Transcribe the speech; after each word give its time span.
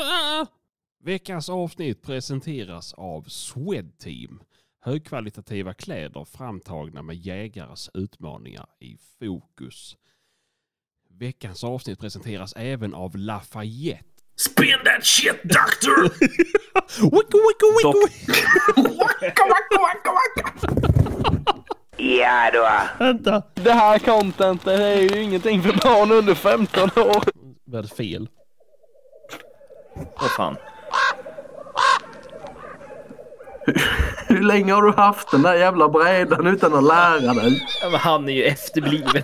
Veckans 1.04 1.48
avsnitt 1.48 2.02
presenteras 2.02 2.94
av 2.94 3.22
Swedteam. 3.22 4.40
Högkvalitativa 4.80 5.74
kläder 5.74 6.24
framtagna 6.24 7.02
med 7.02 7.16
jägares 7.16 7.90
utmaningar 7.94 8.66
i 8.80 8.96
fokus. 9.18 9.96
Veckans 11.18 11.64
avsnitt 11.64 11.98
presenteras 12.00 12.52
även 12.56 12.94
av 12.94 13.16
Lafayette. 13.16 14.04
Spin 14.36 14.78
that 14.84 15.04
shit 15.04 15.42
doctor! 15.42 16.02
Wicka, 17.02 17.38
wicka, 17.46 17.66
wicka, 17.76 17.98
wicka. 17.98 18.82
wacka, 18.98 19.44
wacka, 19.48 19.78
wacka, 19.80 20.12
wacka! 20.12 20.70
Ja 21.96 22.50
då. 22.52 23.04
Vänta. 23.04 23.42
Det 23.54 23.72
här 23.72 23.98
contentet 23.98 24.66
är 24.80 25.00
ju 25.00 25.22
ingenting 25.22 25.62
för 25.62 25.72
barn 25.72 26.12
under 26.12 26.34
15 26.34 26.82
år. 26.82 27.24
Var 27.64 27.82
det 27.82 27.88
fel? 27.88 28.28
Åh 30.20 30.28
fan. 30.36 30.56
Hur 34.26 34.42
länge 34.42 34.72
har 34.72 34.82
du 34.82 34.92
haft 34.92 35.30
den 35.30 35.42
där 35.42 35.54
jävla 35.54 35.88
brädan 35.88 36.46
utan 36.46 36.74
att 36.74 36.84
lära 36.84 37.34
dig? 37.34 37.66
Ja, 37.82 37.90
men 37.90 38.00
han 38.00 38.28
är 38.28 38.32
ju 38.32 38.44
efterbliven. 38.44 39.22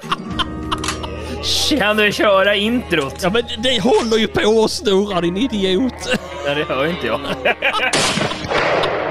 Kan 1.78 1.96
du 1.96 2.12
köra 2.12 2.54
introt? 2.54 3.14
Ja 3.22 3.30
men 3.30 3.42
det 3.58 3.82
håller 3.82 4.16
ju 4.16 4.26
på 4.26 4.64
att 4.64 4.70
snurra 4.70 5.20
din 5.20 5.36
idiot. 5.36 6.18
Ja, 6.46 6.54
det 6.54 6.64
hör 6.64 6.86
inte 6.86 7.06
jag. 7.06 7.20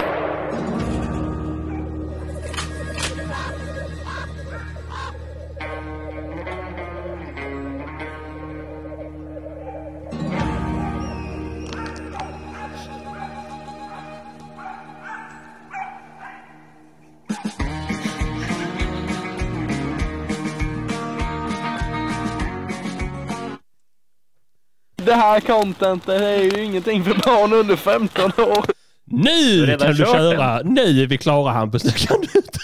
Det 25.16 25.20
här 25.20 25.40
contentet 25.40 26.22
är 26.22 26.44
ju 26.44 26.64
ingenting 26.64 27.04
för 27.04 27.14
barn 27.14 27.54
under 27.54 27.76
15 27.76 28.32
år. 28.38 28.66
Nu 29.06 29.78
kan 29.78 29.92
du 29.92 29.96
köra. 29.96 30.62
Nu 30.64 31.02
är 31.04 31.08
vi 31.08 31.18
klara 31.18 31.52
Hampus. 31.52 31.84
Nu 31.84 31.92
kan 31.92 32.22
du 32.22 32.28
inte. 32.40 32.60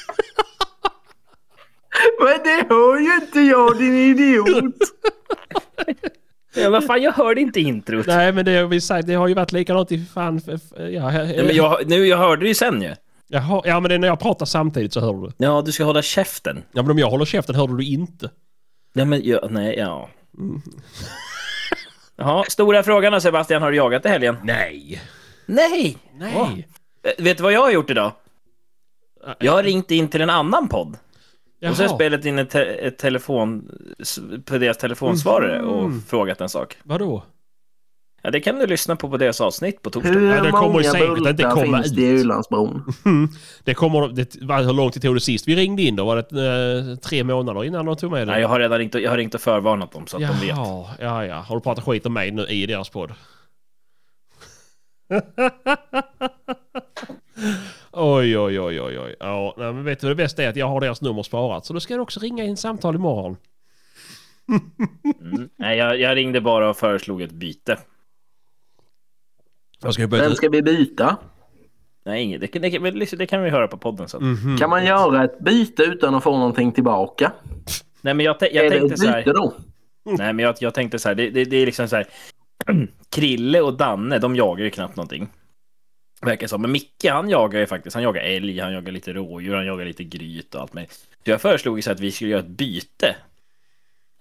Men 2.19 2.37
det 2.43 2.65
hör 2.69 2.99
ju 2.99 3.15
inte 3.15 3.39
jag 3.39 3.77
din 3.77 3.95
idiot! 3.95 4.75
Ja, 6.55 6.69
vad 6.69 6.85
fan, 6.85 7.01
jag 7.01 7.11
hörde 7.11 7.41
inte 7.41 7.59
introt. 7.59 8.07
Nej 8.07 8.31
men 8.31 8.45
det 8.45 8.57
har 8.57 8.67
vi 8.67 8.81
sagt. 8.81 9.07
Det 9.07 9.13
har 9.13 9.27
ju 9.27 9.33
varit 9.33 9.51
likadant 9.51 9.91
i 9.91 10.05
fan. 10.05 10.41
Ja, 10.77 10.87
Ja, 10.89 11.11
men 11.43 11.55
jag, 11.55 11.87
nu, 11.87 12.07
jag 12.07 12.17
hörde 12.17 12.41
det 12.41 12.47
ju 12.47 12.55
sen 12.55 12.81
ju. 12.81 12.95
Jaha, 13.27 13.61
ja 13.65 13.79
men 13.79 13.89
det 13.89 13.95
är 13.95 13.99
när 13.99 14.07
jag 14.07 14.19
pratar 14.19 14.45
samtidigt 14.45 14.93
så 14.93 14.99
hör 14.99 15.13
du. 15.13 15.31
Ja, 15.37 15.61
du 15.65 15.71
ska 15.71 15.83
hålla 15.83 16.01
käften. 16.01 16.63
Ja 16.71 16.81
men 16.81 16.91
om 16.91 16.99
jag 16.99 17.09
håller 17.09 17.25
käften 17.25 17.55
hörde 17.55 17.77
du 17.77 17.83
inte. 17.83 18.29
Ja, 18.93 19.05
men 19.05 19.21
ja, 19.23 19.47
nej, 19.49 19.75
ja. 19.77 20.09
Jaha, 22.21 22.43
stora 22.49 22.83
frågan 22.83 23.13
då 23.13 23.19
Sebastian, 23.21 23.61
har 23.61 23.71
du 23.71 23.77
jagat 23.77 24.05
i 24.05 24.09
helgen? 24.09 24.37
Nej. 24.43 25.01
Nej! 25.45 25.97
Nej. 26.13 26.33
Åh. 26.37 26.51
Eh, 27.03 27.23
Vet 27.23 27.37
du 27.37 27.43
vad 27.43 27.53
jag 27.53 27.61
har 27.61 27.71
gjort 27.71 27.89
idag? 27.89 28.11
Jag 29.39 29.51
har 29.51 29.63
ringt 29.63 29.91
in 29.91 30.07
till 30.07 30.21
en 30.21 30.29
annan 30.29 30.67
podd. 30.69 30.97
Och 31.69 31.75
så 31.75 31.83
har 31.83 31.89
jag 31.89 31.95
spelat 31.95 32.25
in 32.25 32.39
ett, 32.39 32.49
te 32.49 32.59
ett 32.63 32.97
telefon 32.97 33.71
på 34.45 34.57
deras 34.57 34.77
telefonsvarare 34.77 35.61
och 35.61 35.83
Mhm. 35.89 36.01
frågat 36.07 36.41
en 36.41 36.49
sak. 36.49 36.77
Vadå? 36.83 37.23
Ja, 38.23 38.31
det 38.31 38.39
kan 38.39 38.59
du 38.59 38.67
lyssna 38.67 38.95
på 38.95 39.09
på 39.09 39.17
deras 39.17 39.41
avsnitt 39.41 39.81
på 39.81 39.89
torsdag. 39.89 40.09
Hur 40.11 40.35
Ja, 40.35 40.43
det 40.43 40.51
kommer 40.51 40.93
många 40.93 41.15
bultar 41.15 41.51
komma 41.51 41.77
finns 41.77 41.95
det 41.95 42.01
i 42.01 42.09
ut. 42.09 42.25
Ulandsbron? 42.25 42.93
Det 43.63 43.73
kommer... 43.73 44.07
Det, 44.07 44.35
hur 44.65 44.73
lång 44.73 44.91
tid 44.91 45.01
tog 45.01 45.15
det 45.15 45.19
sist 45.21 45.47
vi 45.47 45.55
ringde 45.55 45.81
in 45.81 45.95
då? 45.95 46.05
Var 46.05 46.15
det 46.15 46.91
eh, 46.91 46.95
tre 46.95 47.23
månader 47.23 47.63
innan 47.63 47.85
de 47.85 47.95
tog 47.95 48.11
med 48.11 48.27
det? 48.27 48.31
Nej, 48.31 48.41
jag 48.41 48.47
har 48.47 48.59
redan 48.59 48.77
ringt 48.77 48.93
jag 48.93 49.09
har 49.09 49.17
ringt 49.17 49.35
och 49.35 49.41
förvarnat 49.41 49.91
dem 49.91 50.07
så 50.07 50.17
att 50.17 50.23
de 50.23 50.47
vet. 50.47 50.57
Ja 50.99 51.25
ja. 51.25 51.35
Har 51.35 51.55
du 51.55 51.61
pratat 51.61 51.85
skit 51.85 52.05
om 52.05 52.13
mig 52.13 52.31
nu 52.31 52.45
i 52.45 52.65
deras 52.65 52.89
podd? 52.89 53.11
oj, 57.91 58.37
oj, 58.39 58.59
oj, 58.59 58.81
oj, 58.81 58.99
oj. 58.99 59.15
Ja, 59.19 59.53
nej, 59.57 59.73
men 59.73 59.83
vet 59.83 59.99
du 59.99 60.07
vad 60.07 60.11
det 60.17 60.23
bästa 60.23 60.43
är? 60.43 60.49
Att 60.49 60.55
jag 60.55 60.67
har 60.67 60.81
deras 60.81 61.01
nummer 61.01 61.23
sparat. 61.23 61.65
Så 61.65 61.73
då 61.73 61.79
ska 61.79 61.93
jag 61.93 62.01
också 62.01 62.19
ringa 62.19 62.43
in 62.43 62.57
samtal 62.57 62.95
imorgon. 62.95 63.37
Mm. 65.21 65.49
Nej, 65.55 65.77
jag, 65.77 65.99
jag 65.99 66.15
ringde 66.15 66.41
bara 66.41 66.69
och 66.69 66.77
föreslog 66.77 67.21
ett 67.21 67.31
byte. 67.31 67.77
Jag 69.83 69.93
ska 69.93 70.07
börja... 70.07 70.23
Vem 70.23 70.35
ska 70.35 70.49
vi 70.49 70.61
byta? 70.61 71.17
Nej, 72.05 72.23
inget. 72.23 72.41
Det, 72.41 72.47
kan- 72.47 72.61
det, 72.61 72.91
liksom, 72.91 73.19
det 73.19 73.25
kan 73.25 73.43
vi 73.43 73.49
höra 73.49 73.67
på 73.67 73.77
podden 73.77 74.07
sen. 74.07 74.23
Mhm. 74.31 74.57
Kan 74.57 74.69
man 74.69 74.85
göra 74.85 75.23
ett 75.23 75.39
byte 75.39 75.83
utan 75.83 76.15
att 76.15 76.23
få 76.23 76.37
någonting 76.37 76.71
tillbaka? 76.71 77.31
Nej, 78.01 78.13
men 78.13 78.25
jag, 78.25 78.35
jag 78.39 78.53
är 78.53 78.63
det 78.63 78.69
tänkte 78.79 78.93
ett 78.93 78.99
så 78.99 79.07
här. 79.07 79.17
byte 79.23 79.33
då? 79.33 79.53
Nej, 80.05 80.33
men 80.33 80.39
jag, 80.45 80.55
jag 80.59 80.73
tänkte 80.73 80.99
så 80.99 81.09
här. 81.09 81.15
Det, 81.15 81.29
det, 81.29 81.45
det 81.45 81.57
är 81.57 81.65
liksom 81.65 81.87
så 81.87 81.95
här. 81.95 82.07
Krille 83.09 83.61
och 83.61 83.77
Danne, 83.77 84.19
de 84.19 84.35
jagar 84.35 84.63
ju 84.63 84.69
knappt 84.69 84.95
någonting. 84.95 85.29
Verkar 86.21 86.47
som. 86.47 86.61
Men 86.61 86.71
Micke, 86.71 87.05
han 87.09 87.29
jagar 87.29 87.59
ju 87.59 87.65
faktiskt. 87.65 87.93
Han 87.93 88.03
jagar 88.03 88.21
älg, 88.21 88.59
han 88.59 88.73
jagar 88.73 88.91
lite 88.91 89.13
rådjur, 89.13 89.55
han 89.55 89.65
jagar 89.65 89.85
lite 89.85 90.03
gryt 90.03 90.55
och 90.55 90.61
allt 90.61 90.73
med. 90.73 90.85
Så 91.25 91.31
jag 91.31 91.41
föreslog 91.41 91.77
ju 91.77 91.81
så 91.81 91.91
att 91.91 91.99
vi 91.99 92.11
skulle 92.11 92.29
göra 92.31 92.39
ett 92.41 92.47
byte. 92.47 93.15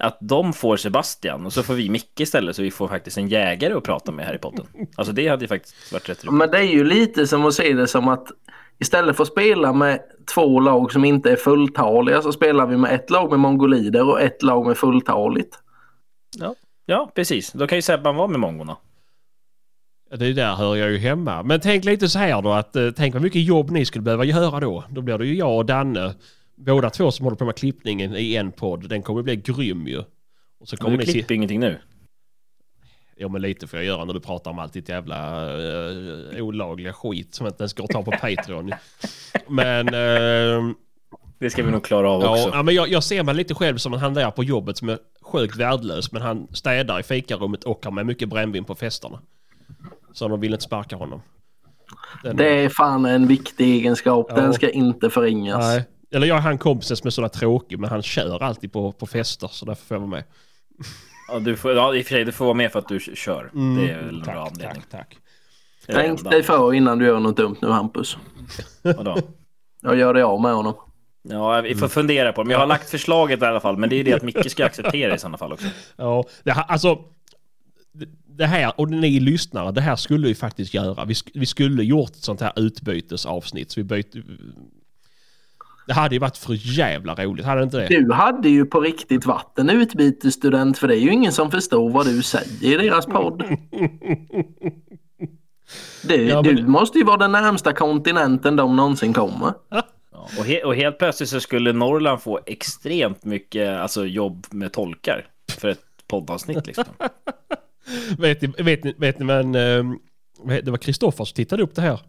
Att 0.01 0.19
de 0.21 0.53
får 0.53 0.77
Sebastian 0.77 1.47
och 1.47 1.53
så 1.53 1.63
får 1.63 1.75
vi 1.75 1.91
Micke 1.91 2.21
istället 2.21 2.57
så 2.57 2.63
vi 2.63 2.71
får 2.71 2.89
faktiskt 2.89 3.19
en 3.19 3.29
jägare 3.29 3.75
att 3.75 3.85
prata 3.85 4.13
med 4.13 4.27
här 4.27 4.35
i 4.35 4.39
podden. 4.39 4.67
Alltså 4.97 5.13
det 5.13 5.29
hade 5.29 5.45
ju 5.45 5.49
faktiskt 5.49 5.93
varit 5.93 6.09
rätt 6.09 6.25
roligt. 6.25 6.39
Men 6.39 6.51
det 6.51 6.59
är 6.59 6.63
ju 6.63 6.85
lite 6.85 7.27
som 7.27 7.45
att 7.47 7.55
se 7.55 7.73
det 7.73 7.87
som 7.87 8.09
att 8.09 8.27
istället 8.79 9.17
för 9.17 9.23
att 9.23 9.29
spela 9.29 9.73
med 9.73 10.01
två 10.35 10.61
lag 10.61 10.93
som 10.93 11.05
inte 11.05 11.31
är 11.33 11.37
fulltaliga 11.37 12.23
så 12.23 12.33
spelar 12.33 12.67
vi 12.67 12.77
med 12.77 12.95
ett 12.95 13.11
lag 13.11 13.31
med 13.31 13.39
mongolider 13.39 14.09
och 14.09 14.21
ett 14.21 14.43
lag 14.43 14.67
med 14.67 14.77
fulltaligt. 14.77 15.59
Ja, 16.87 17.13
precis. 17.15 17.53
Då 17.53 17.67
kan 17.67 17.79
ju 17.79 17.83
Sebban 17.83 18.17
vara 18.17 18.29
med 18.29 18.41
mongorna. 18.41 18.77
Ja, 20.11 20.17
Det 20.17 20.33
där 20.33 20.55
hör 20.55 20.77
jag 20.77 20.91
ju 20.91 20.99
hemma. 20.99 21.43
Men 21.43 21.61
tänk 21.61 21.85
lite 21.85 22.09
så 22.09 22.19
här 22.19 22.43
då 22.43 22.53
att 22.53 22.77
eh, 22.77 22.91
tänk 22.97 23.15
vad 23.15 23.23
mycket 23.23 23.43
jobb 23.43 23.71
ni 23.71 23.85
skulle 23.85 24.03
behöva 24.03 24.25
göra 24.25 24.61
då. 24.61 24.85
Då 24.91 25.01
blir 25.01 25.19
det 25.19 25.27
ju 25.27 25.37
jag 25.37 25.57
och 25.57 25.67
Danne. 25.67 26.15
Båda 26.67 26.91
två 26.91 27.11
som 27.11 27.25
håller 27.25 27.37
på 27.37 27.45
med 27.45 27.57
klippningen 27.57 28.17
i 28.17 28.35
en 28.37 28.53
podd. 28.53 28.89
Den 28.89 29.03
kommer 29.03 29.23
bli 29.23 29.37
grym 29.37 29.87
ju. 29.87 29.99
Och 30.61 30.69
så 30.69 30.77
kommer 30.77 30.91
Du 30.91 30.97
ni 30.99 31.07
se... 31.07 31.13
klipper 31.13 31.35
ingenting 31.35 31.61
nu. 31.61 31.79
Ja 33.17 33.29
men 33.29 33.43
lite 33.43 33.67
får 33.67 33.79
jag 33.79 33.87
göra 33.87 34.05
när 34.05 34.15
du 34.15 34.21
pratar 34.21 34.51
om 34.51 34.59
allt 34.59 34.73
ditt 34.73 34.89
jävla 34.89 35.47
uh, 35.57 36.43
olagliga 36.43 36.93
skit 36.93 37.35
som 37.35 37.47
inte 37.47 37.63
ens 37.63 37.73
går 37.75 37.85
att 37.85 37.91
ta 37.91 38.03
på 38.03 38.11
Patreon. 38.11 38.73
Men... 39.49 39.89
eh, 39.89 40.75
Det 41.39 41.51
ska 41.51 41.63
vi 41.63 41.71
nog 41.71 41.85
klara 41.85 42.11
av 42.11 42.23
också. 42.23 42.43
ja, 42.43 42.51
ja, 42.55 42.63
men 42.63 42.75
jag, 42.75 42.89
jag 42.89 43.05
ser 43.05 43.23
mig 43.23 43.35
lite 43.35 43.55
själv 43.55 43.77
som 43.77 43.93
han 43.93 44.15
där 44.15 44.31
på 44.31 44.45
jobbet 44.45 44.77
som 44.77 44.89
är 44.89 44.99
sjukt 45.23 45.57
värdelös 45.57 46.13
men 46.13 46.23
han 46.23 46.49
städar 46.53 47.01
i 47.01 47.03
fikarummet 47.03 47.65
och 47.65 47.85
har 47.85 47.93
med 47.93 48.07
mycket 48.07 48.29
brännvin 48.29 48.65
på 48.65 48.75
festerna. 48.75 49.21
Så 50.13 50.29
de 50.29 50.41
vill 50.41 50.53
inte 50.53 50.65
sparka 50.65 50.97
honom. 50.97 51.23
Den- 52.23 52.37
Det 52.37 52.49
är 52.65 52.69
fan 52.69 53.05
en 53.05 53.27
viktig 53.27 53.75
egenskap. 53.75 54.27
Ja. 54.29 54.35
Den 54.37 54.55
ska 54.55 54.71
inte 54.71 55.11
förringas. 55.11 55.65
Nej. 55.65 55.85
Eller 56.15 56.27
jag 56.27 56.37
är 56.37 56.41
han 56.41 56.59
kompisen 56.59 56.97
som 56.97 57.07
är 57.07 57.11
sådär 57.11 57.29
tråkig 57.29 57.79
men 57.79 57.91
han 57.91 58.03
kör 58.03 58.43
alltid 58.43 58.73
på, 58.73 58.93
på 58.93 59.07
fester 59.07 59.49
så 59.53 59.67
därför 59.67 59.87
får 59.87 59.95
jag 59.95 60.01
vara 60.01 60.11
med. 60.11 60.25
Ja, 61.29 61.39
du 61.39 61.57
får, 61.57 61.73
ja, 61.73 61.95
i 61.95 62.01
och 62.03 62.07
för 62.07 62.15
sig, 62.15 62.25
du 62.25 62.33
får 62.33 62.45
vara 62.45 62.55
med 62.55 62.73
för 62.73 62.79
att 62.79 62.89
du 62.89 63.01
kör. 63.01 63.51
det 63.77 63.91
är 63.93 63.99
väl 64.05 64.09
en 64.09 64.21
bra 64.23 64.25
Tack, 64.45 64.53
anledning. 64.53 64.83
tack, 64.91 65.09
tack. 65.11 65.17
Tänk 65.87 66.31
dig 66.31 66.43
för 66.43 66.75
innan 66.75 66.99
du 66.99 67.05
gör 67.07 67.21
något 67.21 67.37
dumt 67.37 67.57
nu 67.63 67.69
Hampus. 67.69 68.17
Vadå? 68.83 69.19
Jag 69.83 69.97
gör 69.97 70.15
det 70.15 70.25
av 70.25 70.41
med 70.41 70.55
honom. 70.55 70.75
Ja, 71.23 71.61
vi 71.61 71.75
får 71.75 71.89
fundera 71.89 72.33
på 72.33 72.43
det. 72.43 72.47
Men 72.47 72.53
jag 72.53 72.59
har 72.59 72.67
lagt 72.67 72.91
förslaget 72.91 73.43
i 73.43 73.45
alla 73.45 73.61
fall. 73.61 73.77
Men 73.77 73.89
det 73.91 73.97
är 73.97 74.05
det 74.05 74.13
att 74.13 74.23
Micke 74.23 74.51
ska 74.51 74.65
acceptera 74.67 75.15
i 75.15 75.19
sådana 75.19 75.39
fall 75.39 75.53
också. 75.53 75.67
Ja, 75.97 76.25
det 76.43 76.53
här, 76.53 76.65
alltså. 76.69 76.95
det- 77.93 78.09
Det 78.27 78.47
här, 78.47 78.73
och 78.81 78.91
ni 78.91 79.21
lyssnare, 79.21 79.73
det 79.73 79.81
här 79.81 79.97
skulle 79.97 80.29
vi 80.29 80.35
faktiskt 80.35 80.75
göra. 80.75 81.05
Vi, 81.05 81.15
sk- 81.15 81.31
vi 81.35 81.47
skulle 81.47 81.83
gjort 81.85 82.11
ett 82.11 82.17
sånt 82.25 82.41
här 82.41 82.53
utbytesavsnitt. 82.57 83.71
Så 83.71 83.81
vi 83.81 83.85
byter... 83.85 84.23
Det 85.91 85.95
hade 85.95 86.15
ju 86.15 86.19
varit 86.19 86.37
för 86.37 86.53
jävla 86.79 87.15
roligt, 87.15 87.45
hade 87.47 87.63
inte 87.63 87.77
det? 87.77 87.87
Du 87.89 88.13
hade 88.13 88.49
ju 88.49 88.67
på 88.67 88.81
riktigt 88.81 89.27
varit 89.27 89.59
en 89.59 89.71
utbytesstudent 89.71 90.79
för 90.79 90.89
det 90.89 90.95
är 90.97 91.01
ju 91.01 91.13
ingen 91.13 91.33
som 91.33 91.51
förstår 91.51 91.91
vad 91.91 92.07
du 92.07 92.23
säger 92.23 92.83
i 92.83 92.89
deras 92.89 93.07
podd. 93.07 93.43
Du, 96.03 96.15
Ja, 96.29 96.43
men- 96.43 96.57
du 96.57 96.67
måste 96.67 96.99
ju 96.99 97.05
vara 97.05 97.17
den 97.17 97.33
närmsta 97.33 97.73
kontinenten 97.73 98.57
de 98.57 98.77
någonsin 98.77 99.13
kommer. 99.13 99.53
Ja, 99.71 99.83
och, 100.39 100.45
he 100.45 100.63
och 100.65 100.75
helt 100.75 100.99
plötsligt 100.99 101.29
så 101.29 101.41
skulle 101.41 101.73
Norrland 101.73 102.21
få 102.23 102.41
extremt 102.47 103.25
mycket 103.25 103.69
alltså, 103.81 104.07
jobb 104.07 104.47
med 104.51 104.73
tolkar 104.73 105.27
för 105.59 105.69
ett 105.69 105.81
poddavsnitt 106.09 106.67
liksom. 106.67 106.85
vet, 108.19 108.43
ni, 108.43 108.49
vet, 108.63 108.85
ni, 108.85 108.95
vet 108.99 109.19
ni 109.19 109.25
men... 109.25 109.55
eh, 109.55 109.85
Det 110.65 110.71
var 110.71 110.79
Kristoffer 110.79 111.25
som 111.25 111.35
tittade 111.35 111.63
upp 111.63 111.75
det 111.75 111.83
här. 111.83 112.01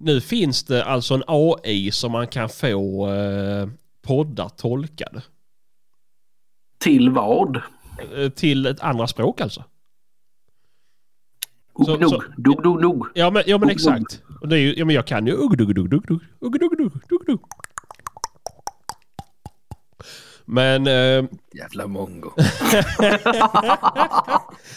Nu 0.00 0.20
finns 0.20 0.64
det 0.64 0.84
alltså 0.84 1.14
en 1.14 1.22
AI 1.26 1.90
som 1.90 2.12
man 2.12 2.26
kan 2.26 2.48
få 2.48 3.08
eh, 3.12 3.68
poddar 4.02 4.48
tolkade. 4.48 5.22
Till 6.78 7.10
vad? 7.10 7.56
Eh, 8.16 8.28
till 8.28 8.66
ett 8.66 8.80
andra 8.80 9.06
språk 9.06 9.40
alltså. 9.40 9.64
Så- 11.84 11.92
Ugg, 11.94 12.00
nog. 12.00 12.10
så- 12.10 12.22
Dog, 12.36 12.62
dog, 12.62 12.82
dog. 12.82 13.06
Ja 13.14 13.30
men, 13.30 13.42
ja, 13.46 13.58
men 13.58 13.70
exakt. 13.70 14.22
Och 14.40 14.48
det 14.48 14.56
är 14.56 14.60
ju, 14.60 14.74
ja, 14.76 14.84
men 14.84 14.94
jag 14.94 15.06
kan 15.06 15.26
ju 15.26 15.32
ugg, 15.32 15.58
dugg, 15.58 15.74
dugg, 15.74 15.90
dugg, 15.90 16.06
dugg, 16.06 16.20
ugg, 16.40 16.60
dugg, 16.60 16.78
dugg, 16.78 16.92
dugg, 17.08 17.26
dugg. 17.26 17.40
Men 20.44 20.86
eh, 20.86 21.24
Jävla 21.54 21.86
mongo. 21.86 22.30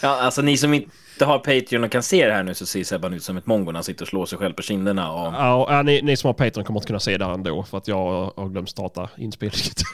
ja, 0.02 0.20
alltså 0.20 0.42
ni 0.42 0.56
som 0.56 0.74
inte 0.74 0.90
har 1.20 1.38
Patreon 1.38 1.84
och 1.84 1.92
kan 1.92 2.02
se 2.02 2.26
det 2.26 2.32
här 2.32 2.42
nu 2.42 2.54
så 2.54 2.66
ser 2.66 2.84
Sebban 2.84 3.14
ut 3.14 3.22
som 3.22 3.36
ett 3.36 3.46
mongo 3.46 3.72
när 3.72 3.74
han 3.74 3.84
sitter 3.84 4.04
och 4.04 4.08
slår 4.08 4.26
sig 4.26 4.38
själv 4.38 4.52
på 4.52 4.62
kinderna. 4.62 5.12
Och... 5.12 5.34
ja, 5.34 5.66
ja, 5.70 5.82
ni, 5.82 6.02
ni 6.02 6.16
som 6.16 6.28
har 6.28 6.34
Patreon 6.34 6.64
kommer 6.64 6.80
inte 6.80 6.86
kunna 6.86 7.00
se 7.00 7.18
det 7.18 7.24
här 7.24 7.34
ändå 7.34 7.62
för 7.62 7.78
att 7.78 7.88
jag 7.88 8.32
har 8.36 8.48
glömt 8.48 8.70
starta 8.70 9.08
inspelningen. 9.16 9.72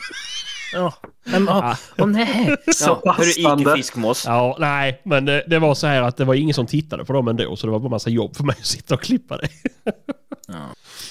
Ja. 0.73 0.95
Men, 1.25 1.49
åh, 1.49 1.75
åh 1.99 2.07
nej! 2.07 2.57
Så 2.75 3.01
Ja, 3.05 3.13
passande. 3.13 3.63
Ike 3.63 3.77
Fiskmås. 3.77 4.25
ja, 4.27 4.57
nej, 4.59 5.01
men 5.05 5.25
det, 5.25 5.45
det 5.47 5.59
var 5.59 5.75
så 5.75 5.87
här 5.87 6.03
att 6.03 6.17
det 6.17 6.25
var 6.25 6.35
ingen 6.35 6.55
som 6.55 6.67
tittade 6.67 7.05
på 7.05 7.13
dem 7.13 7.29
ändå 7.29 7.57
så 7.57 7.67
det 7.67 7.71
var 7.71 7.79
bara 7.79 7.89
massa 7.89 8.11
jobb 8.11 8.37
för 8.37 8.45
mig 8.45 8.57
att 8.59 8.67
sitta 8.67 8.95
och 8.95 9.03
klippa 9.03 9.37
det. 9.37 9.49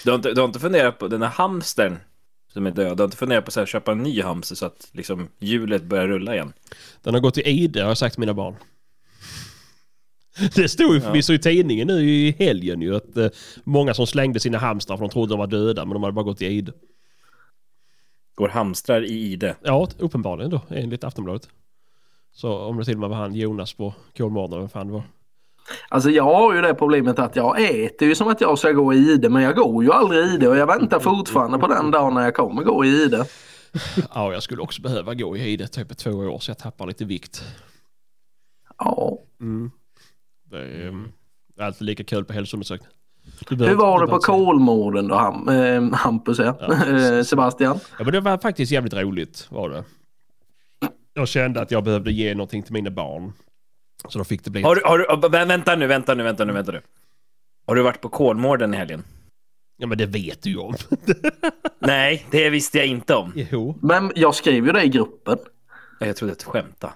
Du 0.04 0.12
har, 0.12 0.16
inte, 0.16 0.34
du 0.34 0.42
har 0.42 0.48
inte 0.48 0.60
funderat 0.60 1.00
på 1.00 1.08
den 1.08 1.22
här 1.22 1.30
hamstern 1.30 1.98
som 2.54 2.68
är 2.68 2.72
död? 2.72 2.98
Du 2.98 3.02
har 3.02 3.08
inte 3.08 3.18
funderat 3.18 3.46
på 3.46 3.52
så 3.52 3.60
här, 3.60 3.64
att 3.64 3.70
köpa 3.70 3.92
en 3.92 4.04
ny 4.04 4.22
hamster 4.22 4.56
så 4.56 4.66
att 4.66 4.90
liksom, 4.92 5.30
hjulet 5.40 5.84
börjar 5.84 6.08
rulla 6.08 6.34
igen? 6.36 6.54
Den 7.04 7.14
har 7.14 7.22
gått 7.22 7.38
i 7.38 7.42
ide 7.42 7.82
har 7.82 7.88
jag 7.88 7.98
sagt 7.98 8.16
till 8.16 8.20
mina 8.20 8.34
barn. 8.34 8.56
Det 10.56 10.69
stod 10.69 10.94
ju 10.94 11.01
förvisso 11.01 11.33
i 11.33 11.39
tidningen 11.39 11.88
nu 11.88 12.09
i 12.09 12.36
helgen 12.39 12.81
ju 12.81 12.95
att 12.95 13.18
eh, 13.18 13.27
många 13.63 13.94
som 13.94 14.07
slängde 14.07 14.39
sina 14.39 14.57
hamstrar 14.57 14.97
för 14.97 15.03
de 15.06 15.12
trodde 15.12 15.33
de 15.33 15.39
var 15.39 15.47
döda 15.47 15.86
men 15.86 15.94
de 15.94 16.03
hade 16.03 16.13
bara 16.13 16.25
gått 16.25 16.41
i 16.41 16.45
ide. 16.45 16.71
Går 18.36 18.47
hamstrar 18.50 19.03
i 19.03 19.31
ide? 19.31 19.56
Ja, 19.63 19.88
uppenbarligen 19.97 20.51
då, 20.51 20.62
enligt 20.69 21.03
Aftonbladet. 21.03 21.50
Så 22.33 22.57
om 22.59 22.77
det 22.77 22.86
till 22.86 22.94
och 22.94 23.00
med 23.00 23.09
var 23.09 23.18
han 23.18 23.36
Jonas 23.36 23.74
på 23.74 23.94
Kolmården, 24.18 24.59
vem 24.59 24.69
fan 24.69 24.88
det 24.88 24.94
var. 24.94 25.03
Alltså 25.89 26.09
jag 26.09 26.24
har 26.24 26.53
ju 26.53 26.62
det 26.62 26.74
problemet 26.74 27.19
att 27.19 27.36
jag 27.36 27.62
äter 27.62 28.07
ju 28.07 28.15
som 28.15 28.27
att 28.27 28.41
jag 28.41 28.59
ska 28.59 28.71
gå 28.71 28.94
i 28.94 28.97
ide 28.97 29.30
men 29.30 29.41
jag 29.44 29.56
går 29.56 29.83
ju 29.83 29.91
aldrig 29.91 30.19
i 30.19 30.33
ide 30.33 30.47
och 30.47 30.57
jag 30.57 30.68
väntar 30.68 31.00
fortfarande 31.00 31.57
på 31.59 31.68
den 31.68 31.91
dagen 31.91 32.13
när 32.13 32.24
jag 32.24 32.36
kommer 32.36 32.63
gå 32.63 32.86
i 32.86 33.03
ide. 33.03 33.25
Ja, 34.13 34.33
jag 34.33 34.44
skulle 34.44 34.62
också 34.62 34.81
behöva 34.81 35.13
gå 35.13 35.38
i 35.38 35.50
ide 35.50 35.68
typ 35.68 35.97
två 35.97 36.12
år 36.12 36.39
så 36.39 36.51
jag 36.51 36.57
tappar 36.57 36.88
lite 36.88 37.06
vikt. 37.06 37.44
Ja. 38.77 39.18
Det 40.50 40.57
är, 40.60 40.88
mm, 40.88 41.12
det 41.56 41.62
är 41.62 41.66
alltid 41.66 41.81
lika 41.86 42.04
kul 42.04 42.25
på 42.25 42.34
hälsoundersökning. 42.34 42.90
Hur 43.50 43.75
var 43.75 44.00
du 44.00 44.06
det 44.06 44.12
på 44.12 44.19
Kolmården 44.19 45.07
då 45.07 45.16
Ham, 45.16 45.50
eh, 45.50 45.92
Hampus 45.94 46.40
ja. 46.40 46.57
Eh, 46.88 47.24
Sebastian? 47.24 47.80
Ja, 47.98 48.04
men 48.04 48.13
det 48.13 48.19
var 48.19 48.38
faktiskt 48.38 48.72
jävligt 48.72 48.94
roligt 48.94 49.48
var 49.50 49.69
det. 49.69 49.84
Jag 51.13 51.28
kände 51.28 51.62
att 51.62 51.72
jag 51.72 51.84
behövde 51.84 52.12
ge 52.12 52.34
någonting 52.36 52.63
till 52.63 52.74
mina 52.74 52.90
barn. 52.90 53.34
Så 54.07 54.18
då 54.18 54.24
fick 54.24 54.44
det 54.44 54.50
bli... 54.51 54.62
Har 54.62 54.75
du, 54.75 54.81
har 54.86 54.98
du, 54.98 55.06
vä- 55.06 55.48
vänta 55.48 55.75
nu, 55.75 55.88
vänta 55.88 56.13
nu, 56.16 56.24
vänta 56.24 56.46
nu, 56.46 56.54
vänta 56.54 56.72
nu. 56.72 56.81
Har 57.68 57.75
du 57.75 57.81
varit 57.81 58.01
på 58.01 58.10
Kolmården 58.10 58.74
i 58.74 58.78
helgen? 58.78 59.04
Ja, 59.78 59.88
men 59.88 59.98
det 59.98 60.06
vet 60.06 60.42
du 60.44 60.50
ju 60.50 60.57
om. 60.57 60.74
Nej, 61.80 62.25
det 62.31 62.50
visste 62.50 62.78
jag 62.78 62.88
inte 62.88 63.16
om. 63.16 63.31
jo. 63.36 63.78
Men 63.81 64.12
jag 64.16 64.36
skrev 64.36 64.66
ju 64.66 64.72
det 64.72 64.84
i 64.84 64.90
gruppen. 64.90 65.38
Jag 66.00 66.16
trodde 66.16 66.31
att 66.34 66.40
du 66.40 66.46
skämtade. 66.46 66.94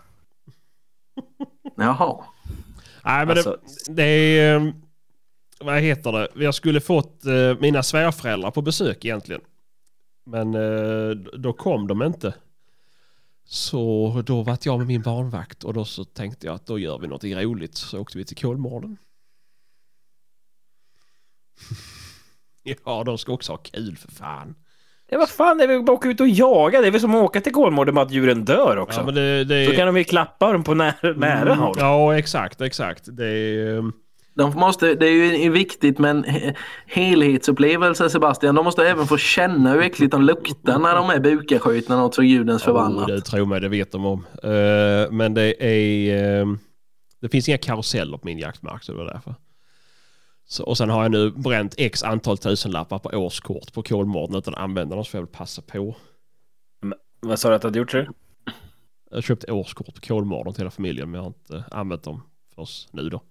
Jaha. 1.76 2.24
Nej, 3.06 3.26
men 3.26 3.38
Alltså- 3.38 3.60
det, 3.88 3.94
det 3.94 4.04
är... 4.04 4.56
eh, 4.56 4.74
Vad 5.60 5.82
heter 5.82 6.12
det? 6.12 6.28
Jag 6.36 6.56
skulle 6.56 6.82
fått 6.82 7.26
eh, 7.26 7.60
mina 7.60 7.84
svärföräldrar 7.84 8.52
på 8.52 8.62
besök 8.62 9.06
egentligen. 9.06 9.42
Men 10.26 10.54
eh, 10.56 11.10
då 11.16 11.54
kom 11.54 11.88
de 11.88 12.02
inte. 12.04 12.34
Så 13.46 14.22
då 14.26 14.44
var 14.44 14.58
jag 14.64 14.78
med 14.78 14.88
min 14.88 15.02
barnvakt 15.02 15.64
och 15.64 15.74
då 15.74 15.86
så 15.86 16.04
tänkte 16.06 16.48
jag 16.48 16.56
att 16.56 16.66
då 16.66 16.80
gör 16.80 16.98
vi 17.00 17.08
något 17.08 17.24
roligt. 17.24 17.76
Så 17.76 18.00
åkte 18.00 18.18
vi 18.18 18.26
till 18.26 18.38
Kolmården. 18.38 18.98
ja, 22.86 23.04
de 23.04 23.18
ska 23.18 23.32
också 23.34 23.52
ha 23.52 23.58
kul 23.58 23.98
för 23.98 24.12
fan. 24.12 24.56
Ja, 25.14 25.20
vad 25.20 25.30
fan, 25.30 25.60
är 25.62 25.68
väl 25.68 25.84
bara 25.84 25.92
åka 25.92 26.10
ut 26.10 26.22
och 26.22 26.28
jaga. 26.28 26.82
Det 26.82 26.88
är 26.88 26.92
väl 26.92 27.02
som 27.02 27.16
att 27.16 27.24
åka 27.24 27.42
till 27.42 27.54
Kolmården 27.54 27.94
med 27.96 28.04
att 28.04 28.12
djuren 28.12 28.46
dör 28.46 28.78
också. 28.78 29.00
Ja, 29.00 29.06
men 29.06 29.16
det, 29.16 29.44
det 29.44 29.66
Så 29.66 29.72
kan 29.76 29.86
de 29.88 29.98
ju 29.98 30.04
klappa 30.04 30.52
dem 30.52 30.64
på 30.64 30.74
nära, 30.74 31.14
nära 31.16 31.54
håll. 31.54 31.76
Ja, 31.80 32.18
exakt, 32.18 32.62
exakt. 32.62 33.04
Det 33.18 33.26
är... 33.28 33.92
De 34.36 34.52
måste, 34.56 34.96
det 34.96 35.08
är 35.08 35.44
ju 35.44 35.50
viktigt 35.50 36.00
med 36.00 36.12
en 36.12 36.26
he- 36.26 36.54
helhetsupplevelse 36.88 38.10
Sebastian. 38.10 38.56
De 38.56 38.66
måste 38.66 38.88
även 38.90 39.08
få 39.08 39.18
känna 39.18 39.72
hur 39.72 39.82
äckligt 39.82 40.12
de 40.12 40.22
luktar 40.22 40.80
när 40.80 40.96
de 40.96 41.10
är 41.10 41.20
bukaskjutna 41.20 41.98
något 41.98 42.16
så 42.16 42.22
gudens 42.22 42.64
förbannat. 42.64 43.10
Oh, 43.10 43.16
det 43.16 43.22
tror 43.22 43.46
mig, 43.46 43.62
det 43.62 43.70
vet 43.70 43.92
de 43.92 44.06
om. 44.06 44.26
Eh, 44.44 45.12
men 45.12 45.34
det 45.34 45.64
är... 45.64 46.40
eh, 46.42 46.46
det 47.22 47.30
finns 47.30 47.50
inga 47.50 47.58
karuseller 47.58 48.18
på 48.18 48.28
min 48.28 48.40
jaktmark, 48.40 48.84
så 48.84 48.92
det 48.92 48.98
var 48.98 49.06
därför. 49.06 49.36
Så, 50.46 50.64
och 50.64 50.78
sen 50.78 50.90
har 50.90 51.04
jag 51.04 51.12
nu 51.12 51.32
bränt 51.32 51.76
x 51.78 52.04
antal 52.04 52.38
tusenlappar 52.38 53.00
på 53.00 53.10
årskort 53.10 53.74
på 53.74 53.84
Kolmården 53.84 54.36
utan 54.36 54.54
att 54.54 54.60
använda 54.60 54.96
dem, 54.96 55.06
så 55.06 55.12
får 55.12 55.18
jag 55.18 55.26
väl 55.26 55.36
passa 55.36 55.62
på. 55.62 55.96
Vad 57.20 57.40
sa 57.40 57.50
du 57.50 57.56
att 57.56 57.62
du 57.62 57.68
hade 57.68 57.80
gjort? 57.80 57.92
Du? 57.92 58.08
Jag 59.10 59.18
har 59.18 59.22
köpt 59.22 59.50
årskort 59.50 59.96
på 59.96 60.02
Kolmården 60.02 60.54
till 60.54 60.62
hela 60.62 60.72
familjen, 60.72 61.12
men 61.12 61.18
jag 61.18 61.22
har 61.24 61.28
inte 61.28 61.64
använt 61.72 62.04
dem 62.04 62.22
förrän 62.56 62.68
nu 62.92 63.10
då. 63.10 63.22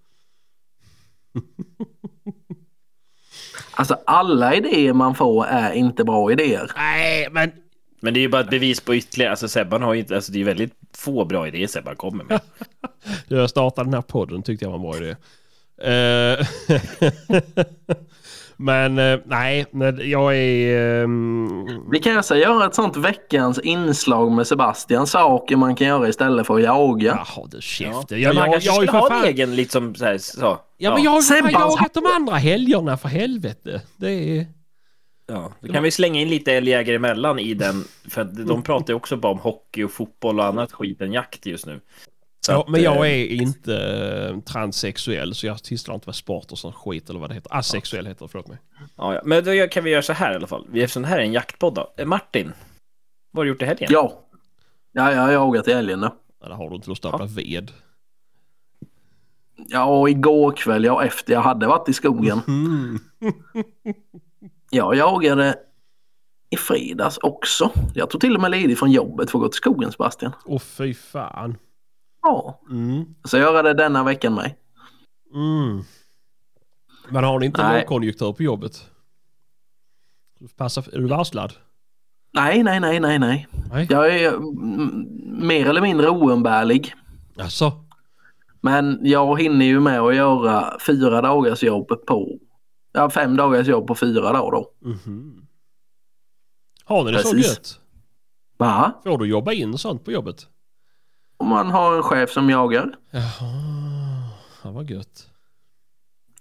Alltså 3.75 3.97
alla 4.05 4.55
idéer 4.55 4.93
man 4.93 5.15
får 5.15 5.45
är 5.45 5.71
inte 5.71 6.03
bra 6.03 6.31
idéer. 6.31 6.71
Nej, 6.75 7.27
men... 7.31 7.51
Men 7.99 8.13
det 8.13 8.19
är 8.19 8.21
ju 8.21 8.29
bara 8.29 8.41
ett 8.41 8.49
bevis 8.49 8.81
på 8.81 8.95
ytterligare. 8.95 9.31
Alltså 9.31 9.47
Sebban 9.47 9.81
har 9.81 9.93
ju 9.93 9.99
inte, 9.99 10.15
alltså 10.15 10.31
det 10.31 10.35
är 10.35 10.39
ju 10.39 10.45
väldigt 10.45 10.73
få 10.97 11.25
bra 11.25 11.47
idéer 11.47 11.67
Sebban 11.67 11.95
kommer 11.95 12.23
med. 12.23 12.41
Jag 13.27 13.49
startade 13.49 13.87
den 13.87 13.93
här 13.93 14.01
podden 14.01 14.43
tyckte 14.43 14.65
jag 14.65 14.69
var 14.69 14.75
en 14.75 14.81
bra 14.81 14.97
idé. 14.97 15.15
Eh, 15.81 16.47
men 18.57 18.99
eh, 18.99 19.19
nej, 19.25 19.65
jag 20.11 20.35
är... 20.37 21.03
ehm, 21.03 21.89
Vi 21.91 21.99
kan 21.99 22.17
alltså 22.17 22.35
göra 22.35 22.65
ett 22.65 22.75
sånt 22.75 22.97
veckans 22.97 23.59
inslag 23.59 24.31
med 24.31 24.47
Sebastian. 24.47 25.07
Saker 25.07 25.55
man 25.55 25.75
kan 25.75 25.87
göra 25.87 26.07
istället 26.07 26.47
för 26.47 26.55
att 26.55 26.63
jaga. 26.63 27.25
Jaha 27.35 27.47
du 27.51 27.57
Ja. 27.57 27.61
käften. 27.61 28.05
Men 28.09 28.21
Jag, 28.21 28.35
man 28.35 28.43
jag, 28.43 28.51
kanske 28.53 28.69
jag, 28.69 28.73
har 28.73 28.81
ju 28.81 28.87
för 28.87 29.09
fan... 29.09 29.25
egen 29.25 29.55
liksom 29.55 29.95
så 29.95 30.05
här, 30.05 30.17
så. 30.17 30.59
Ja, 30.77 30.93
men 30.93 31.03
jag 31.03 31.11
har 31.11 31.21
ju 31.47 31.51
jagat 31.51 31.93
de 31.93 32.05
andra 32.15 32.35
helgerna 32.35 32.97
för 32.97 33.09
helvete. 33.09 33.81
Det 33.97 34.11
är... 34.39 34.45
Ja, 35.27 35.51
då 35.61 35.73
kan 35.73 35.83
vi 35.83 35.91
slänga 35.91 36.21
in 36.21 36.29
lite 36.29 36.53
älgjägare 36.53 36.95
emellan 36.95 37.39
i 37.39 37.53
den. 37.53 37.83
För 38.09 38.23
de 38.23 38.63
pratar 38.63 38.93
ju 38.93 38.95
också 38.95 39.17
bara 39.17 39.31
om 39.31 39.39
hockey 39.39 39.83
och 39.83 39.91
fotboll 39.91 40.39
och 40.39 40.45
annat 40.45 40.71
skit 40.71 41.01
än 41.01 41.13
jakt 41.13 41.45
just 41.45 41.65
nu. 41.65 41.79
Så 42.45 42.51
Ja, 42.51 42.61
att, 42.61 42.69
men 42.69 42.81
jag 42.81 42.95
eh, 42.95 43.01
är 43.01 43.25
inte 43.25 43.77
eh, 43.77 44.39
transsexuell 44.39 45.35
så 45.35 45.47
jag 45.47 45.59
sysslar 45.59 45.95
inte 45.95 46.07
med 46.07 46.15
sport 46.15 46.51
och 46.51 46.57
sån 46.57 46.73
skit 46.73 47.09
eller 47.09 47.19
vad 47.19 47.29
det 47.29 47.33
heter. 47.33 47.55
Asexuell 47.55 48.07
heter 48.07 48.25
det, 48.25 48.29
förlåt 48.31 48.47
mig. 48.47 48.57
Ja, 48.97 49.13
ja. 49.13 49.21
Men 49.25 49.43
då 49.43 49.67
kan 49.67 49.83
vi 49.83 49.91
göra 49.91 50.01
så 50.01 50.13
här 50.13 50.33
i 50.33 50.35
alla 50.35 50.47
fall. 50.47 50.67
Eftersom 50.73 51.01
det 51.01 51.07
här 51.07 51.17
är 51.17 51.21
en 51.21 51.33
jaktpodd 51.33 51.73
då. 51.73 51.93
Eh, 51.97 52.05
Martin, 52.05 52.53
vad 53.31 53.39
har 53.39 53.43
du 53.45 53.49
gjort 53.49 53.61
i 53.61 53.65
helgen? 53.65 53.89
Ja. 53.91 54.19
Ja, 54.91 55.11
jag 55.11 55.21
har 55.21 55.31
jagat 55.31 55.67
i 55.67 55.71
älgen 55.71 55.99
då. 56.01 56.15
Eller 56.45 56.55
har 56.55 56.69
du 56.69 56.75
inte 56.75 56.89
lust 56.89 57.05
att 57.05 57.09
stapla 57.09 57.25
ved? 57.25 57.71
Ja, 59.67 60.09
igår 60.09 60.51
kväll, 60.51 60.83
ja 60.83 61.03
efter 61.03 61.33
jag 61.33 61.41
hade 61.41 61.67
varit 61.67 61.89
i 61.89 61.93
skogen. 61.93 62.41
Mm. 62.47 62.99
Jag 64.69 64.95
jagade 64.95 65.55
i 66.49 66.57
fredags 66.57 67.17
också. 67.17 67.71
Jag 67.93 68.09
tog 68.09 68.21
till 68.21 68.35
och 68.35 68.41
med 68.41 68.51
ledigt 68.51 68.79
från 68.79 68.91
jobbet 68.91 69.31
för 69.31 69.37
att 69.37 69.43
gå 69.43 69.49
till 69.49 69.57
skogen 69.57 69.91
Sebastian. 69.91 70.31
Åh 70.45 70.59
fy 70.59 70.93
fan. 70.93 71.57
Ja, 72.23 72.59
Mm. 72.69 73.05
så 73.23 73.37
jag 73.37 73.53
gör 73.53 73.63
det 73.63 73.73
denna 73.73 74.03
veckan 74.03 74.33
med. 74.35 74.55
Mm. 75.33 75.83
Men 77.09 77.23
har 77.23 77.39
ni 77.39 77.45
inte 77.45 77.63
Nej. 77.67 77.81
lågkonjunktur 77.81 78.33
på 78.33 78.43
jobbet? 78.43 78.89
Passa, 80.57 80.81
är 80.93 80.97
du 80.99 81.07
varslad? 81.07 81.53
Nej, 82.33 82.63
nej, 82.63 82.79
nej, 82.79 82.99
nej, 82.99 83.19
nej. 83.19 83.47
Nej. 83.71 83.87
Jag 83.89 84.15
är 84.19 84.33
mm, 84.33 85.07
mer 85.47 85.69
eller 85.69 85.81
mindre 85.81 86.09
oumbärlig. 86.09 86.93
Alltså. 87.39 87.71
Men 88.61 88.99
jag 89.01 89.41
hinner 89.41 89.65
ju 89.65 89.79
med 89.79 89.99
att 89.99 90.15
göra 90.15 90.77
fyra 90.87 91.21
dagars 91.21 91.63
jobb 91.63 91.87
på, 92.07 92.37
ja 92.91 93.09
fem 93.09 93.37
dagars 93.37 93.67
jobb 93.67 93.87
på 93.87 93.95
fyra 93.95 94.21
dagar 94.33 94.51
då. 94.51 94.71
Mhm. 94.81 95.47
Har 96.85 97.03
ni 97.03 97.11
det 97.11 97.19
så 97.23 97.31
Precis. 97.31 97.47
gött? 97.51 97.79
Va? 98.57 98.91
Får 99.03 99.17
du 99.17 99.25
jobba 99.25 99.53
in 99.53 99.77
sånt 99.77 100.05
på 100.05 100.11
jobbet? 100.11 100.47
Om 101.43 101.49
man 101.49 101.71
har 101.71 101.95
en 101.95 102.03
chef 102.03 102.29
som 102.31 102.49
jagar. 102.49 102.95
Jaha, 103.11 103.23
ja, 104.63 104.71
vad 104.71 104.89
gött. 104.89 105.29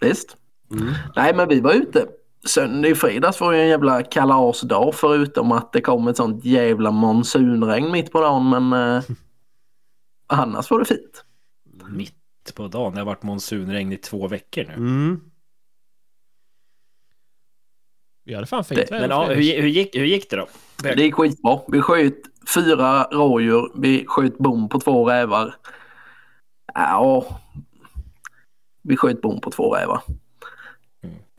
Visst. 0.00 0.36
Mm. 0.70 0.94
Nej 1.16 1.34
men 1.34 1.48
vi 1.48 1.60
var 1.60 1.72
ute. 1.72 2.06
Söndag 2.46 2.88
i 2.88 2.94
fredags 2.94 3.40
var 3.40 3.52
ju 3.52 3.60
en 3.60 3.68
jävla 3.68 4.02
kalasdag 4.02 4.94
förutom 4.94 5.52
att 5.52 5.72
det 5.72 5.80
kom 5.80 6.08
ett 6.08 6.16
sånt 6.16 6.44
jävla 6.44 6.90
monsunregn 6.90 7.90
mitt 7.90 8.12
på 8.12 8.20
dagen 8.20 8.48
men 8.48 8.72
eh, 8.72 9.04
annars 10.26 10.70
var 10.70 10.78
det 10.78 10.84
fint. 10.84 11.24
Mitt 11.88 12.54
på 12.54 12.68
dagen. 12.68 12.94
Det 12.94 13.00
har 13.00 13.06
varit 13.06 13.22
monsunregn 13.22 13.92
i 13.92 13.96
två 13.96 14.28
veckor 14.28 14.64
nu. 14.64 14.74
Mm. 14.74 15.20
Vi 18.24 18.34
hade 18.34 18.46
fan 18.46 18.64
fint 18.64 18.80
Det- 18.80 18.90
väder 18.94 19.08
Men 19.08 19.10
ja, 19.18 19.24
hur, 19.26 19.34
hur, 19.62 19.68
gick, 19.68 19.96
hur 19.96 20.04
gick 20.04 20.30
det 20.30 20.36
då? 20.36 20.48
Det 20.82 21.02
gick 21.02 21.14
skitbra. 21.14 21.60
Vi 21.68 21.80
sköt 21.80 22.14
fyra 22.54 23.04
rådjur. 23.04 23.70
Vi 23.74 24.04
sköt 24.08 24.38
bom 24.38 24.68
på 24.68 24.80
två 24.80 25.08
rävar. 25.10 25.54
Ja, 26.74 27.40
vi 28.82 28.96
sköt 28.96 29.20
bom 29.20 29.40
på 29.40 29.50
två 29.50 29.74
rävar. 29.76 30.02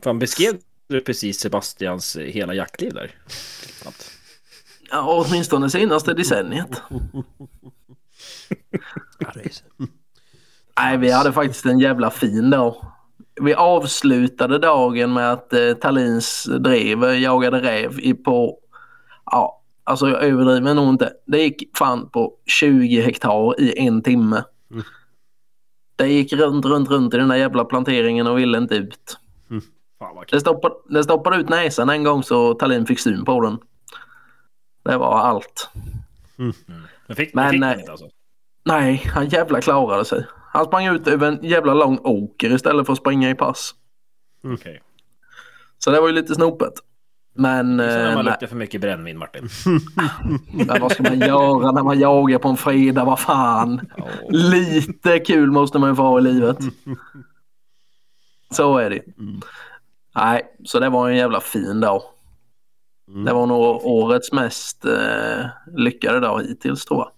Fan, 0.04 0.18
beskrev 0.18 0.54
du 0.88 1.00
precis 1.00 1.40
Sebastians 1.40 2.16
eh, 2.16 2.24
hela 2.26 2.54
jaktliv 2.54 2.92
där? 2.94 3.10
Ja, 4.90 5.24
åtminstone 5.28 5.70
senaste 5.70 6.14
decenniet. 6.14 6.82
Nej, 10.76 10.98
vi 10.98 11.10
hade 11.10 11.32
faktiskt 11.32 11.66
en 11.66 11.78
jävla 11.78 12.10
fin 12.10 12.50
dag. 12.50 12.86
Vi 13.40 13.54
avslutade 13.54 14.58
dagen 14.58 15.12
med 15.12 15.32
att 15.32 15.52
eh, 15.52 15.72
Tallins 15.72 16.44
drev 16.44 17.04
eh, 17.04 17.20
jagade 17.22 17.60
räv 17.62 18.00
i 18.00 18.14
på, 18.14 18.58
ja, 19.24 19.62
alltså 19.84 20.08
jag 20.08 20.22
överdriver 20.22 20.74
nog 20.74 20.88
inte. 20.88 21.12
Det 21.26 21.38
gick 21.38 21.76
fan 21.76 22.08
på 22.10 22.32
20 22.46 23.00
hektar 23.00 23.60
i 23.60 23.86
en 23.86 24.02
timme. 24.02 24.44
Mm. 24.70 24.82
Det 25.96 26.08
gick 26.08 26.32
runt, 26.32 26.64
runt, 26.64 26.90
runt 26.90 27.14
i 27.14 27.16
den 27.16 27.28
där 27.28 27.36
jävla 27.36 27.64
planteringen 27.64 28.26
och 28.26 28.38
ville 28.38 28.58
inte 28.58 28.74
ut. 28.74 29.18
Fan 29.98 30.16
vad 30.16 30.26
kul. 30.26 30.36
Det 30.36 30.40
stoppade, 30.40 30.74
det 30.88 31.04
stoppade 31.04 31.36
ut 31.36 31.48
näsan 31.48 31.90
en 31.90 32.04
gång 32.04 32.22
så 32.22 32.54
Tallin 32.54 32.86
fick 32.86 33.00
syn 33.00 33.24
på 33.24 33.40
den. 33.40 33.58
Det 34.84 34.96
var 34.96 35.18
allt. 35.18 35.70
Men 36.36 37.16
fick, 37.16 37.34
Men, 37.34 37.50
fick 37.50 37.62
eh, 37.62 37.78
inte 37.78 37.90
alltså? 37.90 38.08
Nej, 38.64 39.02
han 39.14 39.28
jävla 39.28 39.60
klarade 39.60 40.04
sig. 40.04 40.26
Han 40.54 40.64
sprang 40.66 40.86
ut 40.86 41.06
över 41.08 41.28
en 41.28 41.38
jävla 41.42 41.74
lång 41.74 41.98
åker 42.04 42.50
istället 42.54 42.86
för 42.86 42.92
att 42.92 42.98
springa 42.98 43.30
i 43.30 43.34
pass. 43.34 43.74
Okej. 44.44 44.82
Så 45.78 45.90
det 45.90 46.00
var 46.00 46.08
ju 46.08 46.14
lite 46.14 46.34
snopet. 46.34 46.72
Men, 47.36 47.66
Så 47.78 47.84
när 47.84 47.98
eh, 48.08 48.14
man 48.14 48.24
nej, 48.24 48.32
luktar 48.32 48.46
för 48.46 48.56
mycket 48.56 48.80
brännvin, 48.80 49.18
Martin. 49.18 49.48
men 50.66 50.80
vad 50.80 50.92
ska 50.92 51.02
man 51.02 51.18
göra 51.18 51.72
när 51.72 51.82
man 51.82 51.98
jagar 52.00 52.38
på 52.38 52.48
en 52.48 52.56
fredag? 52.56 53.04
Vad 53.04 53.20
fan. 53.20 53.80
Lite 54.30 55.18
kul 55.18 55.50
måste 55.50 55.78
man 55.78 55.90
ju 55.90 55.96
få 55.96 56.02
ha 56.02 56.18
i 56.18 56.22
livet. 56.22 56.58
Så 58.50 58.78
är 58.78 58.90
det. 58.90 59.02
Nej, 60.16 60.42
så 60.64 60.80
det 60.80 60.88
var 60.88 61.10
en 61.10 61.16
jävla 61.16 61.40
fin 61.40 61.80
dag. 61.80 62.02
Det 63.26 63.32
var 63.32 63.46
nog 63.46 63.60
årets 63.86 64.32
mest 64.32 64.84
eh, 64.84 65.46
lyckade 65.76 66.20
dag 66.20 66.42
hittills 66.42 66.84
tror 66.84 66.98
jag. 67.00 67.10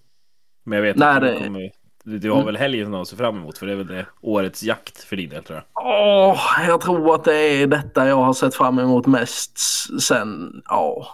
Men 0.65 0.77
jag 0.77 0.83
vet 0.83 0.97
Nej, 0.97 1.09
att 1.09 1.21
det- 1.21 1.39
kommer, 1.45 1.71
du, 2.07 2.19
du 2.19 2.31
har 2.31 2.45
väl 2.45 2.57
helgen 2.57 2.95
att 2.95 3.09
se 3.09 3.17
fram 3.17 3.37
emot 3.37 3.59
för 3.59 3.67
det 3.67 3.73
är 3.73 3.77
väl 3.77 3.87
det 3.87 4.07
årets 4.21 4.63
jakt 4.63 5.05
för 5.05 5.17
din 5.17 5.31
del 5.31 5.45
tror 5.45 5.57
jag. 5.57 5.87
Åh, 5.87 6.41
jag 6.69 6.81
tror 6.81 7.15
att 7.15 7.25
det 7.25 7.35
är 7.35 7.67
detta 7.67 8.09
jag 8.09 8.17
har 8.17 8.33
sett 8.33 8.55
fram 8.55 8.79
emot 8.79 9.07
mest 9.07 9.59
sen, 10.03 10.63
ja, 10.65 11.07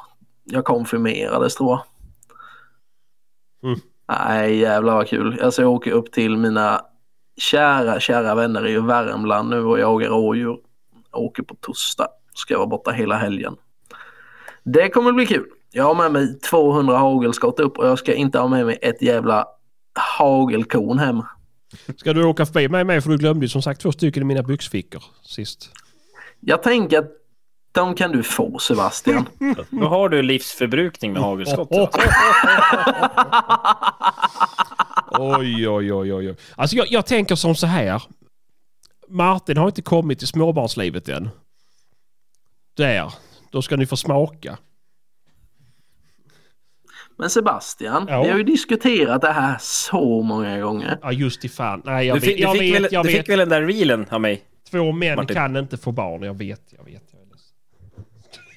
jag 0.44 0.64
konfirmerades 0.64 1.54
tror 1.54 1.70
jag. 1.70 1.82
Mm. 3.70 3.80
Nej, 4.08 4.56
jävlar 4.56 4.94
vad 4.94 5.08
kul. 5.08 5.38
Jag 5.40 5.52
ska 5.52 5.66
åka 5.66 5.92
upp 5.92 6.12
till 6.12 6.36
mina 6.36 6.80
kära, 7.36 8.00
kära 8.00 8.34
vänner 8.34 8.68
i 8.68 8.78
Värmland 8.78 9.50
nu 9.50 9.64
och 9.64 9.78
jaga 9.78 10.08
rådjur. 10.08 10.58
Jag 11.12 11.20
åker 11.20 11.42
på 11.42 11.54
torsdag. 11.54 12.08
Ska 12.34 12.54
jag 12.54 12.58
vara 12.58 12.68
borta 12.68 12.90
hela 12.90 13.16
helgen. 13.16 13.56
Det 14.62 14.88
kommer 14.88 15.12
bli 15.12 15.26
kul. 15.26 15.46
Jag 15.70 15.84
har 15.84 15.94
med 15.94 16.12
mig 16.12 16.38
200 16.38 16.96
hagelskott 16.96 17.60
upp 17.60 17.78
och 17.78 17.86
jag 17.86 17.98
ska 17.98 18.14
inte 18.14 18.38
ha 18.38 18.48
med 18.48 18.66
mig 18.66 18.78
ett 18.82 19.02
jävla 19.02 19.46
hagelkorn 19.94 20.98
hem. 20.98 21.22
Ska 21.96 22.12
du 22.12 22.24
åka 22.24 22.46
förbi 22.46 22.68
mig 22.68 22.84
med 22.84 23.02
för 23.02 23.10
du 23.10 23.18
glömde 23.18 23.44
ju 23.44 23.48
som 23.48 23.62
sagt 23.62 23.80
två 23.80 23.92
stycken 23.92 24.22
i 24.22 24.26
mina 24.26 24.42
byxfickor 24.42 25.02
sist. 25.22 25.70
Jag 26.40 26.62
tänker 26.62 26.98
att 26.98 27.10
de 27.72 27.94
kan 27.94 28.12
du 28.12 28.22
få 28.22 28.58
Sebastian. 28.58 29.28
Då 29.70 29.86
har 29.86 30.08
du 30.08 30.22
livsförbrukning 30.22 31.12
med 31.12 31.22
hagelskott. 31.22 31.68
Oj, 35.18 35.68
oj, 35.68 35.92
oj, 35.92 36.14
oj. 36.14 36.28
oj. 36.28 36.36
Alltså 36.56 36.76
jag, 36.76 36.86
jag 36.90 37.06
tänker 37.06 37.34
som 37.34 37.54
så 37.54 37.66
här. 37.66 38.02
Martin 39.08 39.56
har 39.56 39.66
inte 39.66 39.82
kommit 39.82 40.18
till 40.18 40.28
småbarnslivet 40.28 41.08
än. 41.08 41.30
Där. 42.76 43.12
Då 43.50 43.62
ska 43.62 43.76
ni 43.76 43.86
få 43.86 43.96
smaka. 43.96 44.58
Men 47.22 47.30
Sebastian, 47.30 48.06
Ja. 48.08 48.22
vi 48.22 48.28
har 48.30 48.38
ju 48.38 48.44
diskuterat 48.44 49.20
det 49.20 49.32
här 49.32 49.56
så 49.60 50.22
många 50.22 50.60
gånger. 50.60 50.98
Ja, 51.02 51.12
just 51.12 51.44
i 51.44 51.48
fan. 51.48 51.82
Nej, 51.84 52.06
jag 52.06 52.16
Du 52.16 52.20
fick, 52.20 52.30
vet, 52.30 52.36
du 52.36 52.42
jag 52.42 52.52
fick, 52.52 52.62
vet. 52.74 52.82
väl, 52.82 52.88
jag 52.92 53.04
du 53.04 53.08
vet. 53.08 53.16
fick 53.18 53.28
väl 53.28 53.38
den 53.38 53.48
där 53.48 53.62
reelen 53.62 54.06
av 54.10 54.20
mig? 54.20 54.42
Två 54.70 54.92
män 54.92 55.16
Martin. 55.16 55.36
kan 55.36 55.56
inte 55.56 55.76
få 55.76 55.92
barn. 55.92 56.22
Jag 56.22 56.34
vet, 56.38 56.60
jag 56.78 56.84
vet. 56.84 57.02
Jag 57.12 57.20
är 57.20 57.26
ledsen. 57.26 58.04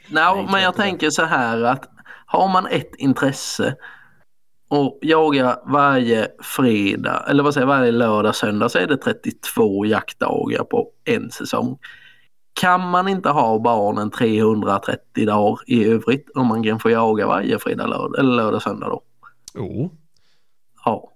Nej, 0.10 0.48
men 0.51 0.62
jag 0.62 0.75
tänker 0.75 1.10
så 1.10 1.24
här 1.25 1.62
att 1.63 1.89
har 2.25 2.48
man 2.48 2.65
ett 2.67 2.95
intresse 2.98 3.75
och 4.69 5.00
jagar 5.01 5.57
varje 5.65 6.27
fredag, 6.43 7.25
eller 7.29 7.43
vad 7.43 7.53
säger 7.53 7.67
jag, 7.67 7.77
varje 7.77 7.91
lördag, 7.91 8.36
söndag 8.36 8.69
så 8.69 8.77
är 8.79 8.88
det 8.88 8.98
32 8.98 9.86
jaktdagar 9.86 10.63
på 10.63 10.88
en 11.05 11.31
säsong. 11.31 11.77
Kan 12.59 12.89
man 12.89 13.07
inte 13.07 13.29
ha 13.29 13.59
barnen 13.59 14.12
330 14.12 15.25
dagar 15.25 15.59
i 15.67 15.85
övrigt 15.85 16.29
om 16.35 16.47
man 16.47 16.63
kan 16.63 16.79
få 16.79 16.89
jaga 16.89 17.27
varje 17.27 17.59
fredag, 17.59 17.88
lördag, 17.88 18.19
eller 18.19 18.35
lördag, 18.35 18.62
söndag 18.62 18.88
då? 18.89 19.01
Jo. 19.53 19.91
Ja. 20.85 21.12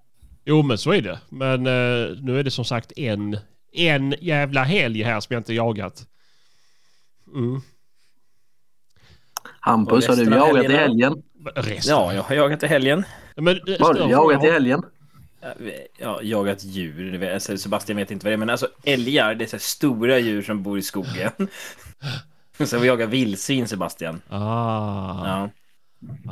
Jo, 0.45 0.61
men 0.61 0.77
så 0.77 0.93
är 0.93 1.01
det. 1.01 1.19
Men 1.29 1.67
eh, 1.67 2.17
nu 2.21 2.39
är 2.39 2.43
det 2.43 2.51
som 2.51 2.65
sagt 2.65 2.91
en, 2.95 3.37
en 3.73 4.15
jävla 4.21 4.63
helg 4.63 5.03
här 5.03 5.19
som 5.19 5.33
jag 5.33 5.39
inte 5.39 5.53
jagat. 5.53 6.05
Mm. 7.35 7.61
Hampus, 9.59 10.07
har 10.07 10.15
du 10.15 10.23
jagat 10.23 10.65
i 10.65 10.73
helgen? 10.73 11.23
Resten. 11.55 11.95
Ja, 11.95 12.13
jag 12.13 12.23
har 12.23 12.35
jagat 12.35 12.63
i 12.63 12.67
helgen. 12.67 13.03
Men, 13.35 13.59
eh, 13.67 13.79
har 13.79 13.93
du 13.93 13.99
jagat 13.99 14.43
i 14.43 14.51
helgen? 14.51 14.83
Har 16.01 16.21
jagat 16.21 16.63
djur. 16.63 17.17
vet- 17.17 17.33
alltså, 17.33 17.57
Sebastian 17.57 17.97
vet 17.97 18.11
inte 18.11 18.25
vad 18.25 18.31
det 18.31 18.35
är, 18.35 18.37
men 18.37 18.49
alltså 18.49 18.67
älgar, 18.83 19.35
det 19.35 19.45
är 19.45 19.47
så 19.47 19.55
här 19.55 19.59
stora 19.61 20.19
djur 20.19 20.41
som 20.41 20.63
bor 20.63 20.79
i 20.79 20.81
skogen. 20.81 21.31
Så 22.65 22.79
vi 22.79 22.87
jagar 22.87 23.07
vildsvin, 23.07 23.67
Sebastian. 23.67 24.21
Ah, 24.29 25.27
Ja. 25.27 25.49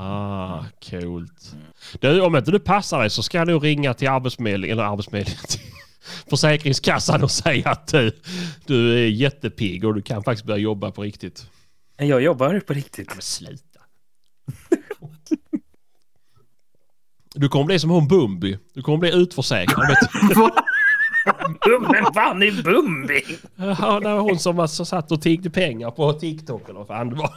ah, 0.01 0.65
coolt. 0.89 1.55
Du, 1.99 2.21
om 2.21 2.35
inte 2.35 2.51
du 2.51 2.59
passar 2.59 2.99
dig 2.99 3.09
så 3.09 3.23
ska 3.23 3.37
jag 3.37 3.47
nog 3.47 3.65
ringa 3.65 3.93
till 3.93 4.07
Arbetsförmedlingen, 4.07 4.77
eller 4.79 4.89
Arbetsförmedlingen, 4.91 5.41
till 5.47 5.59
Försäkringskassan 6.29 7.23
och 7.23 7.31
säga 7.31 7.69
att 7.69 7.87
du, 7.87 8.11
du 8.65 8.93
är 9.03 9.07
jättepigg 9.07 9.85
och 9.85 9.95
du 9.95 10.01
kan 10.01 10.23
faktiskt 10.23 10.45
börja 10.45 10.59
jobba 10.59 10.91
på 10.91 11.01
riktigt. 11.03 11.49
Jag 11.97 12.21
jobbar 12.21 12.59
på 12.59 12.73
riktigt. 12.73 13.09
Men 13.09 13.21
sluta. 13.21 13.79
Du 17.37 17.49
kommer 17.49 17.65
bli 17.65 17.79
som 17.79 17.89
hon 17.89 18.07
Bumbi. 18.07 18.59
Du 18.73 18.81
kommer 18.81 18.97
bli 18.97 19.13
utförsäkrad. 19.15 19.87
Men 21.91 22.13
fan 22.13 22.43
är 22.43 22.63
Bumbi? 22.63 23.21
Ja, 23.55 23.99
det 23.99 24.13
var 24.13 24.19
hon 24.19 24.39
som 24.39 24.55
var- 24.55 24.67
som 24.67 24.85
satt 24.85 25.11
och 25.11 25.21
tiggde 25.21 25.49
pengar 25.49 25.91
på 25.91 26.13
TikTok 26.13 26.69
eller 26.69 26.79
vad 26.79 26.87
fan 26.87 27.09
det 27.09 27.15
var. 27.15 27.29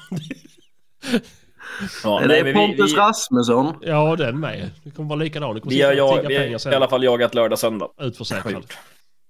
Ja, 2.04 2.20
Är 2.20 2.28
nej, 2.28 2.42
det 2.42 2.52
Pontus 2.52 2.92
vi, 2.92 2.96
Rasmusson? 2.96 3.74
Ja, 3.80 4.16
den 4.16 4.40
med. 4.40 4.70
Det 4.84 4.90
kommer 4.90 5.08
vara 5.08 5.18
likadan. 5.18 5.54
Du 5.54 5.60
kommer 5.60 5.74
vi, 5.76 5.82
har, 5.82 5.92
jag, 5.92 6.22
vi 6.28 6.36
pengar 6.36 6.50
har 6.52 6.58
sen. 6.58 6.72
i 6.72 6.76
alla 6.76 6.88
fall 6.88 7.04
jagat 7.04 7.34
lördag, 7.34 7.58
söndag. 7.58 7.88
Utförsäkrad. 8.00 8.64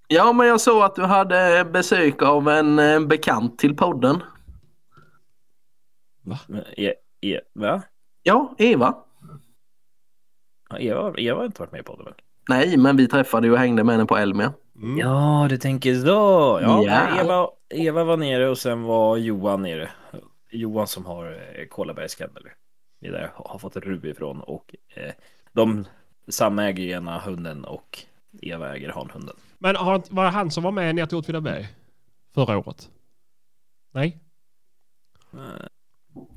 Ja, 0.09 0.33
men 0.33 0.47
jag 0.47 0.61
såg 0.61 0.83
att 0.83 0.95
du 0.95 1.03
hade 1.03 1.65
besök 1.73 2.23
av 2.23 2.49
en 2.49 2.79
eh, 2.79 3.01
bekant 3.01 3.59
till 3.59 3.77
podden. 3.77 4.23
Men, 6.23 6.39
E, 6.77 6.93
e, 7.21 7.41
va? 7.55 7.83
Ja, 8.23 8.55
Eva. 8.59 8.95
Eva, 10.79 11.15
Eva 11.19 11.39
har 11.39 11.47
inte 11.47 11.63
varit 11.63 11.73
med 11.73 11.85
på 11.85 11.97
det 11.97 12.05
väl? 12.05 12.15
Nej, 12.49 12.77
men 12.77 12.97
vi 12.97 13.09
träffade 13.09 13.47
ju 13.47 13.53
och 13.53 13.59
hängde 13.59 13.85
med 13.85 13.95
henne 13.95 14.07
på 14.07 14.17
Elmia. 14.17 14.53
Mm. 14.77 14.99
Ja, 14.99 15.47
du 15.51 15.59
tänker 15.59 15.95
så. 15.95 16.59
Ja, 16.63 16.83
nej, 16.87 17.21
Eva, 17.21 17.49
Eva 17.69 18.05
var 18.05 18.17
nere 18.17 18.49
och 18.49 18.59
sen 18.59 18.83
var 18.83 19.17
Johan 19.17 19.63
nere. 19.63 19.91
Johan 20.51 20.87
som 20.87 21.07
har 21.07 21.27
eh, 21.27 21.67
Kollabergs 21.67 22.19
kennel. 22.19 22.43
Det 23.01 23.07
är 23.07 23.13
där 23.13 23.31
har 23.35 23.59
fått 23.59 23.77
Ruby 23.77 24.11
ifrån 24.11 24.41
och 24.41 24.75
eh, 24.95 25.13
de 25.53 25.85
samäger 26.29 26.85
ena 26.97 27.19
hunden 27.19 27.65
och 27.65 27.99
Eva 28.43 28.77
äger 28.77 28.93
hanhunden. 28.93 29.37
Men 29.59 29.77
har, 29.77 30.03
var 30.11 30.25
det 30.25 30.31
han 30.31 30.51
som 30.51 30.63
var 30.63 30.71
med 30.73 30.95
ner 30.95 31.07
till 31.07 31.19
Åtvidaberg? 31.19 31.69
Förra 32.35 32.59
året? 32.59 32.91
Nej? 33.93 34.21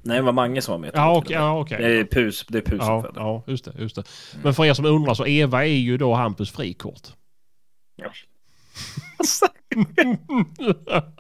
Nej, 0.03 0.18
det 0.18 0.22
var 0.22 0.32
Mange 0.32 0.62
som 0.62 0.72
var 0.72 0.80
med. 0.80 0.92
Ja, 0.94 1.18
okej. 1.18 1.34
Ja, 1.34 1.60
okej. 1.60 1.77
Det 1.82 2.00
är 2.00 2.06
Pus, 2.06 2.46
det 2.50 2.58
är 2.58 2.62
Pus 2.62 2.80
Ja, 2.80 3.12
ja, 3.15 3.44
just 3.48 3.65
det, 3.65 3.74
just 3.77 3.96
det. 3.96 4.03
Men 4.44 4.53
för 4.53 4.65
er 4.65 4.74
som 4.74 4.86
undrar 4.86 5.13
så 5.13 5.25
Eva 5.25 5.65
är 5.65 5.77
ju 5.77 5.98
då 5.98 6.13
Hampus 6.13 6.51
frikort. 6.51 7.08
Ja. 7.96 8.12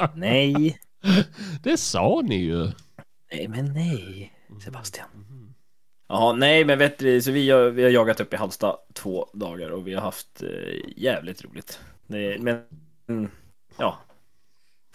Nej, 0.15 0.77
det 1.63 1.77
sa 1.77 2.21
ni 2.23 2.35
ju. 2.35 2.71
nej 3.31 3.47
men 3.47 3.73
nej, 3.73 4.33
Sebastian. 4.63 5.07
Ja, 6.07 6.33
nej, 6.33 6.65
men 6.65 6.79
vet 6.79 6.99
du, 6.99 7.21
så 7.21 7.31
vi 7.31 7.49
har, 7.49 7.69
vi 7.69 7.83
har 7.83 7.89
jagat 7.89 8.19
upp 8.19 8.33
i 8.33 8.37
Halmstad 8.37 8.77
två 8.93 9.27
dagar 9.33 9.69
och 9.69 9.87
vi 9.87 9.93
har 9.93 10.01
haft 10.01 10.43
eh, 10.43 10.49
jävligt 10.97 11.45
roligt. 11.45 11.79
Det, 12.07 12.37
men, 12.39 12.61
mm, 13.09 13.29
ja, 13.77 13.97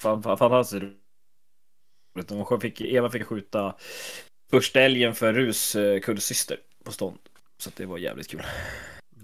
fan, 0.01 0.23
fan, 0.23 0.39
fantastiskt 0.39 0.83
roligt. 0.83 1.08
Hon 2.29 2.61
fick, 2.61 2.81
Eva 2.81 3.11
fick 3.11 3.25
skjuta 3.25 3.75
första 4.51 4.81
älgen 4.81 5.15
för 5.15 5.33
Rus 5.33 5.77
eh, 5.77 6.01
kullsyster 6.01 6.57
på 6.85 6.93
stånd. 6.93 7.19
Så 7.59 7.69
att 7.69 7.77
det 7.77 7.87
var 7.87 7.99
jävligt 7.99 8.29
kul. 8.29 8.43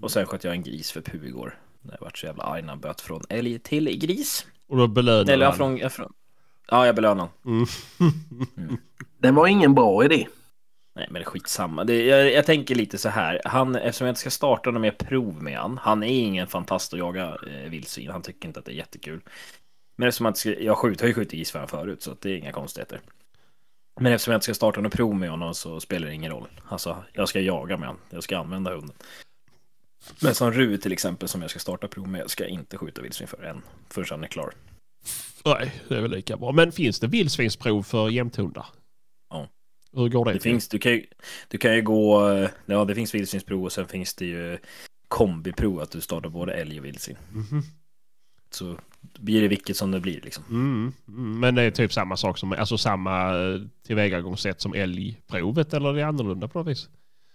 Och 0.01 0.11
sen 0.11 0.25
sköt 0.25 0.43
jag 0.43 0.53
en 0.53 0.63
gris 0.63 0.91
för 0.91 1.01
Pu 1.01 1.27
igår. 1.27 1.59
När 1.81 1.93
jag 1.93 2.01
vart 2.01 2.17
så 2.17 2.25
jävla 2.25 2.43
arg 2.43 2.61
när 2.61 2.69
han 2.69 2.79
böt 2.79 3.01
från 3.01 3.21
älg 3.29 3.59
till 3.59 3.99
gris. 3.99 4.45
Och 4.67 4.77
då 4.77 4.87
belönar 4.87 5.33
Eller 5.33 5.45
han. 5.45 5.55
från, 5.55 5.89
från... 5.89 6.13
Ja, 6.67 6.85
jag 6.85 6.95
belönar 6.95 7.29
honom. 7.43 7.67
Mm. 7.99 8.77
Det 9.17 9.31
var 9.31 9.47
ingen 9.47 9.75
bra 9.75 10.05
idé. 10.05 10.27
Nej, 10.95 11.07
men 11.09 11.13
det 11.13 11.19
är 11.19 11.29
skitsamma. 11.29 11.83
Det, 11.83 12.05
jag, 12.05 12.31
jag 12.31 12.45
tänker 12.45 12.75
lite 12.75 12.97
så 12.97 13.09
här. 13.09 13.41
Han, 13.45 13.75
eftersom 13.75 14.07
jag 14.07 14.11
inte 14.11 14.21
ska 14.21 14.29
starta 14.29 14.71
något 14.71 14.81
mer 14.81 14.91
prov 14.91 15.43
med 15.43 15.57
han. 15.57 15.77
Han 15.77 16.03
är 16.03 16.07
ingen 16.07 16.47
fantast 16.47 16.93
att 16.93 16.99
jaga 16.99 17.37
eh, 17.47 17.69
vildsvin. 17.69 18.09
Han 18.11 18.21
tycker 18.21 18.47
inte 18.47 18.59
att 18.59 18.65
det 18.65 18.71
är 18.71 18.75
jättekul. 18.75 19.21
Men 19.95 20.07
eftersom 20.07 20.25
jag 20.25 20.37
ska, 20.37 20.59
jag 20.59 20.77
skjuter, 20.77 21.03
har 21.03 21.07
ju 21.07 21.13
skjutit 21.13 21.33
isfärg 21.33 21.67
förut 21.67 22.01
så 22.01 22.15
det 22.21 22.29
är 22.29 22.37
inga 22.37 22.51
konstigheter. 22.51 23.01
Men 23.99 24.13
eftersom 24.13 24.31
jag 24.31 24.37
inte 24.37 24.43
ska 24.43 24.53
starta 24.53 24.81
något 24.81 24.93
prov 24.93 25.15
med 25.15 25.29
honom 25.29 25.53
så 25.53 25.79
spelar 25.79 26.07
det 26.07 26.13
ingen 26.13 26.31
roll. 26.31 26.47
Alltså, 26.67 27.03
jag 27.13 27.29
ska 27.29 27.39
jaga 27.39 27.77
med 27.77 27.87
honom. 27.87 28.01
Jag 28.09 28.23
ska 28.23 28.37
använda 28.37 28.71
hunden. 28.71 28.95
Men 30.21 30.35
som 30.35 30.51
Ru 30.51 30.77
till 30.77 30.91
exempel 30.91 31.27
som 31.27 31.41
jag 31.41 31.49
ska 31.49 31.59
starta 31.59 31.87
prov 31.87 32.07
med 32.07 32.29
ska 32.29 32.43
jag 32.43 32.51
inte 32.51 32.77
skjuta 32.77 33.01
vildsvin 33.01 33.27
för 33.27 33.43
än. 33.43 33.61
Förrän 33.89 34.07
han 34.09 34.23
är 34.23 34.27
klar. 34.27 34.53
Nej, 35.45 35.81
det 35.87 35.95
är 35.95 36.01
väl 36.01 36.11
lika 36.11 36.37
bra. 36.37 36.51
Men 36.51 36.71
finns 36.71 36.99
det 36.99 37.07
vildsvinsprov 37.07 37.83
för 37.83 38.09
jämthundar? 38.09 38.65
Ja. 39.29 39.47
Hur 39.91 40.09
går 40.09 40.25
det? 40.25 40.33
Det 40.33 40.39
till? 40.39 40.51
finns, 40.51 40.67
du 40.69 40.79
kan 40.79 40.91
ju, 40.91 41.05
du 41.47 41.57
kan 41.57 41.75
ju 41.75 41.81
gå, 41.81 42.29
ja 42.65 42.85
det 42.85 42.95
finns 42.95 43.15
vildsvinsprov 43.15 43.63
och 43.63 43.71
sen 43.71 43.87
finns 43.87 44.13
det 44.13 44.25
ju 44.25 44.57
kombiprov 45.07 45.79
att 45.79 45.91
du 45.91 46.01
startar 46.01 46.29
både 46.29 46.53
älg 46.53 46.79
och 46.79 46.85
vildsvin. 46.85 47.17
Mhm. 47.31 47.61
Så 48.55 48.77
blir 49.19 49.41
det 49.41 49.47
vilket 49.47 49.77
som 49.77 49.91
det 49.91 49.99
blir 49.99 50.21
liksom. 50.21 50.43
Mm, 50.49 50.93
mm, 51.07 51.39
men 51.39 51.55
det 51.55 51.61
är 51.61 51.71
typ 51.71 51.93
samma 51.93 52.17
sak 52.17 52.37
som, 52.37 52.51
alltså 52.51 52.77
samma 52.77 53.29
eh, 53.37 53.61
tillvägagångssätt 53.87 54.61
som 54.61 54.73
älgprovet 54.73 55.73
eller 55.73 55.89
är 55.89 55.93
det 55.93 56.03
annorlunda 56.07 56.47
på 56.47 56.59
något 56.59 56.67
vis? 56.67 56.89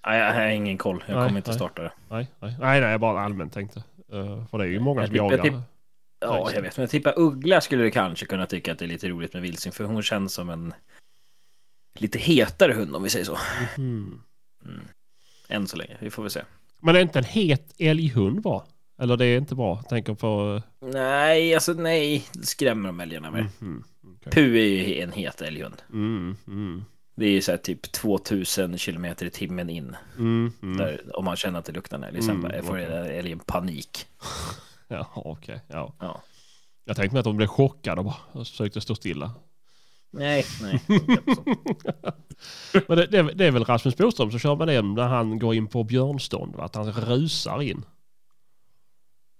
Nej, 0.06 0.18
jag 0.18 0.34
har 0.34 0.46
ingen 0.48 0.78
koll. 0.78 1.04
Jag 1.08 1.16
Nej, 1.16 1.26
kommer 1.28 1.38
inte 1.38 1.50
nej. 1.50 1.58
starta 1.58 1.82
det. 1.82 1.92
Nej, 2.08 2.26
nej, 2.40 2.56
nej, 2.60 2.80
nej 2.80 2.90
jag 2.90 3.00
bara 3.00 3.20
allmänt 3.20 3.52
tänkte. 3.52 3.82
Eh, 4.12 4.46
för 4.46 4.58
det 4.58 4.64
är 4.64 4.68
ju 4.68 4.80
många 4.80 5.00
Jag 5.00 5.08
som 5.08 5.16
jag 5.16 5.32
jagar. 5.32 5.42
tipp- 5.44 5.54
Ja, 6.20 6.50
jag 6.54 6.62
vet. 6.62 6.76
Men 6.76 6.82
jag 6.82 6.90
tippar 6.90 7.14
Uggla 7.18 7.60
skulle 7.60 7.82
du 7.82 7.90
kanske 7.90 8.26
kunna 8.26 8.46
tycka 8.46 8.72
att 8.72 8.78
det 8.78 8.84
är 8.84 8.88
lite 8.88 9.08
roligt 9.08 9.32
med 9.32 9.42
vildsvin. 9.42 9.72
För 9.72 9.84
hon 9.84 10.02
känns 10.02 10.32
som 10.34 10.50
en 10.50 10.74
lite 11.98 12.18
hetare 12.18 12.72
hund 12.72 12.96
om 12.96 13.02
vi 13.02 13.08
säger 13.10 13.24
så. 13.24 13.38
Mhm. 13.76 14.20
Än 15.48 15.66
så 15.68 15.76
länge. 15.76 15.96
Vi 16.00 16.10
får 16.10 16.22
väl 16.22 16.30
se. 16.30 16.40
Men 16.80 16.96
är 16.96 17.00
inte 17.00 17.18
en 17.18 17.24
het 17.24 17.74
älghund 17.78 18.42
bra? 18.42 18.66
Eller 19.00 19.16
det 19.16 19.26
är 19.26 19.38
inte 19.38 19.54
bra? 19.54 19.83
Tänker 19.83 20.14
på... 20.14 20.62
Nej, 20.80 21.54
alltså 21.54 21.73
nej. 21.73 22.25
Det 22.33 22.47
skrämmer 22.47 22.87
de 22.88 23.00
älgarna 23.00 23.30
med. 23.30 23.47
Mhm, 23.59 23.85
okej. 24.16 24.33
Pu 24.33 24.59
är 24.59 24.64
ju 24.64 25.00
en 25.00 25.12
het 25.12 25.42
älghund. 25.42 25.83
Mm, 25.92 26.37
mm, 26.47 26.85
Det 27.16 27.25
är 27.26 27.30
ju 27.30 27.42
så 27.42 27.50
här 27.50 27.59
typ 27.59 27.92
2000 27.92 28.78
kilometer 28.78 29.26
i 29.26 29.30
timmen 29.30 29.71
in. 29.71 29.97
mm, 30.19 30.52
mm. 30.62 30.76
Där, 30.76 31.16
om 31.19 31.25
man 31.25 31.37
känner 31.37 31.59
att 31.59 31.64
det 31.64 31.73
luktar 31.73 31.97
en 31.97 32.04
älg. 32.04 32.23
Sen 32.23 32.45
Mm, 32.45 32.62
får 32.64 32.78
älgen 32.78 33.38
panik. 33.38 34.07
Ja, 34.92 35.07
okej. 35.14 35.61
ja. 35.69 35.95
Ja. 36.00 36.23
Jag 36.85 36.97
tänkte 36.97 37.14
mig 37.14 37.19
att 37.21 37.25
de 37.25 37.37
blev 37.37 37.47
chockade 37.47 37.99
och 37.99 38.04
bara 38.04 38.16
och 38.33 38.47
försökte 38.47 38.80
stå 38.80 38.95
stilla. 38.95 39.30
Nej, 40.12 40.45
nej. 40.62 40.78
funkar 40.78 41.12
inte 41.12 41.35
så. 41.35 41.42
Men 42.88 42.99
det, 42.99 43.07
det, 43.07 43.23
det 43.23 43.47
är 43.47 43.50
väl 43.50 43.64
Rasmus 43.64 43.97
Boström 43.97 44.30
som 44.30 44.40
kör 44.40 44.57
med 44.57 44.69
det 44.69 44.83
när 44.83 45.09
han 45.09 45.38
går 45.38 45.54
in 45.54 45.66
på 45.66 45.85
björnstånd, 45.85 46.57
va? 46.57 46.64
att 46.64 46.75
han 46.75 46.92
rusar 46.92 47.62
in. 47.62 47.85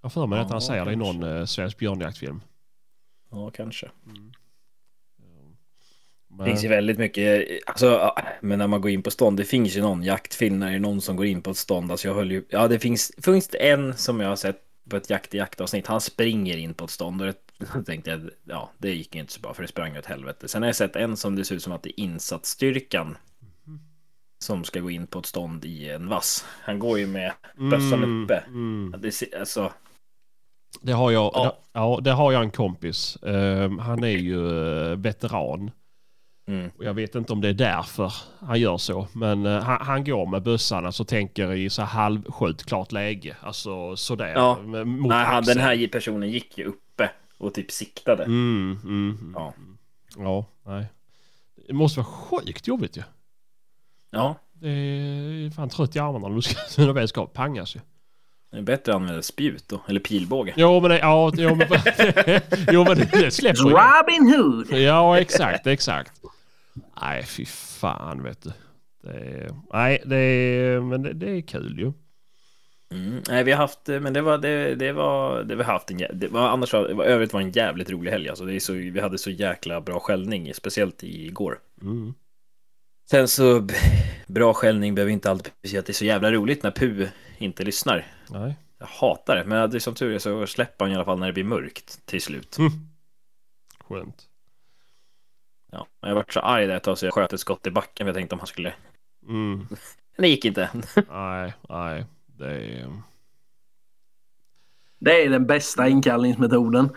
Jag 0.03 0.13
för 0.13 0.27
mig 0.27 0.39
att 0.41 0.49
han 0.51 0.57
Ja, 0.57 0.61
säger 0.61 0.85
det 0.85 0.93
i 0.93 0.97
någon 0.97 1.23
eh, 1.23 1.45
svensk 1.45 1.79
björnjaktfilm. 1.79 2.41
Ja, 3.31 3.51
kanske. 3.51 3.91
Men, 4.05 4.33
Det 6.39 6.45
finns 6.45 6.65
ju 6.65 6.69
väldigt 6.69 6.99
mycket, 6.99 7.49
alltså, 7.67 7.87
ja, 7.87 8.23
men 8.41 8.59
när 8.59 8.67
man 8.67 8.81
går 8.81 8.91
in 8.91 9.03
på 9.03 9.11
stånd, 9.11 9.37
det 9.37 9.45
finns 9.45 9.77
ju 9.77 9.81
någon 9.81 10.03
jaktfilm 10.03 10.59
när 10.59 10.71
det 10.71 10.77
är 10.77 10.81
någon 10.81 11.01
som 11.01 11.17
går 11.17 11.27
in 11.27 11.43
på 11.43 11.51
ett 11.51 11.57
stånd. 11.57 11.91
Alltså 11.91 12.09
jag 12.09 12.15
höll 12.15 12.31
ju, 12.31 12.45
ja 12.49 12.69
det 12.69 12.79
finns, 12.79 13.13
finns 13.23 13.49
det 13.49 13.71
en 13.71 13.97
som 13.97 14.21
jag 14.21 14.29
har 14.29 14.37
sett 14.37 14.63
på 14.91 14.97
ett 14.97 15.11
jakt 15.11 15.35
i 15.35 15.39
jaktavsnitt, 15.39 15.87
han 15.87 16.01
springer 16.01 16.57
in 16.57 16.75
på 16.75 16.85
ett 16.85 16.91
stånd 16.91 17.23
och 17.23 17.27
det, 17.27 17.83
tänkte 17.87 18.11
jag, 18.11 18.31
ja 18.45 18.71
det 18.79 18.95
gick 18.95 19.15
inte 19.15 19.33
så 19.33 19.41
bra 19.41 19.55
för 19.55 19.63
det 19.63 19.69
sprang 19.69 19.99
åt 19.99 20.07
helvete. 20.07 20.49
Sen 20.49 20.63
har 20.63 20.69
jag 20.69 20.77
sett 20.77 20.97
en 20.97 21.17
som 21.17 21.37
det 21.37 21.45
ser 21.45 21.55
ut 21.55 21.63
som 21.63 21.73
att 21.73 21.83
det 21.83 22.01
är 22.01 22.05
insatsstyrkan 22.05 23.17
som 24.39 24.65
ska 24.65 24.81
gå 24.81 24.91
in 24.91 25.07
på 25.07 25.19
ett 25.19 25.27
stånd 25.27 25.65
i 25.65 25.91
en 25.91 26.09
vass. 26.09 26.45
Han 26.63 26.79
går 26.79 26.99
ju 26.99 27.07
med 27.07 27.33
bössan 27.71 28.05
Mm, 28.05 28.25
uppe. 28.25 28.37
mm. 28.37 28.95
Det, 28.99 29.35
alltså, 29.41 29.73
Det 30.83 30.93
har 30.93 31.11
jag, 31.11 31.31
Ja. 31.35 31.45
det, 31.45 31.53
ja, 31.73 31.99
det 32.03 32.11
har 32.13 32.33
jag 32.33 32.43
en 32.43 32.51
kompis. 32.51 33.19
Ehm, 33.23 33.79
han 33.79 34.05
är 34.05 34.09
ju 34.09 34.49
eh, 34.91 34.97
veteran. 34.97 35.71
mm, 36.49 36.71
Och 36.79 36.85
jag 36.85 36.95
vet 36.95 37.15
inte 37.15 37.33
om 37.33 37.41
det 37.41 37.49
är 37.49 37.53
därför 37.55 38.13
han 38.39 38.61
gör 38.61 38.77
så. 38.79 39.07
Men 39.13 39.47
eh, 39.47 39.63
han, 39.63 39.79
han 39.87 40.05
går 40.05 40.27
med 40.27 40.43
bössan, 40.43 40.87
alltså 40.87 41.05
tänker 41.05 41.53
i 41.53 41.71
så 41.71 41.83
halvskjutklart 41.83 42.93
läge. 42.93 43.37
Alltså 43.41 43.97
sådär. 43.97 44.33
Ja. 44.35 44.59
med- 44.65 44.87
Mot 44.87 45.09
nej, 45.09 45.25
han, 45.25 45.45
den 45.45 45.59
här 45.59 45.89
personen 45.89 46.31
gick 46.31 46.59
ju 46.59 46.65
uppe 46.65 47.11
och 47.39 47.55
typ 47.55 47.71
siktade. 47.71 48.25
Mm, 48.25 48.79
mm, 48.85 49.19
mm. 49.21 49.35
Ja. 49.37 49.55
Ja, 50.17 50.45
nej. 50.67 50.87
Det 51.69 51.73
måste 51.75 52.01
vara 52.01 52.07
sjukt 52.07 52.67
jobbigt 52.67 52.97
ju. 52.97 53.03
Ja, 54.11 54.35
Det 54.53 54.69
är 54.69 55.51
fan 55.51 55.69
trött 55.69 55.97
i 55.97 55.99
armarna 55.99 56.29
när 56.29 56.37
du 56.37 56.43
ska, 56.43 56.57
när 56.81 56.87
du 56.87 56.93
väl 56.93 57.09
ska 57.09 57.27
pangas 57.27 57.77
ju. 57.77 57.81
Det 58.51 58.59
är 58.59 58.63
bättre 58.63 58.93
att 58.93 58.97
använda 58.97 59.23
spjut 59.23 59.69
då, 59.69 59.83
eller 59.89 60.01
pilbåge. 60.01 60.55
Jo 60.57 60.81
men 60.81 60.91
det, 60.91 60.99
ja, 60.99 61.33
jo, 61.37 61.55
men, 61.55 61.69
jo, 62.73 62.85
men 62.85 62.97
det, 62.97 63.31
släpper 63.31 63.65
ju. 63.65 63.71
Robin 63.71 64.35
Hood! 64.35 64.81
Ja 64.81 65.19
exakt, 65.19 65.67
exakt. 65.67 66.13
Nej 67.03 67.23
fy 67.23 67.45
fan 67.47 68.23
vet 68.23 68.43
du. 68.43 68.53
Det 69.03 69.19
är, 69.19 69.51
nej 69.73 70.03
det 70.07 70.17
är, 70.17 70.81
men 70.81 71.03
det, 71.03 71.13
det 71.13 71.31
är 71.31 71.41
kul 71.41 71.79
ju. 71.79 71.93
Mm. 72.95 73.23
Nej, 73.29 73.45
vi 73.45 73.53
har 73.53 73.59
haft, 73.59 73.87
men 73.87 74.13
det 74.13 74.23
var, 74.23 74.39
det, 74.39 74.75
det 74.75 74.93
var, 74.93 75.43
det 75.43 75.57
vi 75.57 75.63
har 75.63 75.73
haft 75.73 75.91
en, 75.91 76.07
det 76.13 76.29
var, 76.29 76.49
annars 76.49 76.73
var, 76.73 76.89
det 76.89 76.95
var, 76.95 77.05
övrigt 77.05 77.33
var 77.33 77.41
en 77.41 77.51
jävligt 77.51 77.91
rolig 77.91 78.11
helg 78.11 78.29
alltså. 78.29 78.45
Det 78.45 78.55
är 78.55 78.61
så, 78.61 78.73
vi 78.73 79.01
hade 79.01 79.19
så 79.19 79.31
jäkla 79.31 79.81
bra 79.81 80.01
skällning, 80.01 80.55
speciellt 80.55 81.03
igår. 81.03 81.59
Mm. 81.83 82.15
Sen 83.11 83.29
så, 83.29 83.67
bra 84.27 84.55
skällning 84.55 84.95
behöver 84.95 85.13
inte 85.13 85.31
alltid 85.31 85.53
betyda 85.63 85.81
att 85.81 85.87
det 85.87 85.93
är 85.93 85.95
så 85.95 86.05
jävla 86.05 86.33
roligt 86.33 86.63
när 86.63 86.71
Pu 86.71 87.09
inte 87.39 87.65
lyssnar. 87.65 88.07
Nej. 88.31 88.57
Jag 88.79 88.87
hatar 88.87 89.37
det, 89.37 89.45
men 89.45 89.71
det 89.71 89.77
är 89.77 89.81
som 89.81 89.95
tur 89.95 90.15
är 90.15 90.19
så 90.19 90.47
släpper 90.47 90.85
han 90.85 90.93
i 90.93 90.95
alla 90.95 91.05
fall 91.05 91.19
när 91.19 91.27
det 91.27 91.33
blir 91.33 91.45
mörkt 91.45 92.07
till 92.07 92.23
slut. 92.23 92.59
Mm. 92.59 92.71
Skönt. 93.89 94.23
Ja, 95.73 95.87
men 96.01 96.09
jag 96.09 96.15
vart 96.15 96.33
så 96.33 96.41
arg 96.41 96.67
där 96.67 96.77
ett 96.77 96.83
tag 96.83 96.99
så 96.99 97.07
jag 97.07 97.15
sköt 97.15 97.33
ett 97.33 97.41
skott 97.41 97.67
i 97.67 97.71
backen 97.71 98.05
för 98.05 98.09
jag 98.09 98.15
tänkte 98.15 98.35
om 98.35 98.39
han 98.39 98.47
skulle... 98.47 98.75
Mm. 99.29 99.59
Men 100.17 100.23
det 100.23 100.29
gick 100.29 100.45
inte. 100.45 100.71
Nej, 101.11 101.55
nej. 101.69 102.07
Det 102.27 102.51
är... 102.51 103.03
Det 104.99 105.25
är 105.25 105.31
den 105.31 105.47
bästa 105.47 105.89
inkallningsmetoden. 105.89 106.91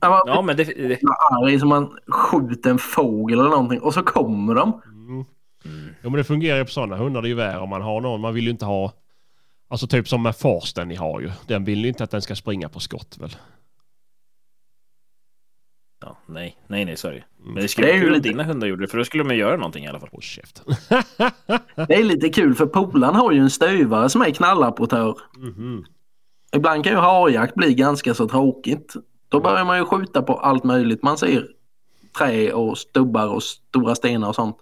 Jag 0.00 0.10
var 0.10 0.22
Ja, 0.26 0.42
men 0.42 0.56
det... 0.56 0.64
det 0.64 1.00
arg 1.30 1.60
som 1.60 1.68
man 1.68 1.98
skjuter 2.06 2.70
en 2.70 2.78
fågel 2.78 3.38
eller 3.38 3.50
någonting 3.50 3.80
och 3.80 3.94
så 3.94 4.02
kommer 4.02 4.54
de. 4.54 4.82
Mm. 6.06 6.08
Jo 6.08 6.10
men 6.10 6.18
det 6.18 6.24
fungerar 6.24 6.58
ju 6.58 6.64
på 6.64 6.70
sådana 6.70 6.96
hundar 6.96 7.22
det 7.22 7.26
är 7.28 7.30
ju 7.30 7.34
värre 7.34 7.58
om 7.58 7.68
man 7.68 7.82
har 7.82 8.00
någon. 8.00 8.20
Man 8.20 8.34
vill 8.34 8.44
ju 8.44 8.50
inte 8.50 8.64
ha... 8.64 8.92
Alltså 9.68 9.86
typ 9.86 10.08
som 10.08 10.22
med 10.22 10.36
Forsten 10.36 10.88
ni 10.88 10.94
har 10.94 11.20
ju. 11.20 11.30
Den 11.46 11.64
vill 11.64 11.82
ju 11.82 11.88
inte 11.88 12.04
att 12.04 12.10
den 12.10 12.22
ska 12.22 12.36
springa 12.36 12.68
på 12.68 12.80
skott 12.80 13.16
väl? 13.20 13.36
ja, 16.00 16.16
nej, 16.26 16.56
nej, 16.66 16.84
nej, 16.84 16.96
sorry. 16.96 17.22
Men 17.38 17.54
det 17.54 17.60
Det 17.60 17.68
skulle 17.68 17.86
är 17.86 17.90
vara 17.90 17.96
ju 17.96 18.02
kul 18.02 18.10
om 18.10 18.16
lite- 18.16 18.28
dina 18.28 18.42
hundar 18.44 18.66
gjorde 18.66 18.82
det, 18.84 18.88
för 18.88 18.98
då 18.98 19.04
skulle 19.04 19.24
de 19.24 19.36
göra 19.36 19.56
någonting 19.56 19.84
i 19.84 19.88
alla 19.88 20.00
fall. 20.00 20.08
Håll 20.12 20.22
käften. 20.22 20.64
Det 21.88 21.94
är 21.94 22.04
lite 22.04 22.28
kul 22.28 22.54
för 22.54 22.66
polaren 22.66 23.14
har 23.14 23.32
ju 23.32 23.38
en 23.40 23.50
stövare 23.50 24.08
som 24.08 24.22
är 24.22 24.30
knallapportör. 24.30 25.18
Mhm. 25.36 25.84
Ibland 26.56 26.84
kan 26.84 26.92
ju 26.92 26.98
harjakt 26.98 27.54
bli 27.54 27.74
ganska 27.74 28.14
så 28.14 28.28
tråkigt. 28.28 28.94
Då 29.28 29.40
börjar 29.40 29.64
man 29.64 29.78
ju 29.78 29.84
skjuta 29.84 30.22
på 30.22 30.34
allt 30.34 30.64
möjligt. 30.64 31.02
Man 31.02 31.18
ser 31.18 31.48
trä 32.18 32.52
och 32.52 32.78
stubbar 32.78 33.26
och 33.28 33.42
stora 33.42 33.94
stenar 33.94 34.28
och 34.28 34.34
sånt. 34.34 34.56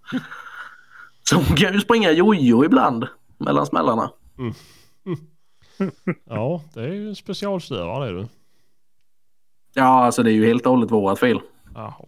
Så 1.29 1.37
hon 1.37 1.57
kan 1.57 1.75
ju 1.75 1.81
springa 1.81 2.11
jojo 2.13 2.65
ibland 2.65 3.07
mellan 3.39 3.67
smällarna. 3.67 4.11
Ja, 6.25 6.63
det 6.75 6.81
är 6.81 6.93
ju 6.93 7.09
en 7.09 7.17
specialstörare 7.17 8.13
du. 8.13 8.29
Ja, 9.75 10.05
alltså 10.05 10.23
det 10.23 10.31
är 10.31 10.35
ju 10.35 10.47
helt 10.47 10.67
och 10.67 10.73
hållet 10.73 10.91
vårat 10.91 11.19
fel. 11.19 11.41
Jaha. 11.75 11.95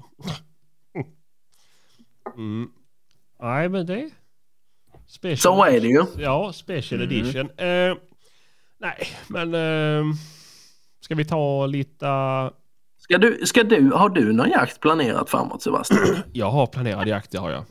Mm. 2.37 2.69
Nej 3.41 3.69
men 3.69 3.87
det... 3.87 4.11
Special 5.07 5.37
Så 5.39 5.65
är 5.65 5.81
det 5.81 5.87
ju. 5.87 6.05
Ja, 6.19 6.53
special 6.53 7.03
edition. 7.03 7.51
Eh, 7.57 7.97
nej, 8.79 9.09
men... 9.29 9.55
Eh, 9.55 10.05
ska 11.01 11.15
vi 11.15 11.25
ta 11.25 11.67
lite... 11.67 12.07
Ska 12.99 13.19
du, 13.19 13.47
ska 13.47 13.63
du, 13.63 13.91
har 13.91 14.09
du 14.09 14.33
någon 14.33 14.51
jakt 14.51 14.81
planerat 14.81 15.31
framåt 15.31 15.63
Sebastian? 15.63 16.17
Jag 16.33 16.51
har 16.51 16.67
planerad 16.67 17.09
jakt, 17.09 17.31
det 17.31 17.39
har 17.39 17.51
jag. 17.51 17.65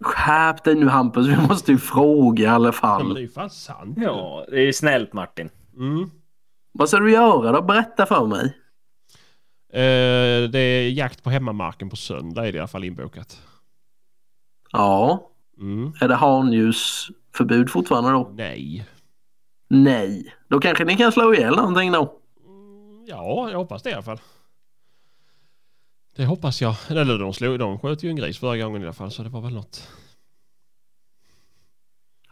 Skärp 0.00 0.64
dig 0.64 0.74
nu 0.74 0.88
Hampus, 0.88 1.26
vi 1.26 1.36
måste 1.48 1.72
ju 1.72 1.78
fråga 1.78 2.44
i 2.44 2.46
alla 2.46 2.68
Ja, 2.68 2.72
men 2.72 2.72
fall. 2.72 3.14
det 3.14 3.20
är 3.20 3.22
ju 3.22 3.28
fan 3.28 3.50
sant. 3.50 3.98
Ja, 4.00 4.44
det 4.48 4.60
är 4.68 4.72
snällt 4.72 5.12
Martin. 5.12 5.50
Mm. 5.76 6.10
Vad 6.72 6.88
ska 6.88 6.98
du 6.98 7.12
göra 7.12 7.52
då? 7.52 7.62
Berätta 7.62 8.06
för 8.06 8.26
mig. 8.26 8.44
Eh, 9.72 10.50
det 10.50 10.58
är 10.58 10.90
jakt 10.90 11.22
på 11.22 11.30
hemmamarken 11.30 11.90
på 11.90 11.96
söndag 11.96 12.46
är 12.48 12.52
det 12.52 12.56
i 12.56 12.58
alla 12.58 12.68
fall 12.68 12.84
inbokat. 12.84 13.42
Ja, 14.72 15.24
Mm. 15.60 15.92
är 16.00 16.08
det 16.08 16.14
hanljusförbud 16.14 17.70
fortfarande 17.70 18.10
då? 18.10 18.30
Nej. 18.34 18.86
Nej. 19.70 20.34
Då 20.48 20.60
kanske 20.60 20.84
ni 20.84 20.96
kan 20.96 21.12
slå 21.12 21.34
ihjäl 21.34 21.56
någonting 21.56 21.92
då? 21.92 22.00
Mm, 22.46 23.04
Ja, 23.06 23.48
jag 23.50 23.58
hoppas 23.58 23.82
det 23.82 23.90
i 23.90 23.92
alla 23.92 24.02
fall. 24.02 24.20
Det 26.18 26.24
hoppas 26.26 26.60
jag. 26.62 26.74
Eller 26.88 27.18
de, 27.18 27.32
slog, 27.34 27.58
de 27.58 27.78
sköt 27.78 28.02
ju 28.02 28.10
en 28.10 28.16
gris 28.16 28.38
förra 28.38 28.56
gången 28.56 28.82
i 28.82 28.84
alla 28.84 28.92
fall 28.92 29.10
så 29.10 29.22
det 29.22 29.28
var 29.28 29.40
väl 29.40 29.54
något. 29.54 29.88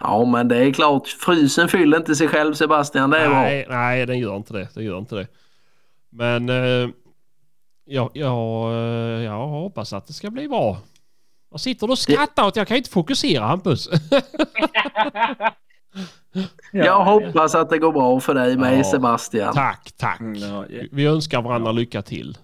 Ja, 0.01 0.25
men 0.25 0.49
det 0.49 0.57
är 0.57 0.73
klart. 0.73 1.09
Frysen 1.09 1.69
fyller 1.69 1.97
inte 1.99 2.15
sig 2.15 2.29
själv 2.29 2.55
Sebastian. 2.55 3.11
Det 3.11 3.19
är 3.19 3.29
bra. 3.29 3.41
nej, 3.41 3.67
nej, 3.69 4.07
den 4.07 4.19
gör 4.19 4.37
inte 4.37 4.53
det. 4.53 4.69
Den 4.75 4.85
gör 4.85 4.99
inte 4.99 5.15
det. 5.15 5.27
Men 6.11 6.49
eh, 6.49 6.89
jag, 7.85 8.11
jag, 8.15 8.73
eh, 8.73 9.23
jag 9.25 9.47
hoppas 9.47 9.93
att 9.93 10.07
det 10.07 10.13
ska 10.13 10.31
bli 10.31 10.49
bra. 10.49 10.79
Jag 11.51 11.61
sitter 11.61 11.91
och 11.91 11.99
skrattar 11.99 12.47
åt 12.47 12.57
jag 12.57 12.69
kan 12.69 12.77
inte 12.77 12.91
fokusera 12.91 13.45
Hampus. 13.45 13.89
Jag 16.73 17.05
hoppas 17.05 17.55
att 17.55 17.71
det 17.71 17.79
går 17.79 17.93
bra 17.93 18.21
för 18.21 18.35
dig 18.35 18.57
med 18.57 18.79
Ja. 18.79 18.85
Sebastian. 18.85 19.55
tack, 19.55 19.93
tack. 19.97 20.21
Mm, 20.21 20.65
Vi 20.93 21.07
önskar 21.07 21.43
varandra 21.43 21.73
lycka 21.73 22.03
till. 22.03 22.39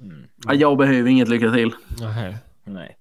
Mm, 0.00 0.26
Ja, 0.46 0.54
Jag 0.54 0.78
behöver 0.78 1.10
inget 1.10 1.28
lycka 1.28 1.50
till. 1.52 1.74
Nej. 2.64 2.96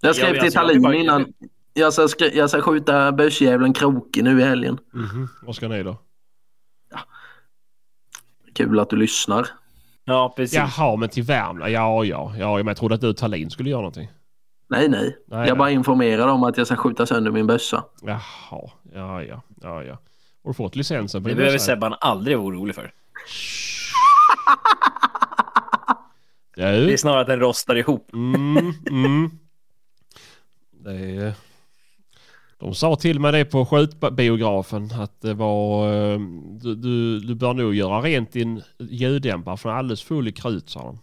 Jag 0.00 0.16
skrev 0.16 0.36
Ja, 0.36 0.42
till 0.42 0.52
Tallinn 0.52 0.82
bara- 0.82 0.94
innan. 0.94 1.32
Jag 1.74 1.92
ska, 1.92 2.08
skri- 2.08 2.36
jag 2.36 2.50
ska 2.50 2.60
skjuta 2.62 3.12
bössjävulen 3.12 3.72
Kroke 3.72 4.22
nu 4.22 4.40
i 4.40 4.44
helgen. 4.44 4.78
Mhm. 4.92 5.28
Vad 5.42 5.56
ska 5.56 5.68
ni 5.68 5.82
då? 5.82 5.96
Kul 8.54 8.80
att 8.80 8.90
du 8.90 8.96
lyssnar. 8.96 9.46
Ja, 10.04 10.32
precis. 10.36 10.56
Jaha, 10.56 10.96
men 10.96 11.08
till 11.08 11.22
Värmland. 11.22 11.72
Ja, 11.72 12.04
ja, 12.04 12.34
ja. 12.38 12.56
Men 12.56 12.66
jag 12.66 12.76
trodde 12.76 12.94
att 12.94 13.00
du 13.00 13.08
och 13.08 13.16
Tallinn 13.16 13.50
skulle 13.50 13.70
göra 13.70 13.80
någonting. 13.80 14.10
Nej, 14.68 14.88
nej. 14.88 15.18
Nej, 15.26 15.48
jag 15.48 15.58
bara 15.58 15.70
informerar 15.70 16.28
om 16.28 16.42
att 16.44 16.56
jag 16.58 16.66
ska 16.66 16.76
skjuta 16.76 17.06
sönder 17.06 17.30
min 17.30 17.46
bössa. 17.46 17.84
Jaha, 18.02 18.20
ja, 18.50 19.22
ja, 19.22 19.42
ja, 19.62 19.82
ja. 19.84 19.98
Har 20.44 20.50
du 20.50 20.54
fått 20.54 20.76
licensen 20.76 21.22
på 21.22 21.28
Det 21.28 21.34
behöver? 21.34 21.58
Sebban 21.58 21.94
aldrig 22.00 22.38
vara 22.38 22.46
orolig 22.48 22.74
för. 22.74 22.92
Det 26.56 26.86
Du. 26.86 26.92
är 26.92 26.96
snarare 26.96 27.20
att 27.20 27.26
den 27.26 27.40
rostar 27.40 27.76
ihop. 27.76 28.12
Mm, 28.12 28.56
mm. 28.90 29.30
Det 30.70 30.92
är... 30.92 31.34
De 32.58 32.74
sa 32.74 32.96
till 32.96 33.20
mig 33.20 33.32
det 33.32 33.44
på 33.44 33.66
skjutbiografen 33.66 34.90
att 34.94 35.20
det 35.20 35.34
var... 35.34 35.92
eh, 35.92 36.18
Du, 36.60 36.74
du, 36.74 37.20
du 37.20 37.34
bör 37.34 37.54
nog 37.54 37.74
göra 37.74 38.00
rent 38.00 38.32
din 38.32 38.62
ljuddämpare 38.78 39.56
för 39.56 39.68
den 39.68 39.74
är 39.74 39.78
alldeles 39.78 40.02
full 40.02 40.28
i 40.28 40.32
krut 40.32 40.70
sa 40.70 40.82
de. 40.82 40.98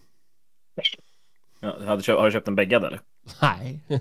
Ja, 1.60 1.78
har, 1.86 1.98
du 1.98 2.04
köpt, 2.04 2.20
har 2.20 2.26
du 2.26 2.32
köpt 2.32 2.48
en 2.48 2.56
bäggad 2.56 2.84
eller? 2.84 3.00
Nej. 3.42 3.82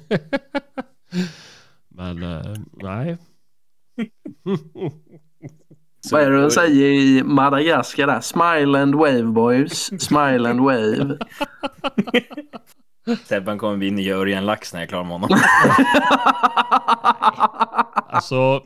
Men 1.88 2.22
eh, 2.22 2.54
nej. 2.72 3.16
Vad 6.10 6.22
är 6.22 6.30
det 6.30 6.42
de 6.42 6.50
säger 6.50 6.86
i 6.86 7.22
Madagaskar 7.22 8.06
där? 8.06 8.20
Smile 8.20 8.82
and 8.82 8.94
wave 8.94 9.22
boys. 9.22 10.02
Smile 10.02 10.50
and 10.50 10.60
wave. 10.60 11.18
Sebban 13.24 13.58
kommer 13.58 13.76
bli 13.76 13.90
nya 13.90 14.16
Örjan 14.16 14.46
Lax 14.46 14.72
när 14.72 14.80
jag 14.80 14.84
är 14.84 14.88
klar 14.88 15.04
med 15.04 15.12
honom. 15.12 15.38
Alltså, 18.08 18.62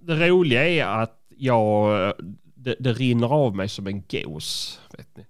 det 0.00 0.28
roliga 0.28 0.68
är 0.68 0.84
att 0.84 1.20
jag... 1.36 2.12
Det, 2.56 2.76
det 2.78 2.92
rinner 2.92 3.26
av 3.26 3.56
mig 3.56 3.68
som 3.68 3.86
en 3.86 4.02
gås. 4.02 4.80
Vet 4.96 5.16
ni. 5.16 5.26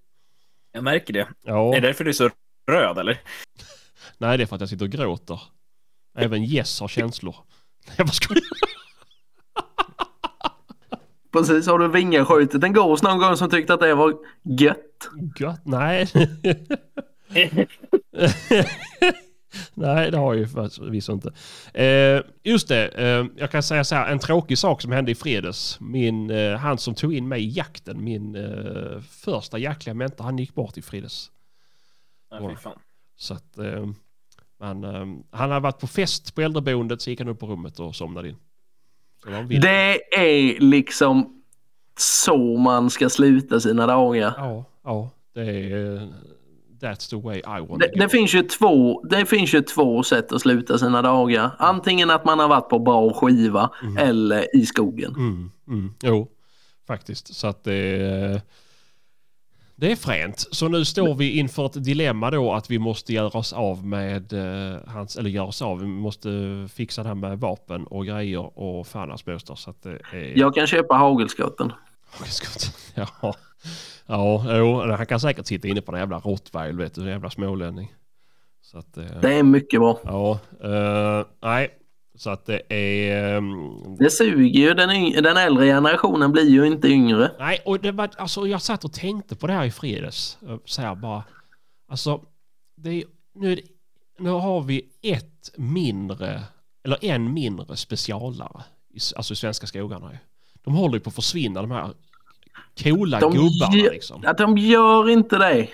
Jag 0.73 0.85
märker 0.85 1.13
det. 1.13 1.29
Ja. 1.45 1.77
Är 1.77 1.81
det 1.81 1.87
därför 1.87 2.05
du 2.05 2.11
är 2.11 2.15
så 2.15 2.31
röd 2.71 2.99
eller? 2.99 3.21
Nej, 4.19 4.39
det 4.39 4.45
är 4.45 4.47
för 4.47 4.55
att 4.57 4.61
jag 4.61 4.69
sitter 4.69 4.85
och 4.85 4.91
gråter. 4.91 5.41
Även 6.19 6.45
Jess 6.45 6.81
har 6.81 6.89
känslor. 6.89 7.37
Jag 7.97 8.07
bara 8.07 8.13
skojar. 8.13 8.43
Precis, 11.35 11.67
har 11.67 11.79
du 11.79 11.89
vingaskjutit 11.89 12.65
en 12.65 12.73
gås 12.73 13.03
någon 13.03 13.19
gång 13.19 13.37
som 13.37 13.51
tyckte 13.51 13.75
att 13.75 13.81
det 13.81 13.95
var 13.95 14.15
gött? 14.43 15.11
Gött. 15.41 15.61
Nej. 15.65 16.09
Nej, 19.75 20.11
det 20.11 20.19
har 20.19 20.35
jag 20.35 20.41
ju 20.41 20.47
förvisso 20.47 21.13
inte. 21.13 21.33
Eh, 21.75 22.23
just 22.43 22.69
det, 22.69 22.89
eh, 22.89 23.27
jag 23.37 23.51
kan 23.51 23.63
säga 23.63 23.85
så 23.85 23.95
här, 23.95 24.13
en 24.13 24.19
tråkig 24.19 24.59
sak 24.59 24.83
som 24.83 24.93
hände 24.93 25.11
i 25.11 25.15
fredags. 25.15 25.81
Min, 25.81 26.31
eh, 26.31 26.57
han 26.57 26.79
som 26.79 26.95
tog 26.95 27.15
in 27.15 27.29
mig 27.29 27.45
i 27.45 27.49
jakten, 27.49 28.05
min 28.05 28.37
eh, 28.37 29.01
första 29.01 29.59
jaktliga 29.59 29.95
mentor, 29.95 30.25
han 30.25 30.39
gick 30.39 30.55
bort 30.55 30.79
i 30.79 30.83
fredags. 30.83 31.31
Ja. 32.31 32.57
Så 33.17 33.35
att, 33.35 33.59
eh, 33.59 33.87
men, 34.61 34.85
eh, 34.85 35.07
han 35.31 35.51
hade 35.51 35.61
varit 35.61 35.81
på 35.81 35.87
fest 35.87 36.35
på 36.35 36.41
äldreboendet 36.43 37.03
så 37.03 37.11
gick 37.11 37.21
han 37.21 37.29
upp 37.29 37.41
på 37.41 37.47
rummet 37.47 37.81
och 37.81 37.97
somnade 37.97 38.29
in. 38.29 38.37
Det 39.61 40.15
är 40.19 40.61
liksom 40.61 41.43
så 41.99 42.57
man 42.57 42.91
ska 42.91 43.09
sluta 43.11 43.61
sina 43.61 43.87
dagar. 43.87 44.35
Ja, 44.37 44.65
ja, 44.85 45.11
det 45.35 45.73
är... 45.73 46.09
That's 46.81 47.11
the 47.11 47.17
way 47.17 47.39
I 47.39 47.67
want 47.69 47.81
Det, 47.81 47.91
det, 47.95 48.09
finns 48.09 48.35
ju 48.35 48.43
två, 48.43 49.03
det 49.03 49.27
finns 49.27 49.55
ju 49.55 49.61
två 49.61 50.03
sätt 50.03 50.33
att 50.33 50.41
sluta 50.41 50.79
sina 50.79 51.03
dagar. 51.03 51.51
Antingen 51.59 52.11
att 52.11 52.25
man 52.25 52.39
har 52.39 52.49
varit 52.49 52.69
på 52.69 52.79
bra 52.79 53.13
skiva 53.13 53.71
eller 53.99 54.57
i 54.57 54.67
skogen. 54.67 55.15
Mm, 55.15 55.51
mm, 55.69 55.95
jo, 56.03 56.29
faktiskt. 56.87 57.35
Så 57.35 57.47
att 57.47 57.65
det 57.65 57.75
är... 57.75 58.41
Det 59.77 59.93
är 59.93 59.97
fränt. 59.97 60.47
Så 60.51 60.69
nu 60.69 60.85
står 60.85 61.15
vi 61.15 61.39
inför 61.39 61.67
ett 61.67 61.85
dilemma 61.85 62.31
då 62.31 62.53
att 62.53 62.71
vi 62.71 62.79
måste 62.79 63.13
göra 63.13 63.39
oss 63.39 63.53
av 63.53 63.87
med 63.87 64.33
eh, 64.33 64.79
hans, 64.87 65.17
eller 65.17 65.31
göra 65.31 65.47
oss 65.47 65.63
av, 65.63 65.81
vi 65.81 65.87
måste 65.87 66.29
fixa 66.75 67.03
det 67.03 67.09
här 67.09 67.15
med 67.15 67.41
vapen 67.41 67.87
och 67.87 68.07
grejer 68.07 68.59
och 68.59 68.87
fan 68.87 69.09
hans 69.09 69.27
moster. 69.27 69.55
Så 69.55 69.71
att 69.71 69.83
det 69.83 69.99
är... 70.13 70.39
Jag 70.39 70.55
kan 70.55 70.67
köpa 70.67 70.95
hagelskotten. 70.95 71.73
Skott. 72.25 72.77
Ja, 72.95 73.35
ja 74.07 74.57
jo, 74.59 74.81
han 74.81 75.07
kan 75.07 75.21
säkert 75.21 75.47
sitta 75.47 75.69
inne 75.69 75.81
på 75.81 75.93
den 75.93 76.01
jävla 76.01 76.19
rottweil, 76.19 76.77
vet 76.79 76.95
du, 76.95 77.01
den 77.01 77.11
jävla 77.11 77.31
smålänning. 77.31 77.93
Så 78.63 78.79
att, 78.79 78.97
eh, 78.97 79.05
Det 79.23 79.35
är 79.35 79.43
mycket 79.43 79.81
bra. 79.81 79.99
ja, 80.05 80.39
eh, 80.63 81.27
nej, 81.43 81.71
så 82.17 82.31
att 82.31 82.47
det 82.47 82.63
är... 82.75 83.37
ehm, 83.37 83.97
Det 83.99 84.11
suger 84.11 84.61
ju. 84.61 84.75
Den, 84.75 84.91
yng- 84.91 85.21
den 85.23 85.37
äldre 85.37 85.67
generationen 85.67 86.33
blir 86.33 86.49
ju 86.49 86.67
inte 86.67 86.89
yngre. 86.89 87.31
Nej, 87.39 87.59
och 87.65 87.81
det 87.81 87.93
var, 87.93 88.11
alltså 88.19 88.47
jag 88.47 88.63
satt 88.63 88.85
och 88.85 88.93
tänkte 88.93 89.37
på 89.37 89.47
det 89.47 89.53
här 89.53 89.65
i 89.65 89.71
fredags. 89.71 90.39
Så 90.65 90.83
här 90.83 90.95
bara, 90.95 91.25
alltså, 91.89 92.21
det 92.77 92.91
är, 92.91 93.05
nu, 93.35 93.53
är 93.53 93.57
det, 93.57 93.63
nu 94.19 94.31
har 94.31 94.61
vi 94.61 94.83
ett 95.03 95.51
mindre, 95.57 96.43
eller 96.85 97.05
en 97.05 97.33
mindre 97.35 97.77
specialare, 97.77 98.63
i, 98.91 98.99
alltså 99.17 99.33
i 99.33 99.37
svenska 99.37 99.67
skogarna. 99.67 100.13
ju. 100.13 100.19
De 100.65 100.75
håller 100.75 100.95
ju 100.95 101.01
på 101.01 101.09
att 101.09 101.15
försvinna, 101.15 101.63
de 101.63 101.71
här 101.71 101.91
coola 102.83 103.21
De 103.21 103.33
gubbarna 103.33 103.77
gör- 103.77 103.91
liksom. 103.93 104.23
Att 104.27 104.39
de 104.39 104.59
gör 104.59 105.11
inte 105.11 105.39
det. 105.39 105.69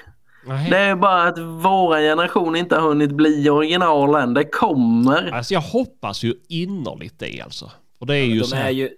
Nej. 0.47 0.71
Det 0.71 0.79
är 0.79 0.97
bara 0.97 1.23
att 1.23 1.39
vår 1.39 1.97
generation 1.97 2.57
inte 2.57 2.77
har 2.77 2.89
hunnit 2.89 3.11
bli 3.11 3.51
original 3.51 4.15
än. 4.15 4.35
Det 4.35 4.45
kommer. 4.45 5.31
Alltså 5.33 5.55
jag 5.55 5.61
hoppas 5.61 6.23
ju 6.23 6.35
innerligt 6.49 7.19
det 7.19 7.41
alltså. 7.41 7.71
Och 7.99 8.07
det 8.07 8.17
är 8.17 8.25
ju 8.25 8.39
De 8.39 8.45
så 8.45 8.57
är 8.57 8.71
ju, 8.71 8.91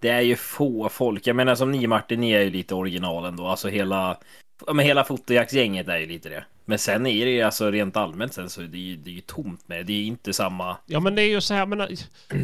det 0.00 0.08
är 0.08 0.20
ju 0.20 0.36
få 0.36 0.88
folk. 0.88 1.26
Jag 1.26 1.36
menar 1.36 1.54
som 1.54 1.70
ni 1.70 1.86
Martin, 1.86 2.20
ni 2.20 2.32
är 2.32 2.42
ju 2.42 2.50
lite 2.50 2.74
original 2.74 3.24
ändå. 3.24 3.46
Alltså 3.46 3.68
hela, 3.68 4.18
ja, 4.66 4.72
men 4.72 4.86
hela 4.86 5.04
fotojaktsgänget 5.04 5.88
är 5.88 5.98
ju 5.98 6.06
lite 6.06 6.28
det. 6.28 6.44
Men 6.64 6.78
sen 6.78 7.06
är 7.06 7.24
det 7.24 7.30
ju 7.30 7.42
alltså 7.42 7.70
rent 7.70 7.96
allmänt 7.96 8.34
sen 8.34 8.50
så 8.50 8.62
är 8.62 8.66
det 8.66 8.78
ju, 8.78 8.96
det 8.96 9.10
är 9.10 9.14
ju 9.14 9.20
tomt 9.20 9.68
med 9.68 9.78
det. 9.78 9.82
Det 9.82 9.92
är 9.92 9.96
ju 9.96 10.04
inte 10.04 10.32
samma. 10.32 10.76
Ja 10.86 11.00
men 11.00 11.14
det 11.14 11.22
är 11.22 11.28
ju 11.28 11.40
så 11.40 11.54
här, 11.54 11.66
men, 11.66 11.88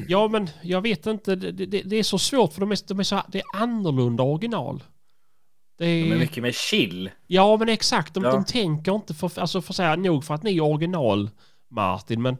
ja 0.08 0.28
men 0.28 0.50
jag 0.62 0.80
vet 0.80 1.06
inte, 1.06 1.34
det, 1.34 1.52
det, 1.52 1.82
det 1.82 1.96
är 1.96 2.02
så 2.02 2.18
svårt 2.18 2.52
för 2.52 2.60
de 2.60 2.72
är, 2.72 2.78
de 2.88 3.00
är 3.00 3.04
så 3.04 3.14
här, 3.14 3.24
det 3.28 3.38
är 3.38 3.62
annorlunda 3.62 4.22
original. 4.22 4.82
Det 5.78 5.86
är, 5.86 6.04
De 6.04 6.12
är 6.12 6.16
mycket 6.18 6.42
mer 6.42 6.52
chill. 6.52 7.10
Ja 7.26 7.56
men 7.56 7.68
exakt, 7.68 8.14
de, 8.14 8.24
Ja. 8.24 8.30
de 8.30 8.44
tänker 8.44 8.94
inte 8.94 9.14
för, 9.14 9.40
alltså 9.40 9.62
för 9.62 9.72
att 9.72 9.76
säga 9.76 9.96
nog 9.96 10.24
för 10.24 10.34
att 10.34 10.42
ni 10.42 10.56
är 10.56 10.60
original 10.60 11.30
Martin 11.70 12.22
men 12.22 12.36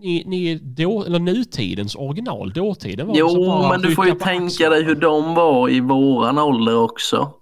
ni, 0.00 0.22
ni 0.26 0.52
är 0.52 0.58
då, 0.62 1.04
eller 1.04 1.18
nutidens 1.18 1.96
original, 1.96 2.52
dåtiden 2.52 3.06
var 3.06 3.14
Jo, 3.16 3.68
men 3.68 3.82
du 3.82 3.94
får 3.94 4.06
ju 4.06 4.12
tänka 4.14 4.70
dig 4.70 4.82
hur 4.82 4.94
de 4.94 5.34
var 5.34 5.68
i 5.68 5.80
våran 5.80 6.38
ålder 6.38 6.78
också. 6.78 7.32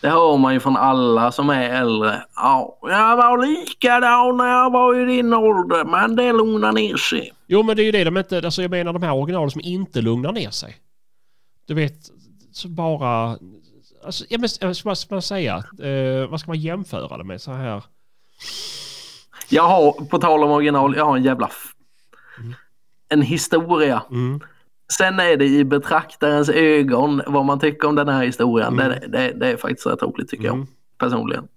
Det 0.00 0.08
hör 0.08 0.36
man 0.36 0.54
ju 0.54 0.60
från 0.60 0.76
alla 0.76 1.32
som 1.32 1.50
är 1.50 1.70
äldre. 1.70 2.22
Ja, 2.36 2.78
jag 2.82 3.16
var 3.16 3.46
likadan 3.46 4.36
när 4.36 4.46
jag 4.48 4.70
var 4.72 5.00
i 5.02 5.16
din 5.16 5.32
ålder, 5.34 5.84
men 5.84 6.16
det 6.16 6.32
lugnar 6.32 6.72
ner 6.72 6.96
sig. 6.96 7.32
Jo 7.46 7.62
men 7.62 7.76
det 7.76 7.82
är 7.82 7.84
ju 7.84 7.92
det 7.92 8.04
de 8.04 8.16
inte, 8.16 8.38
alltså 8.44 8.62
jag 8.62 8.70
menar 8.70 8.92
de 8.92 9.02
här 9.02 9.14
originalen 9.14 9.50
som 9.50 9.60
inte 9.60 10.00
lugnar 10.00 10.32
ner 10.32 10.50
sig. 10.50 10.76
Du 11.66 11.74
vet, 11.74 11.96
så 12.52 12.68
bara, 12.68 13.38
alltså, 14.06 14.24
ja, 14.28 14.38
men, 14.38 14.48
vad 14.84 14.98
ska 14.98 15.14
man 15.14 15.22
säga, 15.22 15.56
eh, 15.56 16.30
vad 16.30 16.40
ska 16.40 16.50
man 16.50 16.60
jämföra 16.60 17.16
det 17.18 17.24
med 17.24 17.40
så 17.40 17.52
här? 17.52 17.82
Jag 19.48 19.62
har, 19.62 19.92
på 19.92 20.18
tal 20.18 20.44
om 20.44 20.50
original, 20.50 20.96
jag 20.96 21.04
har 21.04 21.16
en 21.16 21.22
jävla... 21.22 21.46
F- 21.46 21.72
en 23.08 23.22
historia. 23.22 24.02
Mm. 24.10 24.40
Sen 24.98 25.20
är 25.20 25.36
det 25.36 25.44
i 25.46 25.64
betraktarens 25.64 26.48
ögon 26.48 27.22
vad 27.26 27.44
man 27.44 27.60
tycker 27.60 27.88
om 27.88 27.94
den 27.94 28.08
här 28.08 28.24
historien. 28.24 28.72
Mm. 28.80 28.88
Det, 28.90 29.06
det, 29.08 29.32
det 29.32 29.46
är 29.52 29.56
faktiskt 29.56 29.86
rätt 29.86 30.02
roligt 30.02 30.28
tycker 30.28 30.48
Mm. 30.48 30.58
jag 30.58 30.66
personligen. 30.98 31.48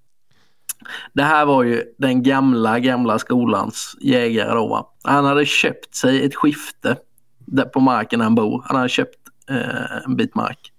Det 1.14 1.24
här 1.24 1.46
var 1.46 1.64
ju 1.64 1.84
den 1.98 2.24
gamla, 2.24 2.80
gamla 2.80 3.20
skolans 3.20 3.96
jägare 4.02 4.54
då 4.54 4.68
va. 4.68 4.90
Han 5.04 5.26
hade 5.26 5.46
köpt 5.46 5.96
sig 5.96 6.26
ett 6.26 6.36
skifte 6.36 6.98
där 7.40 7.66
på 7.66 7.80
marken 7.80 8.22
han 8.22 8.36
bor. 8.36 8.64
Han 8.68 8.76
hade 8.78 8.90
köpt 8.90 9.18
eh, 9.50 10.04
en 10.06 10.16
bit 10.16 10.36
mark. 10.36 10.72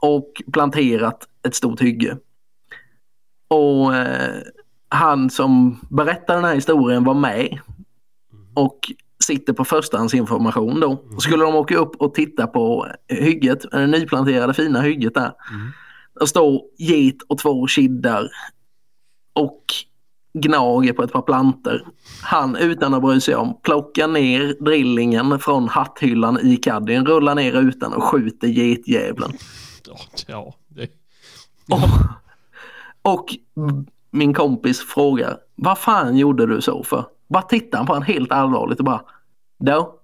Och 0.00 0.42
planterat 0.52 1.28
ett 1.46 1.54
stort 1.54 1.80
hygge. 1.80 2.16
Och 3.48 3.94
eh, 3.94 4.36
han 4.88 5.30
som 5.30 5.80
berättar 5.90 6.34
den 6.34 6.44
här 6.44 6.54
historien 6.54 7.04
var 7.04 7.14
med 7.14 7.58
och 8.54 8.92
sitter 9.24 9.52
på 9.52 9.64
förstahandsinformation 9.64 10.80
då. 10.80 11.04
Och 11.16 11.22
skulle 11.22 11.44
de 11.44 11.54
åka 11.54 11.76
upp 11.76 11.96
och 11.96 12.14
titta 12.14 12.46
på 12.46 12.86
hygget, 13.08 13.70
det 13.70 13.86
nyplanterade 13.86 14.54
fina 14.54 14.80
hygget 14.80 15.14
där. 15.14 15.32
Mm. 15.50 15.72
Där 16.14 16.26
står 16.26 16.62
get 16.78 17.22
och 17.28 17.38
två 17.38 17.66
kiddar 17.66 18.28
och 19.32 19.64
gnager 20.32 20.92
på 20.92 21.02
ett 21.02 21.12
par 21.12 21.22
planter. 21.22 21.86
Han 22.22 22.56
utan 22.56 22.94
att 22.94 23.02
bry 23.02 23.20
sig 23.20 23.34
om 23.34 23.60
plockar 23.62 24.08
ner 24.08 24.64
drillingen 24.64 25.38
från 25.38 25.68
hatthyllan 25.68 26.38
i 26.40 26.56
caddien, 26.56 27.06
rullar 27.06 27.34
ner 27.34 27.52
rutan 27.52 27.92
och 27.92 28.04
skjuter 28.04 28.48
getjävlen. 28.48 29.30
Ja, 29.88 29.98
ja, 30.26 30.54
det, 30.68 30.90
Och 33.02 33.26
min 34.10 34.34
kompis 34.34 34.80
frågar, 34.80 35.38
vad 35.54 35.78
fan 35.78 36.16
gjorde 36.16 36.46
du 36.46 36.60
så 36.62 36.82
för? 36.82 37.04
Bara 37.28 37.42
tittar 37.42 37.78
han 37.78 37.86
på 37.86 37.92
honom 37.92 38.06
helt 38.06 38.32
allvarligt 38.32 38.78
och 38.78 38.84
bara, 38.84 39.02
då, 39.58 39.94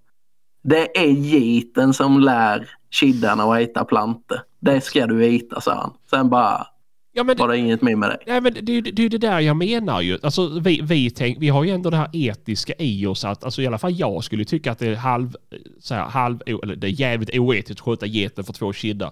det 0.62 0.98
är 0.98 1.10
geten 1.10 1.94
som 1.94 2.20
lär 2.20 2.70
kiddarna 3.00 3.44
att 3.44 3.60
äta 3.60 3.84
plantor. 3.84 4.38
Det 4.60 4.80
ska 4.80 5.06
du 5.06 5.36
äta, 5.36 5.60
sa 5.60 5.74
han. 5.74 5.92
Sen 6.10 6.30
bara 6.30 6.66
ja, 7.12 7.24
men 7.24 7.36
var 7.36 7.48
det 7.48 7.58
inget 7.58 7.82
mer 7.82 7.96
med 7.96 8.08
det. 8.10 8.18
Ja, 8.26 8.40
men 8.40 8.54
det, 8.62 8.72
är 8.72 8.74
ju- 8.74 8.80
det 8.80 9.02
är 9.04 9.08
det 9.08 9.18
där 9.18 9.40
jag 9.40 9.56
menar 9.56 10.00
ju. 10.00 10.18
Alltså, 10.22 10.48
vi, 10.60 10.80
vi, 10.82 11.10
tänk, 11.10 11.38
vi 11.40 11.48
har 11.48 11.64
ju 11.64 11.70
ändå 11.70 11.90
det 11.90 11.96
här 11.96 12.10
etiska 12.12 12.72
i 12.78 13.06
oss 13.06 13.24
att, 13.24 13.44
alltså 13.44 13.62
i 13.62 13.66
alla 13.66 13.78
fall 13.78 13.92
jag 13.98 14.24
skulle 14.24 14.44
tycka 14.44 14.72
att 14.72 14.78
det 14.78 14.86
är 14.88 14.96
halv, 14.96 15.36
så 15.80 15.94
här, 15.94 16.04
halv, 16.04 16.38
eller 16.46 16.76
det 16.76 16.86
är 16.86 17.00
jävligt 17.00 17.38
oetiskt 17.38 17.70
att 17.80 17.84
skjuta 17.84 18.06
geten 18.06 18.44
för 18.44 18.52
två 18.52 18.72
kiddar. 18.72 19.10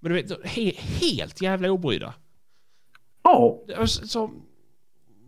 Men 0.00 0.12
du 0.12 0.22
vet, 0.22 0.46
he, 0.46 0.72
helt 0.76 1.42
jävla 1.42 1.70
obrydda. 1.70 2.14
Ja, 3.22 3.62
Det 3.66 3.72
är 3.72 3.86
Så, 3.86 4.06
så, 4.06 4.30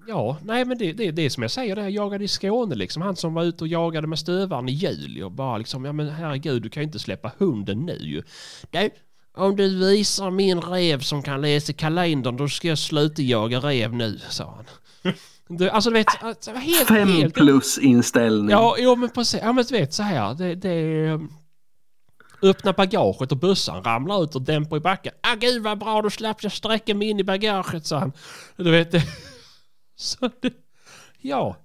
ja, 0.06 0.38
nej 0.44 0.64
men 0.64 0.78
det, 0.78 0.92
det, 0.92 1.11
det 1.11 1.22
är 1.22 1.30
som 1.30 1.42
jag 1.42 1.50
säger, 1.50 1.76
det 1.76 1.82
jag 1.82 1.90
jagade 1.90 2.24
i 2.24 2.28
Skåne 2.28 2.74
liksom. 2.74 3.02
Han 3.02 3.16
som 3.16 3.35
var 3.35 3.44
ute 3.44 3.64
och 3.64 3.68
jagade 3.68 4.06
med 4.06 4.18
stövaren 4.18 4.68
i 4.68 4.72
juli 4.72 5.22
och 5.22 5.32
bara 5.32 5.58
liksom, 5.58 5.85
ja 5.85 5.92
men 5.92 6.08
herregud, 6.08 6.62
du 6.62 6.68
kan 6.68 6.82
ju 6.82 6.87
inte 6.87 6.98
släppa 6.98 7.32
hunden 7.38 7.78
nu 7.78 7.98
ju. 8.00 8.22
Du, 8.70 8.90
om 9.35 9.56
du 9.56 9.78
visar 9.78 10.30
min 10.30 10.61
rev 10.61 11.00
som 11.00 11.22
kan 11.22 11.40
läsa 11.40 11.72
kalendern, 11.72 12.37
då 12.37 12.48
ska 12.48 12.68
jag 12.68 12.78
sluta 12.78 13.22
jaga 13.22 13.58
rev 13.61 13.94
nu, 13.94 14.20
sa 14.30 14.54
han. 14.56 15.14
Du, 15.48 15.70
alltså 15.70 15.90
du 15.90 15.94
vet, 15.94 16.06
alltså, 16.20 16.50
helt, 16.50 16.88
fem 16.88 17.08
helt, 17.08 17.35
plus 17.35 17.78
inställning. 17.78 18.50
Ja, 18.50 18.76
jo 18.78 18.96
men 18.96 19.11
precis. 19.11 19.40
Ja 19.42 19.52
men 19.52 19.64
du 19.68 19.74
vet 19.74 19.92
så 19.94 20.02
här. 20.02 20.35
Det, 20.35 20.54
det 20.54 21.20
är... 22.42 22.48
Öppna 22.48 22.72
bagaget 22.72 23.33
och 23.33 23.38
bössan 23.38 23.83
ramlar 23.83 24.22
ut 24.24 24.35
och 24.35 24.42
dämpar 24.42 24.76
i 24.76 24.81
backen. 24.81 25.12
Ah 25.20 25.35
gud 25.35 25.62
vad 25.62 25.78
bra, 25.78 26.02
då 26.02 26.11
slapp 26.11 26.42
jag 26.42 26.52
sträcka 26.52 26.94
mig 26.94 27.11
in 27.11 27.20
i 27.20 27.24
bagaget, 27.24 27.87
sa 27.87 27.98
han. 27.98 28.12
Du 28.57 28.70
vet 28.70 28.92
det. 28.92 29.02
Så 29.96 30.31
det... 30.40 30.52
Ja. 31.20 31.57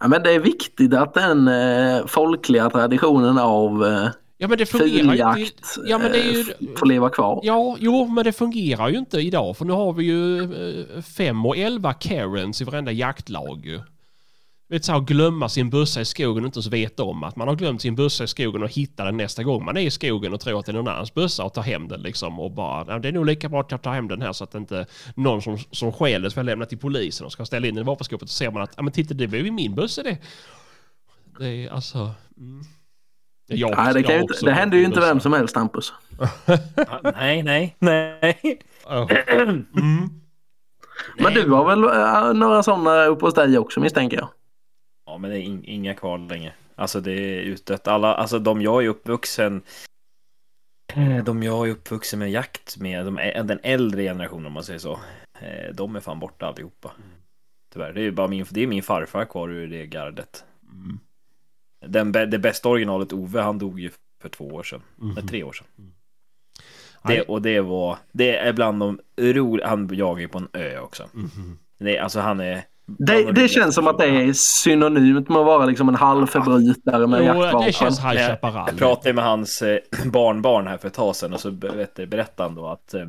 Ja, 0.00 0.08
men 0.08 0.22
det 0.22 0.34
är 0.34 0.38
viktigt 0.38 0.94
att 0.94 1.14
den 1.14 1.48
eh, 1.48 2.06
folkliga 2.06 2.70
traditionen 2.70 3.38
av 3.38 3.84
eh, 3.84 4.08
Ja 4.40 4.48
men 4.48 4.58
det 4.58 4.66
fungerar 4.66 4.90
ju 4.92 5.00
inte. 5.00 5.10
filjakt 5.10 5.78
Ja 5.86 5.98
men 5.98 6.12
det 6.12 6.18
är 6.18 6.32
ju... 6.32 6.40
eh, 6.40 6.76
får 6.76 6.86
leva 6.86 7.10
kvar. 7.10 7.40
Ja, 7.42 7.76
jo 7.80 8.06
men 8.06 8.24
det 8.24 8.32
fungerar 8.32 8.88
ju 8.88 8.98
inte 8.98 9.18
idag 9.18 9.56
för 9.56 9.64
nu 9.64 9.72
har 9.72 9.92
vi 9.92 10.04
ju 10.04 10.42
eh, 10.42 11.02
fem 11.02 11.46
och 11.46 11.56
elva 11.56 11.92
Karens 11.92 12.60
i 12.60 12.64
varenda 12.64 12.92
jaktlag. 12.92 13.82
Vet 14.70 14.84
så 14.84 14.92
här, 14.92 15.00
glömma 15.00 15.48
sin 15.48 15.70
bössa 15.70 16.00
i 16.00 16.04
skogen 16.04 16.44
och 16.44 16.48
inte 16.48 16.56
ens 16.58 16.66
veta 16.66 17.02
om 17.02 17.24
att 17.24 17.36
man 17.36 17.48
har 17.48 17.54
glömt 17.54 17.82
sin 17.82 17.94
bössa 17.94 18.24
i 18.24 18.26
skogen 18.26 18.62
och 18.62 18.68
hitta 18.68 19.04
den 19.04 19.16
nästa 19.16 19.42
gång 19.42 19.64
man 19.64 19.76
är 19.76 19.80
i 19.80 19.90
skogen 19.90 20.32
och 20.34 20.40
tror 20.40 20.60
att 20.60 20.66
det 20.66 20.72
är 20.72 20.74
någon 20.74 20.88
annans 20.88 21.14
bössa 21.14 21.44
och 21.44 21.54
tar 21.54 21.62
hem 21.62 21.88
den 21.88 22.02
liksom 22.02 22.40
och 22.40 22.50
bara 22.50 22.84
"Ja, 22.88 22.98
det 22.98 23.08
är 23.08 23.12
nog 23.12 23.26
lika 23.26 23.48
bra 23.48 23.60
att 23.60 23.70
jag 23.70 23.82
tar 23.82 23.92
hem 23.92 24.08
den 24.08 24.22
här 24.22 24.32
så 24.32 24.44
att 24.44 24.54
inte 24.54 24.86
någon 25.14 25.42
som, 25.42 25.58
som 25.58 25.92
stjäl 25.92 26.22
den 26.22 26.30
ska 26.30 26.42
lämna 26.42 26.66
till 26.66 26.78
polisen 26.78 27.26
och 27.26 27.32
ska 27.32 27.44
ställa 27.44 27.66
in 27.66 27.74
den 27.74 27.84
i 27.84 27.86
vapenskåpet 27.86 28.22
och 28.22 28.28
ser 28.28 28.50
man 28.50 28.62
att 28.62 28.72
ja 28.76 28.82
men 28.82 28.92
titta 28.92 29.14
det 29.14 29.26
var 29.26 29.38
ju 29.38 29.50
min 29.50 29.74
bössa 29.74 30.02
det. 30.02 30.18
Det 31.38 31.48
är 31.48 31.70
alltså... 31.70 32.10
Mm. 32.38 32.64
Jag, 33.50 33.76
Nej, 33.76 33.94
det, 33.94 34.02
kan 34.02 34.20
inte, 34.20 34.34
det 34.44 34.52
händer 34.52 34.78
ju 34.78 34.84
inte 34.84 35.00
vem 35.00 35.20
som 35.20 35.32
helst, 35.32 35.56
Hampus. 35.56 35.92
Ah, 36.76 37.12
Nej, 37.14 37.42
nej, 37.42 37.76
nej. 37.78 38.60
Mm. 39.76 40.08
Men 41.18 41.34
du 41.34 41.50
har 41.50 41.64
väl 41.64 41.84
eh, 41.84 42.34
några 42.40 42.62
sådana 42.62 43.04
uppe 43.04 43.24
hos 43.24 43.34
dig 43.34 43.58
också 43.58 43.80
misstänker 43.80 44.16
jag? 44.16 44.28
Ja, 45.08 45.18
men 45.18 45.30
det 45.30 45.38
är 45.38 45.42
in, 45.42 45.64
inga 45.64 45.94
kvar 45.94 46.18
längre. 46.18 46.52
Alltså 46.74 47.00
det 47.00 47.12
är 47.12 47.40
utdött. 47.40 47.88
Alla, 47.88 48.14
alltså 48.14 48.38
de 48.38 48.62
jag 48.62 48.84
är 48.84 48.88
uppvuxen 48.88 49.62
eh, 50.94 51.24
de 51.24 51.42
jag 51.42 51.68
är 51.68 51.72
uppvuxen 51.72 52.18
med 52.18 52.30
jakt 52.30 52.76
med, 52.76 53.04
de, 53.06 53.14
den 53.44 53.60
äldre 53.62 54.02
generationen 54.02 54.46
om 54.46 54.52
man 54.52 54.64
säger 54.64 54.78
så. 54.78 55.00
eh, 55.40 55.74
De 55.74 55.96
är 55.96 56.00
fan 56.00 56.20
borta 56.20 56.46
allihopa. 56.46 56.92
Tyvärr, 57.72 57.92
det 57.92 58.02
är 58.02 58.10
bara 58.10 58.28
min, 58.28 58.46
det 58.50 58.60
är 58.62 58.66
min 58.66 58.82
farfar 58.82 59.24
kvar 59.24 59.48
ur 59.48 59.68
det 59.68 59.86
gardet. 59.86 60.44
Mm. 60.72 60.98
Den, 61.86 62.30
det 62.30 62.38
bästa 62.38 62.68
originalet 62.68 63.12
Ove, 63.12 63.40
han 63.40 63.58
dog 63.58 63.80
ju 63.80 63.90
för 64.22 64.28
två 64.28 64.44
år 64.48 64.62
sedan. 64.62 64.82
Mhm. 64.96 65.14
Nej, 65.14 65.26
tre 65.26 65.42
år 65.44 65.52
sedan. 65.52 65.66
Nej. 67.04 67.16
Det, 67.16 67.22
och 67.22 67.42
det 67.42 67.60
var, 67.60 67.98
det 68.12 68.36
är 68.36 68.52
bland 68.52 68.80
de 68.80 69.00
roliga, 69.16 69.66
han 69.68 69.88
jagar 69.92 70.20
ju 70.20 70.28
på 70.28 70.38
en 70.38 70.48
ö 70.52 70.78
också. 70.78 71.08
Mhm. 71.12 71.58
Det, 71.78 71.98
alltså 71.98 72.20
han 72.20 72.40
är... 72.40 72.62
Det, 72.98 73.32
det 73.32 73.48
känns 73.48 73.74
som 73.74 73.86
att 73.86 73.98
det 73.98 74.06
är 74.06 74.32
synonymt 74.32 75.28
med 75.28 75.38
att 75.38 75.46
vara 75.46 75.66
liksom 75.66 75.88
en 75.88 75.94
halvförbrytare 75.94 77.06
med 77.06 77.24
jaktvapen. 77.24 77.66
det 77.66 77.72
känns 77.72 78.00
High 78.00 78.14
Jag, 78.14 78.30
Chaparral. 78.30 78.68
jag 78.68 78.78
pratade 78.78 79.12
med 79.14 79.24
hans 79.24 79.62
eh, 79.62 79.78
barnbarn 80.04 80.66
här 80.66 80.78
för 80.78 80.88
ett 80.88 80.94
tag 80.94 81.16
sedan 81.16 81.32
och 81.32 81.40
så 81.40 81.50
berättade, 81.50 82.26
han 82.36 82.54
då 82.54 82.66
att 82.66 82.94
eh, 82.94 83.06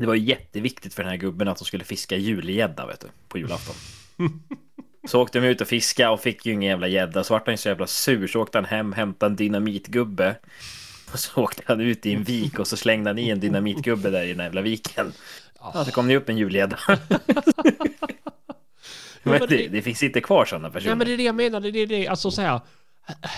det 0.00 0.06
var 0.06 0.14
jätteviktigt 0.14 0.94
för 0.94 1.02
den 1.02 1.10
här 1.10 1.18
gubben 1.18 1.48
att 1.48 1.58
de 1.58 1.64
skulle 1.64 1.84
fiska 1.84 2.16
julgädda 2.16 2.86
vet 2.86 3.00
du, 3.00 3.06
på 3.28 3.38
julafton. 3.38 3.74
Så 5.08 5.22
åkte 5.22 5.40
de 5.40 5.46
ut 5.46 5.60
och 5.60 5.66
fiska 5.66 6.10
och 6.10 6.20
fick 6.20 6.46
ju 6.46 6.52
ingen 6.52 6.70
jävla 6.70 6.88
gädda. 6.88 7.24
Så 7.24 7.34
vart 7.34 7.46
han 7.46 7.58
så 7.58 7.68
jävla 7.68 7.86
sur 7.86 8.26
så 8.26 8.40
åkte 8.42 8.58
han 8.58 8.64
hem, 8.64 8.92
hämtade 8.92 9.32
en 9.32 9.36
dynamitgubbe. 9.36 10.36
Och 11.12 11.18
så 11.18 11.42
åkte 11.42 11.62
han 11.66 11.80
ut 11.80 12.06
i 12.06 12.14
en 12.14 12.22
vik 12.22 12.58
och 12.58 12.66
så 12.66 12.76
slängde 12.76 13.10
han 13.10 13.18
i 13.18 13.28
en 13.28 13.40
dynamitgubbe 13.40 14.10
där 14.10 14.22
i 14.22 14.32
den 14.34 14.44
jävla 14.44 14.60
viken. 14.60 15.12
Ja, 15.60 15.84
så 15.84 15.90
kom 15.90 16.08
det 16.08 16.16
upp 16.16 16.28
en 16.28 16.36
julgädda. 16.38 16.78
men 19.22 19.38
Men 19.38 19.48
det, 19.48 19.68
det- 19.68 19.82
finns 19.82 20.02
inte 20.02 20.20
kvar 20.20 20.44
sådana 20.44 20.70
personer. 20.70 20.90
Ja 20.90 20.96
men 20.96 21.06
det 21.06 21.12
är 21.12 21.16
det 21.16 21.22
jag 21.22 21.34
menar. 21.34 21.60
Det 21.60 21.68
är 21.78 21.86
det, 21.86 22.08
alltså 22.08 22.30
så 22.30 22.42
här. 22.42 22.60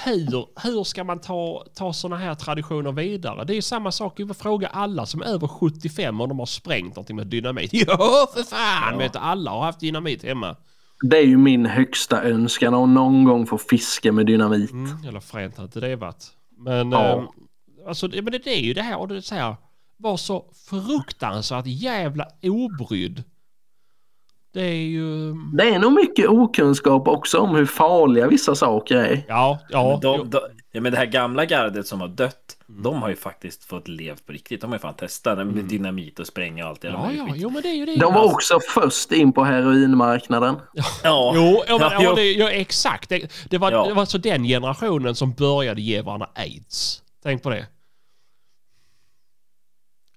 Hur, 0.04 0.46
hur 0.62 0.84
ska 0.84 1.04
man 1.04 1.18
ta, 1.20 1.64
ta 1.74 1.92
sådana 1.92 2.16
här 2.16 2.34
traditioner 2.34 2.92
vidare? 2.92 3.44
Det 3.44 3.56
är 3.56 3.60
samma 3.62 3.92
sak, 3.92 4.14
vi 4.20 4.26
får 4.26 4.34
fråga 4.34 4.68
alla 4.68 5.06
som 5.06 5.22
är 5.22 5.26
över 5.26 5.48
75 5.48 6.20
om 6.20 6.28
de 6.28 6.38
har 6.38 6.46
sprängt 6.46 6.96
någonting 6.96 7.16
med 7.16 7.26
dynamit. 7.26 7.70
Ja 7.86 8.26
för 8.34 8.42
fan! 8.42 8.92
Ja. 8.92 8.98
Vet 8.98 9.16
alla 9.16 9.50
har 9.50 9.62
haft 9.64 9.80
dynamit 9.80 10.22
hemma. 10.24 10.56
Det 11.02 11.16
är 11.18 11.26
ju 11.26 11.36
min 11.36 11.66
högsta 11.66 12.22
önskan 12.22 12.74
att 12.74 12.88
någon 12.88 13.24
gång 13.24 13.46
få 13.46 13.58
fiska 13.58 14.12
med 14.12 14.26
dynamit. 14.26 14.70
Mm, 14.72 14.96
eller 15.08 15.20
fränt 15.20 15.56
hade 15.56 15.80
det 15.80 15.96
varit. 15.96 16.24
Men, 16.58 16.92
Ja. 16.92 17.18
ehm, 17.18 17.26
alltså, 17.88 18.08
det, 18.08 18.22
men 18.22 18.32
det, 18.32 18.38
det 18.38 18.50
är 18.58 18.60
ju 18.62 18.74
det 18.74 18.82
här 18.82 18.96
och 18.98 19.08
det 19.08 19.16
är 19.16 19.20
så 19.20 19.34
här. 19.34 19.56
Var 19.96 20.16
så 20.16 20.44
fruktansvärt 20.70 21.66
jävla 21.66 22.26
obrydd. 22.42 23.22
Det 24.52 24.60
är 24.62 24.74
ju... 24.74 25.32
Det 25.52 25.62
är 25.68 25.78
nog 25.78 25.92
mycket 25.92 26.28
okunskap 26.28 27.08
också 27.08 27.38
om 27.38 27.54
hur 27.54 27.66
farliga 27.66 28.26
vissa 28.26 28.54
saker 28.54 28.96
är. 28.96 29.22
Ja, 29.28 29.58
ja. 29.68 29.98
de, 30.02 30.30
de, 30.30 30.40
ja, 30.72 30.80
men 30.80 30.92
det 30.92 30.98
här 30.98 31.06
gamla 31.06 31.44
gardet 31.44 31.86
som 31.86 32.00
har 32.00 32.08
dött, 32.08 32.38
Mm. 32.68 32.82
de 32.82 33.02
har 33.02 33.08
ju 33.08 33.16
faktiskt 33.16 33.64
fått 33.64 33.88
levt 33.88 34.26
på 34.26 34.32
riktigt. 34.32 34.60
De 34.60 34.66
har 34.70 34.74
ju 34.74 34.80
fan 34.80 34.94
testat 34.94 35.38
med 35.46 35.64
dynamit 35.64 36.18
och 36.18 36.26
spränga 36.26 36.64
och 36.64 36.70
allt. 36.70 36.84
jävla 36.84 36.98
Ja, 36.98 37.06
möjligt 37.06 37.24
ja, 37.28 37.34
jo 37.36 37.50
men 37.50 37.62
det 37.62 37.68
är 37.68 37.74
ju 37.74 37.86
det. 37.86 37.96
De 37.96 38.14
var 38.14 38.24
också 38.24 38.58
först 38.74 39.12
in 39.12 39.32
på 39.32 39.44
heroinmarknaden. 39.44 40.56
Ja, 41.02 41.32
Jo, 41.36 41.62
ja, 41.68 41.78
men, 41.78 41.90
Ja, 41.92 41.98
jo. 42.02 42.14
det, 42.14 42.32
ja, 42.32 42.50
exakt. 42.50 43.08
Det, 43.08 43.32
det, 43.50 43.58
var, 43.58 43.72
Ja. 43.72 43.84
det 43.86 43.94
var 43.94 44.00
alltså 44.00 44.18
den 44.18 44.44
generationen 44.44 45.14
som 45.14 45.32
började 45.32 45.80
ge 45.82 46.02
varandra 46.02 46.28
aids. 46.34 47.02
Tänk 47.22 47.42
på 47.42 47.50
det. 47.50 47.66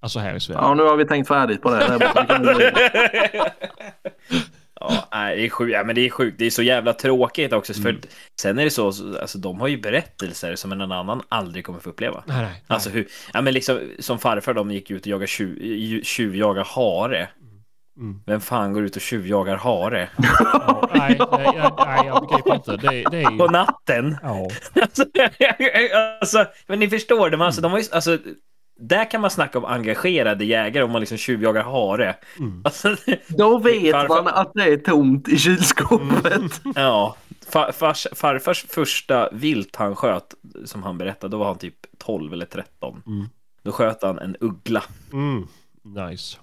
Alltså 0.05 0.19
här 0.19 0.35
i 0.35 0.39
Sverige. 0.39 0.59
Ja, 0.61 0.73
nu 0.73 0.83
har 0.83 0.95
vi 0.97 1.05
tänkt 1.05 1.27
färdigt 1.27 1.61
på 1.61 1.69
det. 1.69 1.97
Vi- 2.57 2.71
Ja, 4.79 5.07
nej, 5.11 5.37
det 5.37 5.45
är 5.45 5.49
sjukt. 5.49 5.73
Ja, 5.73 5.83
men 5.83 5.95
det 5.95 6.05
är 6.05 6.09
sjukt. 6.09 6.39
Det 6.39 6.45
är 6.45 6.49
så 6.49 6.61
jävla 6.63 6.93
tråkigt 6.93 7.53
också. 7.53 7.73
För 7.73 7.89
Mm. 7.89 8.01
sen 8.41 8.59
är 8.59 8.63
det 8.63 8.69
så, 8.69 8.85
alltså 9.21 9.37
de 9.37 9.59
har 9.59 9.67
ju 9.67 9.77
berättelser 9.77 10.55
som 10.55 10.71
en 10.71 10.81
annan 10.81 11.21
aldrig 11.29 11.65
kommer 11.65 11.79
få 11.79 11.89
uppleva. 11.89 12.23
Nej, 12.27 12.37
nej. 12.37 12.45
nej. 12.45 12.61
Alltså 12.67 12.89
hur, 12.89 13.07
ja 13.33 13.41
men 13.41 13.53
liksom 13.53 13.79
som 13.99 14.19
farfar 14.19 14.53
de 14.53 14.71
gick 14.71 14.91
ut 14.91 15.01
och 15.01 15.07
jagade 15.07 15.27
tjuv, 15.27 15.57
ju- 15.63 16.03
tjuvjaga 16.03 16.63
hare. 16.63 17.27
Mm. 17.97 18.21
Vem 18.25 18.41
fan 18.41 18.73
går 18.73 18.83
ut 18.85 18.95
och 18.95 19.01
tjuvjagar 19.01 19.55
hare? 19.55 20.09
Ja, 20.39 20.89
nej, 20.93 21.17
nej, 21.31 21.47
nej, 21.55 21.69
nej, 21.85 22.05
jag 22.05 22.27
begriper 22.27 22.55
inte. 22.55 22.77
Det, 22.77 23.03
det 23.11 23.21
är 23.23 23.37
På 23.37 23.47
natten? 23.47 24.17
Ja. 24.23 24.49
Alltså, 24.81 25.05
alltså, 26.21 26.45
men 26.67 26.79
ni 26.79 26.89
förstår, 26.89 27.29
de, 27.29 27.41
alltså, 27.41 27.61
de 27.61 27.71
har 27.71 27.79
ju, 27.79 27.85
alltså, 27.91 28.17
där 28.77 29.11
kan 29.11 29.21
man 29.21 29.29
snacka 29.29 29.57
om 29.57 29.65
engagerade 29.65 30.45
jägare 30.45 30.83
om 30.83 30.91
man 30.91 30.99
liksom 31.01 31.17
tjuvjagar 31.17 31.63
hare. 31.63 32.15
Mm. 32.39 32.61
Alltså, 32.63 32.95
Då 33.27 33.59
vet 33.59 33.95
Farfar- 33.95 34.23
man 34.23 34.27
att 34.27 34.53
det 34.53 34.63
är 34.63 34.77
tomt 34.77 35.27
i 35.27 35.37
kylskåpet. 35.37 36.61
ja, 36.75 37.15
far, 37.49 37.71
fars, 37.71 38.07
farfars 38.13 38.65
första 38.69 39.29
vilt 39.31 39.75
han 39.75 39.95
sköt, 39.95 40.33
som 40.65 40.83
han 40.83 40.97
berättade, 40.97 41.31
då 41.31 41.37
var 41.37 41.45
han 41.45 41.57
typ 41.57 41.75
12 41.97 42.33
eller 42.33 42.45
13. 42.45 43.01
Mm. 43.07 43.27
Då 43.63 43.71
sköt 43.71 44.03
han 44.03 44.19
en 44.19 44.35
uggla. 44.39 44.83
Mm. 45.13 45.47
Nice. 45.83 46.37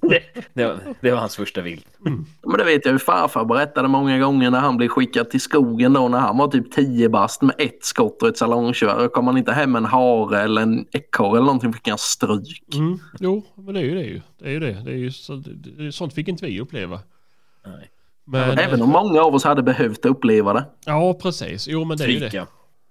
Det, 0.00 0.22
det, 0.54 0.64
var, 0.64 0.78
det 1.00 1.10
var 1.10 1.18
hans 1.18 1.36
första 1.36 1.60
vilt. 1.60 1.86
Men 1.98 2.58
det 2.58 2.64
vet 2.64 2.84
jag 2.84 2.92
ju 2.92 2.98
farfar 2.98 3.44
berättade 3.44 3.88
många 3.88 4.18
gånger 4.18 4.50
när 4.50 4.60
han 4.60 4.76
blev 4.76 4.88
skickad 4.88 5.30
till 5.30 5.40
skogen 5.40 5.92
då 5.92 6.08
när 6.08 6.18
han 6.18 6.38
var 6.38 6.48
typ 6.48 6.72
10 6.72 7.08
bast 7.08 7.42
med 7.42 7.54
ett 7.58 7.84
skott 7.84 8.22
och 8.22 8.28
ett 8.28 8.38
salongkör. 8.38 9.08
Kom 9.08 9.26
han 9.26 9.38
inte 9.38 9.52
hem 9.52 9.72
med 9.72 9.78
en 9.78 9.84
hare 9.84 10.40
eller 10.42 10.62
en 10.62 10.86
ekorre 10.92 11.30
eller 11.30 11.46
någonting 11.46 11.72
fick 11.72 11.88
han 11.88 11.98
stryk. 11.98 12.74
Mm. 12.74 12.98
Jo, 13.20 13.42
men 13.54 13.74
det 13.74 13.80
är 13.80 13.84
ju 13.84 13.94
det 13.94 14.04
ju. 14.04 14.20
Det 14.38 14.44
är 14.44 14.50
ju 14.50 14.60
det. 14.60 14.82
det, 14.84 14.90
är 14.90 14.96
ju 14.96 15.12
så, 15.12 15.34
det, 15.34 15.84
det 15.84 15.92
sånt 15.92 16.14
fick 16.14 16.28
inte 16.28 16.46
vi 16.46 16.60
uppleva. 16.60 17.00
Nej. 17.66 17.90
Men, 18.24 18.58
Även 18.58 18.82
om 18.82 18.88
många 18.88 19.22
av 19.22 19.34
oss 19.34 19.44
hade 19.44 19.62
behövt 19.62 20.04
uppleva 20.04 20.52
det. 20.52 20.64
Ja, 20.84 21.14
precis. 21.22 21.68
Jo, 21.68 21.84
men 21.84 21.96
det 21.96 22.04
är 22.04 22.08
ju 22.08 22.18
det. 22.18 22.46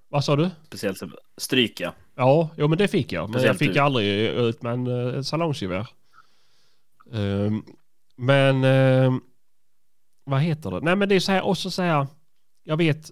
Vad 0.10 0.24
sa 0.24 0.36
du? 0.36 0.50
Speciellt 0.68 1.02
stryka. 1.38 1.94
Ja, 2.16 2.50
jo, 2.58 2.68
men 2.68 2.78
det 2.78 2.88
fick 2.88 3.12
jag. 3.12 3.22
Men 3.22 3.32
jag 3.32 3.42
Speciellt 3.42 3.60
fick 3.60 3.74
du. 3.74 3.80
aldrig 3.80 4.30
ut 4.30 4.62
med 4.62 4.74
en 4.74 4.88
uh, 4.88 5.22
salongsgevär. 5.22 5.88
Ehm, 7.13 7.63
men 8.15 8.63
ehm, 8.63 9.22
vad 10.24 10.41
heter 10.41 10.72
det? 10.72 10.80
Nej, 10.80 10.96
men 10.96 11.10
det 11.10 11.15
är 11.15 11.20
så 11.20 11.32
här 11.32 11.46
och 11.46 11.58
så 11.58 11.82
här. 11.82 12.08
Jag 12.63 12.78
vet. 12.78 13.12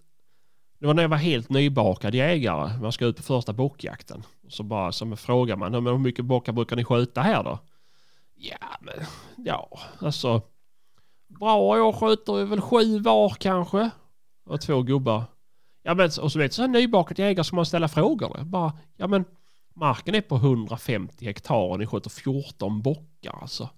Det 0.80 0.88
var 0.88 0.94
när 0.94 1.02
jag 1.02 1.10
var 1.10 1.18
helt 1.18 1.50
nybakad 1.50 2.16
jägare. 2.16 2.80
Man 2.82 2.92
ska 2.92 3.06
ut 3.06 3.18
på 3.18 3.24
första 3.24 3.54
bockjakten. 3.54 4.24
Så 4.48 4.64
bara 4.64 4.92
så 4.92 5.16
frågar 5.16 5.56
man 5.56 5.74
hur 5.74 5.98
mycket 5.98 6.26
bockar 6.26 6.54
brukar 6.54 6.76
ni 6.76 6.84
skjuta 6.84 7.22
här 7.22 7.44
då? 7.44 7.60
Ja, 8.36 8.78
men 8.82 9.06
ja, 9.46 9.80
alltså. 10.00 10.42
Bra, 11.28 11.78
jag 11.78 11.96
skjuter 11.96 12.46
väl 12.46 12.62
sju 12.62 13.00
var 13.00 13.30
kanske. 13.30 13.90
Och 14.46 14.62
två 14.62 14.82
gubbar. 14.82 15.24
Ja 15.84 15.94
men 15.94 16.06
och 16.22 16.32
så 16.32 16.40
vet 16.40 16.52
du, 16.52 16.56
så 16.56 16.62
här 16.62 16.70
nybakad 16.70 17.20
jägare 17.20 17.44
ska 17.44 17.56
man 17.56 17.66
ställa 17.66 17.88
frågor. 17.88 18.44
Bara, 18.44 18.74
ja 18.98 19.08
men 19.08 19.26
marken 19.76 20.16
är 20.16 20.22
på 20.22 20.36
150 20.36 21.26
hektar 21.26 21.56
och 21.56 21.80
ni 21.80 21.88
skjuter 21.88 22.10
14 22.10 22.82
bockar 22.82 23.38
alltså. 23.42 23.70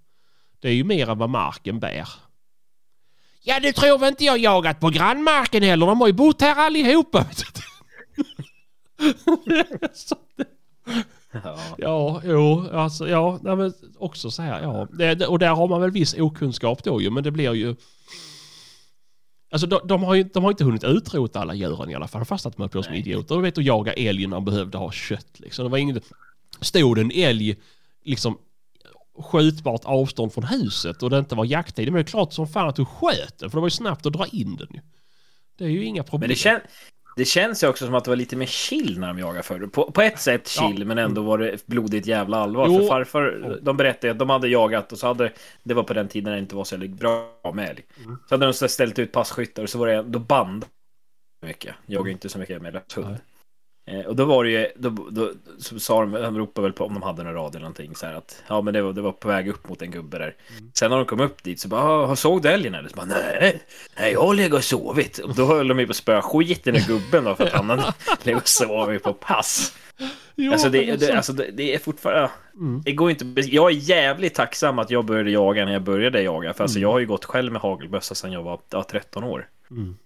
Det 0.59 0.69
är 0.69 0.73
ju 0.73 0.83
mer 0.83 1.09
än 1.09 1.17
vad 1.17 1.29
marken 1.29 1.79
bär. 1.79 2.09
Ja 3.43 3.59
du 3.59 3.71
tror 3.71 3.97
väl 3.97 4.09
inte 4.09 4.25
jag 4.25 4.37
jagat 4.37 4.79
på 4.79 4.89
grannmarken 4.89 5.63
heller? 5.63 5.85
De 5.85 6.01
har 6.01 6.07
ju 6.07 6.13
bott 6.13 6.41
här 6.41 6.55
allihopa. 6.55 7.25
Ja. 11.43 11.57
ja, 11.77 12.21
jo, 12.25 12.69
alltså 12.71 13.09
ja, 13.09 13.39
nej, 13.41 13.55
men 13.55 13.73
också 13.97 14.31
så 14.31 14.41
här, 14.41 14.61
ja. 14.61 14.87
Det, 14.93 15.27
och 15.27 15.39
där 15.39 15.49
har 15.49 15.67
man 15.67 15.81
väl 15.81 15.91
viss 15.91 16.13
okunskap 16.13 16.83
då 16.83 17.01
ju, 17.01 17.09
men 17.09 17.23
det 17.23 17.31
blir 17.31 17.53
ju... 17.53 17.75
Alltså 19.51 19.67
de, 19.67 19.79
de 19.87 20.03
har 20.03 20.15
ju 20.15 20.23
de 20.23 20.43
har 20.43 20.51
inte 20.51 20.63
hunnit 20.63 20.83
utrota 20.83 21.39
alla 21.39 21.53
djuren 21.53 21.89
i 21.89 21.95
alla 21.95 22.07
fall, 22.07 22.25
fast 22.25 22.45
att 22.45 22.55
de 22.57 22.61
höll 22.61 22.69
på 22.69 22.83
som 22.83 22.93
idioter. 22.93 23.35
De 23.35 23.41
vet 23.41 23.57
att 23.57 23.63
jaga 23.63 23.93
älg 23.93 24.27
när 24.27 24.35
de 24.35 24.45
behövde 24.45 24.77
ha 24.77 24.91
kött 24.91 25.39
liksom. 25.39 25.65
Det 25.65 25.69
var 25.69 25.77
inget... 25.77 26.03
Stod 26.61 26.99
en 26.99 27.11
älg 27.11 27.55
liksom 28.03 28.37
skjutbart 29.19 29.81
avstånd 29.85 30.33
från 30.33 30.43
huset 30.43 31.03
och 31.03 31.09
det 31.09 31.19
inte 31.19 31.35
var 31.35 31.45
jakttid, 31.45 31.85
men 31.85 31.93
det 31.93 32.01
är 32.01 32.11
klart 32.11 32.33
som 32.33 32.47
fan 32.47 32.69
att 32.69 32.75
du 32.75 32.85
sköt 32.85 33.39
den, 33.39 33.49
för 33.49 33.57
det 33.57 33.61
var 33.61 33.67
ju 33.67 33.71
snabbt 33.71 34.05
att 34.05 34.13
dra 34.13 34.25
in 34.25 34.55
den. 34.55 34.67
Det 35.57 35.63
är 35.65 35.69
ju 35.69 35.83
inga 35.83 36.03
problem. 36.03 36.19
Men 36.19 36.29
det, 36.29 36.35
kän, 36.35 36.59
det 37.17 37.25
känns 37.25 37.63
ju 37.63 37.67
också 37.67 37.85
som 37.85 37.95
att 37.95 38.03
det 38.03 38.11
var 38.11 38.15
lite 38.15 38.35
mer 38.35 38.45
chill 38.45 38.99
när 38.99 39.07
de 39.07 39.19
jagade 39.19 39.43
förr. 39.43 39.67
På, 39.67 39.91
på 39.91 40.01
ett 40.01 40.19
sätt 40.19 40.47
chill, 40.47 40.79
Ja. 40.79 40.85
men 40.85 40.97
ändå 40.97 41.21
var 41.21 41.37
det 41.37 41.65
blodigt 41.65 42.07
jävla 42.07 42.37
allvar. 42.37 42.67
Jo. 42.67 42.79
För 42.79 42.87
farfar, 42.87 43.59
de 43.61 43.77
berättade 43.77 44.11
att 44.11 44.19
de 44.19 44.29
hade 44.29 44.47
jagat 44.47 44.91
och 44.91 44.97
så 44.97 45.07
hade, 45.07 45.33
det 45.63 45.73
var 45.73 45.83
på 45.83 45.93
den 45.93 46.07
tiden 46.07 46.23
när 46.23 46.31
det 46.31 46.39
inte 46.39 46.55
var 46.55 46.63
så 46.63 46.77
bra 46.77 47.51
med 47.53 47.69
älg. 47.69 47.81
Mm. 48.03 48.17
Så 48.29 48.35
hade 48.35 48.45
de 48.45 48.53
så 48.53 48.67
ställt 48.67 48.99
ut 48.99 49.11
passkyttar 49.11 49.63
och 49.63 49.69
så 49.69 49.79
var 49.79 49.87
det, 49.87 50.03
då 50.03 50.19
band 50.19 50.65
mycket. 51.41 51.75
Jagade 51.85 52.11
inte 52.11 52.29
så 52.29 52.39
mycket 52.39 52.61
med 52.61 52.73
löshund. 52.73 53.17
Eh, 53.89 53.99
och 54.05 54.15
då 54.15 54.25
var 54.25 54.43
det 54.43 54.49
ju, 54.49 54.67
då, 54.75 54.89
då 55.11 55.31
så 55.59 55.79
sa 55.79 55.99
de, 56.01 56.11
de 56.11 56.37
ropade 56.37 56.65
väl 56.67 56.73
på 56.73 56.85
om 56.85 56.93
de 56.93 57.03
hade 57.03 57.21
en 57.21 57.33
radio 57.33 57.49
eller 57.49 57.59
någonting 57.59 57.95
så 57.95 58.05
här 58.05 58.13
att 58.13 58.43
ja 58.47 58.61
men 58.61 58.73
det 58.73 58.81
var, 58.81 58.93
det 58.93 59.01
var 59.01 59.11
på 59.11 59.27
väg 59.27 59.47
upp 59.49 59.69
mot 59.69 59.81
en 59.81 59.91
gubbe 59.91 60.17
där. 60.17 60.35
Mm. 60.57 60.71
Sen 60.73 60.89
när 60.89 60.97
de 60.97 61.05
kom 61.05 61.19
upp 61.19 61.43
dit 61.43 61.59
så 61.59 61.67
bara, 61.67 61.81
"Ah, 62.11 62.15
såg 62.15 62.41
du 62.41 62.49
älgen 62.49 62.75
eller? 62.75 62.89
Så 62.89 62.95
bara, 62.95 63.05
nej, 63.05 63.61
nej 63.99 64.11
jag 64.13 64.21
har 64.21 64.33
legat 64.35 64.57
och 64.57 64.63
sovit. 64.63 65.17
Och 65.17 65.35
då 65.35 65.45
höll 65.45 65.67
de 65.67 65.79
ju 65.79 65.85
på 65.85 65.91
att 65.91 65.95
spöa 65.95 66.21
skiten 66.21 66.75
i 66.75 66.79
gubben 66.79 67.23
då 67.23 67.35
för 67.35 67.43
att 67.43 67.53
han 67.53 67.69
hade 67.69 67.93
legat 68.23 68.41
och 68.41 68.47
sovit 68.47 69.03
på 69.03 69.13
pass. 69.13 69.77
Jo, 70.35 70.51
Alltså 70.51 70.69
det, 70.69 70.95
det, 70.95 71.05
så- 71.05 71.13
alltså 71.15 71.33
det, 71.33 71.51
det 71.51 71.73
är 71.75 71.79
fortfarande, 71.79 72.29
Mm. 72.55 72.81
det 72.85 72.91
går 72.91 73.09
inte, 73.09 73.25
jag 73.41 73.71
är 73.71 73.75
jävligt 73.75 74.35
tacksam 74.35 74.79
att 74.79 74.89
jag 74.91 75.05
började 75.05 75.31
jaga 75.31 75.65
när 75.65 75.73
jag 75.73 75.81
började 75.83 76.21
jaga. 76.21 76.53
För 76.53 76.63
alltså 76.63 76.79
jag 76.79 76.91
har 76.91 76.99
ju 76.99 77.05
gått 77.05 77.25
själv 77.25 77.51
med 77.51 77.61
hagelbössa 77.61 78.15
sedan 78.15 78.31
jag 78.31 78.43
var 78.43 78.59
ja, 78.69 78.83
13 78.83 79.23
år. 79.23 79.47
Mm. 79.71 79.97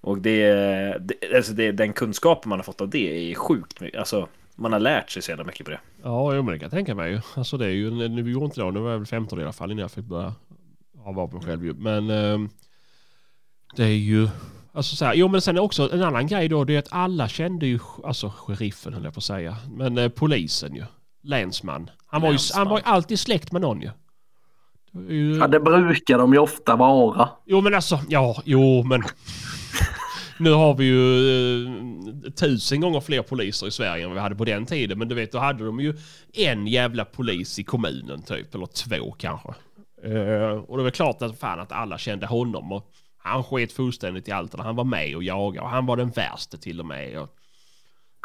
Och 0.00 0.18
det, 0.18 0.52
det, 1.00 1.36
alltså 1.36 1.52
det, 1.52 1.72
den 1.72 1.92
kunskapen 1.92 2.48
man 2.48 2.58
har 2.58 2.64
fått 2.64 2.80
av 2.80 2.88
det 2.88 3.30
är 3.30 3.34
sjukt 3.34 3.80
mycket. 3.80 3.98
Alltså, 3.98 4.28
man 4.56 4.72
har 4.72 4.80
lärt 4.80 5.10
sig 5.10 5.22
så 5.22 5.30
jävla 5.30 5.44
mycket 5.44 5.64
på 5.64 5.70
det. 5.70 5.80
Ja, 6.02 6.34
jo, 6.34 6.42
men 6.42 6.52
det 6.52 6.58
kan 6.58 6.66
jag 6.66 6.72
tänka 6.72 6.94
mig 6.94 7.12
ju. 7.12 7.20
Alltså 7.34 7.56
det 7.56 7.66
är 7.66 7.70
ju, 7.70 7.90
nu 8.08 8.30
gjorde 8.30 8.44
inte 8.44 8.60
det, 8.60 8.70
nu 8.70 8.80
var 8.80 8.90
jag 8.90 8.98
väl 8.98 9.06
15 9.06 9.40
i 9.40 9.42
alla 9.42 9.52
fall 9.52 9.70
innan 9.70 9.80
jag 9.82 9.90
fick 9.90 10.04
börja 10.04 10.34
ha 10.98 11.12
vapen 11.12 11.40
själv 11.40 11.64
ju. 11.64 11.74
Men 11.74 12.10
ehm, 12.10 12.48
det 13.76 13.84
är 13.84 13.88
ju, 13.88 14.28
alltså 14.72 14.96
så 14.96 15.04
här, 15.04 15.14
jo 15.14 15.28
men 15.28 15.40
sen 15.40 15.56
är 15.56 15.60
också 15.60 15.92
en 15.92 16.02
annan 16.02 16.26
grej 16.26 16.48
då, 16.48 16.64
det 16.64 16.74
är 16.74 16.78
att 16.78 16.88
alla 16.92 17.28
kände 17.28 17.66
ju, 17.66 17.78
alltså 18.04 18.32
sheriffen 18.36 18.94
höll 18.94 19.04
jag 19.04 19.14
på 19.14 19.18
att 19.18 19.24
säga, 19.24 19.56
men 19.70 19.98
eh, 19.98 20.08
polisen 20.08 20.74
ju, 20.74 20.84
länsman. 21.22 21.90
Han 22.06 22.22
var, 22.22 22.28
ju, 22.28 22.32
Länsman. 22.32 22.58
han 22.58 22.68
var 22.70 22.78
ju 22.78 22.84
alltid 22.84 23.18
släkt 23.18 23.52
med 23.52 23.62
någon 23.62 23.80
ju. 23.80 23.90
Det 24.92 25.12
är 25.12 25.16
ju 25.16 25.36
Ja, 25.36 25.46
det 25.46 25.60
brukar 25.60 26.18
de 26.18 26.32
ju 26.32 26.38
ofta 26.38 26.76
vara. 26.76 27.28
Jo 27.46 27.60
men 27.60 27.74
alltså, 27.74 28.00
ja, 28.08 28.42
jo 28.44 28.82
men. 28.82 29.02
Nu 30.40 30.50
har 30.50 30.74
vi 30.74 30.84
ju 30.84 31.64
eh, 31.64 32.30
tusen 32.30 32.80
gånger 32.80 33.00
fler 33.00 33.22
poliser 33.22 33.66
i 33.66 33.70
Sverige 33.70 34.04
än 34.04 34.10
vad 34.10 34.14
vi 34.14 34.20
hade 34.20 34.34
på 34.34 34.44
den 34.44 34.66
tiden. 34.66 34.98
Men 34.98 35.08
du 35.08 35.14
vet, 35.14 35.32
då 35.32 35.38
hade 35.38 35.64
de 35.64 35.80
ju 35.80 35.94
en 36.32 36.66
jävla 36.66 37.04
polis 37.04 37.58
i 37.58 37.64
kommunen 37.64 38.22
typ. 38.22 38.54
Eller 38.54 38.66
två 38.66 39.14
kanske. 39.18 39.48
Eh, 40.02 40.50
och 40.50 40.76
det 40.76 40.82
var 40.82 40.90
klart 40.90 41.22
att 41.22 41.38
fan 41.38 41.60
att 41.60 41.72
alla 41.72 41.98
kände 41.98 42.26
honom. 42.26 42.72
Och 42.72 42.90
han 43.18 43.44
sket 43.44 43.72
fullständigt 43.72 44.28
i 44.28 44.32
allt. 44.32 44.54
Och 44.54 44.64
han 44.64 44.76
var 44.76 44.84
med 44.84 45.16
och 45.16 45.22
jagade. 45.22 45.60
Och 45.60 45.70
han 45.70 45.86
var 45.86 45.96
den 45.96 46.10
värsta 46.10 46.56
till 46.56 46.80
och 46.80 46.86
med. 46.86 47.18
Och, 47.18 47.28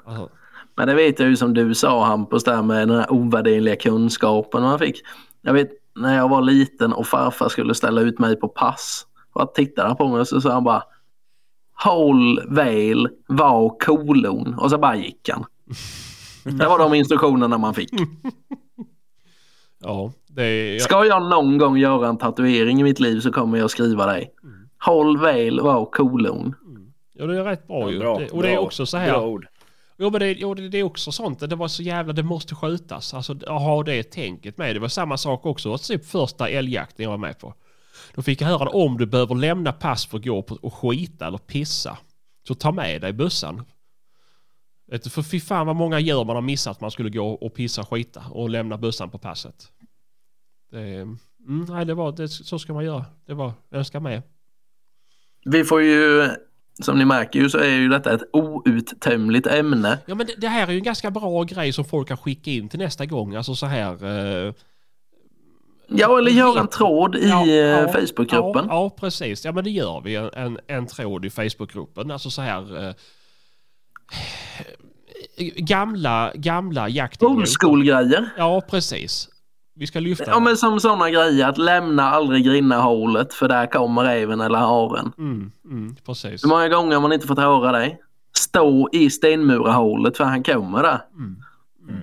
alltså, 0.06 0.30
Men 0.76 0.88
det 0.88 0.94
vet 0.96 1.20
jag 1.20 1.30
ju 1.30 1.36
som 1.36 1.54
du 1.54 1.76
sa 1.76 2.06
Hampus 2.06 2.44
där 2.44 2.62
med 2.62 2.88
den 2.88 2.98
här 2.98 3.14
ovärderliga 3.14 3.76
kunskapen 3.76 4.62
man 4.62 4.80
fick. 4.80 5.02
Jag 5.42 5.54
vet 5.54 5.70
när 5.96 6.18
jag 6.18 6.30
var 6.30 6.42
liten 6.42 6.94
och 6.94 7.08
farfar 7.08 7.50
skulle 7.50 7.76
ställa 7.76 8.02
ut 8.02 8.20
mig 8.20 8.36
på 8.36 8.48
pass. 8.48 9.08
Och 9.34 9.54
tittade 9.54 9.88
han 9.88 9.98
på 9.98 10.08
mig 10.08 10.20
och 10.20 10.28
så 10.28 10.42
sa 10.42 10.52
han 10.52 10.64
bara 10.64 10.84
Håll 11.84 12.48
väl, 12.50 13.10
var 13.28 13.80
kolon. 13.80 14.54
Och 14.54 14.70
så 14.70 14.78
bara 14.78 14.96
gick 14.96 15.30
han. 15.30 15.46
Det 16.44 16.68
var 16.68 16.80
de 16.80 16.94
instruktionerna 16.94 17.58
man 17.58 17.74
fick. 17.74 17.90
ja, 19.84 20.12
det 20.28 20.44
är... 20.44 20.80
Ska 20.80 21.06
jag 21.06 21.30
någon 21.30 21.58
gång 21.58 21.78
göra 21.78 22.08
en 22.08 22.18
tatuering 22.18 22.80
i 22.80 22.84
mitt 22.84 23.00
liv 23.00 23.20
så 23.20 23.32
kommer 23.32 23.58
jag 23.58 23.70
skriva 23.70 24.06
dig. 24.06 24.32
Håll 24.80 25.18
väl, 25.18 25.60
var 25.62 25.86
kolon. 25.86 26.56
Ja, 27.14 27.26
det 27.26 27.40
är 27.40 27.44
rätt 27.44 27.68
bra 27.68 27.92
ju. 27.92 28.00
bra, 28.00 28.20
det, 28.20 28.30
och 28.30 28.42
det 28.44 28.50
är 28.50 28.56
bra, 28.56 28.66
också 28.66 28.86
så 28.86 28.98
här. 28.98 29.10
Bra 29.10 29.28
ord. 29.28 29.48
Jo 29.98 30.10
men 30.10 30.20
det, 30.20 30.32
jo, 30.32 30.54
det, 30.54 30.70
det 30.70 30.78
är 30.78 30.84
också 30.84 31.12
sånt. 31.12 31.40
Det 31.40 31.56
var 31.56 31.68
så 31.68 31.84
jävla, 31.84 32.14
det 32.14 32.24
måste 32.24 32.56
skjutas. 32.56 33.14
Alltså 33.14 33.34
ha 33.48 33.84
det 33.84 34.04
tänket 34.04 34.58
med. 34.58 34.76
Det 34.76 34.80
var 34.80 34.88
samma 34.88 35.18
sak 35.18 35.46
också. 35.46 35.78
Typ 35.78 36.06
första 36.06 36.50
älgjakten 36.50 37.04
jag 37.04 37.12
var 37.12 37.18
med 37.18 37.40
på. 37.40 37.54
Då 38.16 38.22
fick 38.22 38.42
jag 38.42 38.48
höra 38.48 38.70
om 38.70 38.98
du 38.98 39.06
behöver 39.06 39.36
lämna 39.36 39.72
pass 39.74 40.06
för 40.06 40.18
att 40.18 40.26
gå 40.26 40.46
och 40.62 40.74
skita 40.74 41.28
eller 41.28 41.38
pissa. 41.38 41.98
Så 42.48 42.56
ta 42.56 42.72
med 42.72 43.02
dig 43.02 43.14
bössan. 43.14 43.66
För 45.10 45.22
fy 45.22 45.40
fan 45.40 45.68
vad 45.68 45.76
många 45.76 46.00
djur 46.00 46.24
man 46.24 46.36
har 46.36 46.42
missat 46.42 46.82
man 46.82 46.92
skulle 46.92 47.10
gå 47.10 47.28
och 47.28 47.54
pissa 47.54 47.82
och 47.82 47.90
skita 47.90 48.24
och 48.32 48.50
lämna 48.50 48.78
bössan 48.78 49.10
på 49.10 49.18
passet. 49.18 49.72
Det, 50.72 50.80
mm, 50.80 51.18
nej, 51.70 51.86
det 51.86 51.94
var, 51.94 52.12
det, 52.12 52.28
så 52.28 52.60
ska 52.60 52.74
man 52.74 52.86
göra. 52.86 53.06
Det 53.26 53.34
var, 53.34 53.54
jag 53.70 53.78
önskar 53.78 54.00
med. 54.00 54.22
Vi 55.46 55.64
får 55.64 55.82
ju, 55.82 56.30
som 56.80 56.98
ni 56.98 57.06
märker 57.06 57.40
ju 57.40 57.50
så 57.50 57.58
är 57.58 57.70
ju 57.70 57.90
detta 57.90 58.14
ett 58.14 58.30
outtömligt 58.34 59.48
ämne. 59.48 60.00
Ja 60.06 60.16
men 60.16 60.28
det, 60.28 60.34
det 60.38 60.48
här 60.48 60.68
är 60.68 60.72
ju 60.72 60.78
en 60.78 60.84
ganska 60.84 61.12
bra 61.12 61.44
grej 61.44 61.74
som 61.74 61.86
folk 61.86 62.08
kan 62.08 62.18
skicka 62.18 62.52
in 62.52 62.70
till 62.70 62.80
nästa 62.80 63.06
gång. 63.06 63.36
Alltså 63.36 63.56
så 63.56 63.66
här... 63.66 64.06
Eh, 64.06 64.54
Ja, 65.88 66.18
eller 66.18 66.32
göra 66.32 66.60
en 66.60 66.68
tråd 66.68 67.16
i 67.16 67.30
Ja, 67.30 67.46
eh, 67.48 67.54
ja, 67.54 67.88
Facebookgruppen. 67.88 68.66
Ja, 68.70 68.84
ja, 68.84 68.90
precis. 69.00 69.46
Ja, 69.46 69.52
men 69.52 69.64
det 69.64 69.70
gör 69.70 70.02
vi. 70.02 70.16
En, 70.16 70.30
en, 70.34 70.60
en 70.68 70.88
tråd 70.88 71.26
i 71.26 71.30
Facebookgruppen. 71.30 72.12
Alltså 72.12 72.30
så 72.30 72.42
här... 72.42 72.88
Eh, 72.88 72.94
gamla, 75.56 76.32
gamla 76.36 76.90
jaktidioter. 76.90 77.36
Old 77.36 77.48
school-grejer. 77.62 78.30
Ja, 78.38 78.62
precis. 78.70 79.30
Vi 79.76 79.88
ska 79.88 80.00
lyfta... 80.00 80.26
Ja, 80.28 80.40
men 80.40 80.58
som 80.58 80.80
sådana 80.80 81.10
grejer 81.10 81.48
att 81.48 81.58
lämna 81.58 82.04
aldrig 82.04 82.46
grinnahålet 82.46 83.34
för 83.34 83.48
där 83.48 83.66
kommer 83.66 84.04
räven 84.04 84.42
eller 84.42 84.60
haren. 84.60 85.12
mm, 85.18 85.52
mm, 85.66 85.96
precis. 86.06 86.44
Hur 86.44 86.50
många 86.50 86.70
gånger 86.70 86.94
har 86.94 87.02
man 87.02 87.14
inte 87.14 87.28
fått 87.28 87.40
höra 87.40 87.72
det? 87.72 87.98
Stå 88.38 88.90
i 88.92 89.10
stenmurahålet 89.10 90.18
för 90.18 90.24
han 90.24 90.44
kommer 90.44 90.84
där. 90.84 91.02
Mm. 91.14 91.36
Mm. 91.90 92.02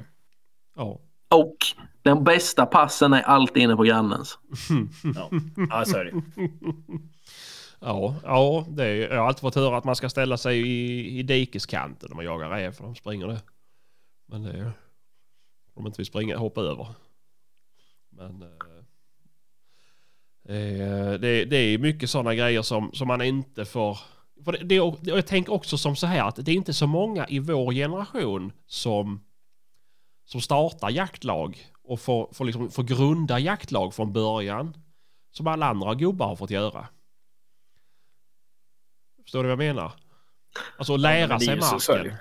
Ja. 0.76 0.99
Och 1.30 1.57
den 2.03 2.24
bästa 2.24 2.66
passen 2.66 3.12
är 3.12 3.22
alltid 3.22 3.62
inne 3.62 3.76
på 3.76 3.82
grannens. 3.82 4.38
Ja, 5.14 5.30
ja 5.70 5.84
så 5.84 5.96
är 5.96 6.05
det. 6.05 6.12
Ja, 7.84 8.14
ja 8.22 8.66
det 8.68 8.84
är, 8.84 8.94
jag 8.94 9.20
har 9.20 9.28
alltid 9.28 9.40
fått 9.40 9.55
höra 9.55 9.76
att 9.76 9.84
man 9.84 9.96
ska 9.96 10.09
ställa 10.09 10.36
sig 10.36 10.61
i, 10.61 11.18
i 11.18 11.22
dikeskanten 11.22 12.09
när 12.09 12.16
man 12.16 12.24
jagar 12.24 12.50
räv 12.50 12.72
för 12.72 12.84
de 12.84 12.94
springer 12.94 13.26
det. 13.26 13.42
Men 14.28 14.42
det 14.42 14.50
är... 14.50 14.72
Om 15.74 15.86
inte 15.86 16.00
vi 16.00 16.05
springer, 16.05 16.36
hoppa 16.36 16.61
över. 16.61 16.86
Men... 18.11 18.42
Eh, 18.42 18.48
Eh, 20.48 21.12
det, 21.20 21.44
det 21.44 21.57
är 21.57 21.78
mycket 21.78 22.11
sådana 22.11 22.34
grejer 22.34 22.62
som, 22.62 22.92
som 22.92 23.09
man 23.09 23.22
inte 23.22 23.64
får... 23.64 23.98
För 24.44 24.53
det, 24.53 24.59
det, 24.64 24.80
och 24.80 24.98
jag 25.03 25.26
tänker 25.26 25.53
också 25.53 25.78
som 25.78 25.96
så 25.96 26.07
här 26.07 26.28
att 26.28 26.36
det 26.46 26.53
är 26.53 26.57
inte 26.57 26.74
så 26.74 26.86
många 26.86 27.26
i 27.28 27.38
vår 27.38 27.72
generation 27.72 28.53
som, 28.66 29.20
som 30.24 30.40
startar 30.40 30.90
jaktlag 30.90 31.66
och 31.93 32.01
får, 32.01 32.28
får, 32.32 32.45
liksom, 32.45 32.70
får 32.70 32.82
grunda 32.82 33.38
jaktlag 33.38 33.95
från 33.95 34.12
början. 34.12 34.76
Som 35.30 35.47
alla 35.47 35.66
andra 35.66 35.95
gubbar 35.95 36.26
har 36.26 36.36
fått 36.36 36.51
göra. 36.51 36.88
Förstår 39.22 39.43
du 39.43 39.49
vad 39.49 39.64
jag 39.64 39.74
menar? 39.74 39.93
Alltså 40.78 40.97
lära 40.97 41.34
är 41.34 41.38
sig 41.38 41.61
så- 41.61 41.93
marken. 41.93 42.14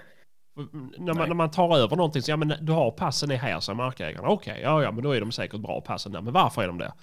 När 0.98 1.14
man, 1.14 1.28
när 1.28 1.36
man 1.36 1.52
tar 1.52 1.78
över 1.78 1.96
någonting 1.96 2.22
så 2.22 2.32
ja 2.32 2.38
men 2.38 2.54
du 2.62 2.72
har 2.72 2.92
passen 2.92 3.32
är 3.32 3.36
här 3.36 3.60
säger 3.60 3.78
markägarna. 3.78 4.28
Okej, 4.28 4.60
ja 4.64 4.84
ja 4.84 4.92
men 4.92 5.04
då 5.04 5.12
är 5.12 5.20
de 5.20 5.32
säkert 5.32 5.60
bra 5.60 5.82
passen 5.82 6.12
där. 6.12 6.22
Men 6.22 6.34
varför 6.34 6.64
är 6.64 6.68
de 6.68 6.78
det? 6.78 6.94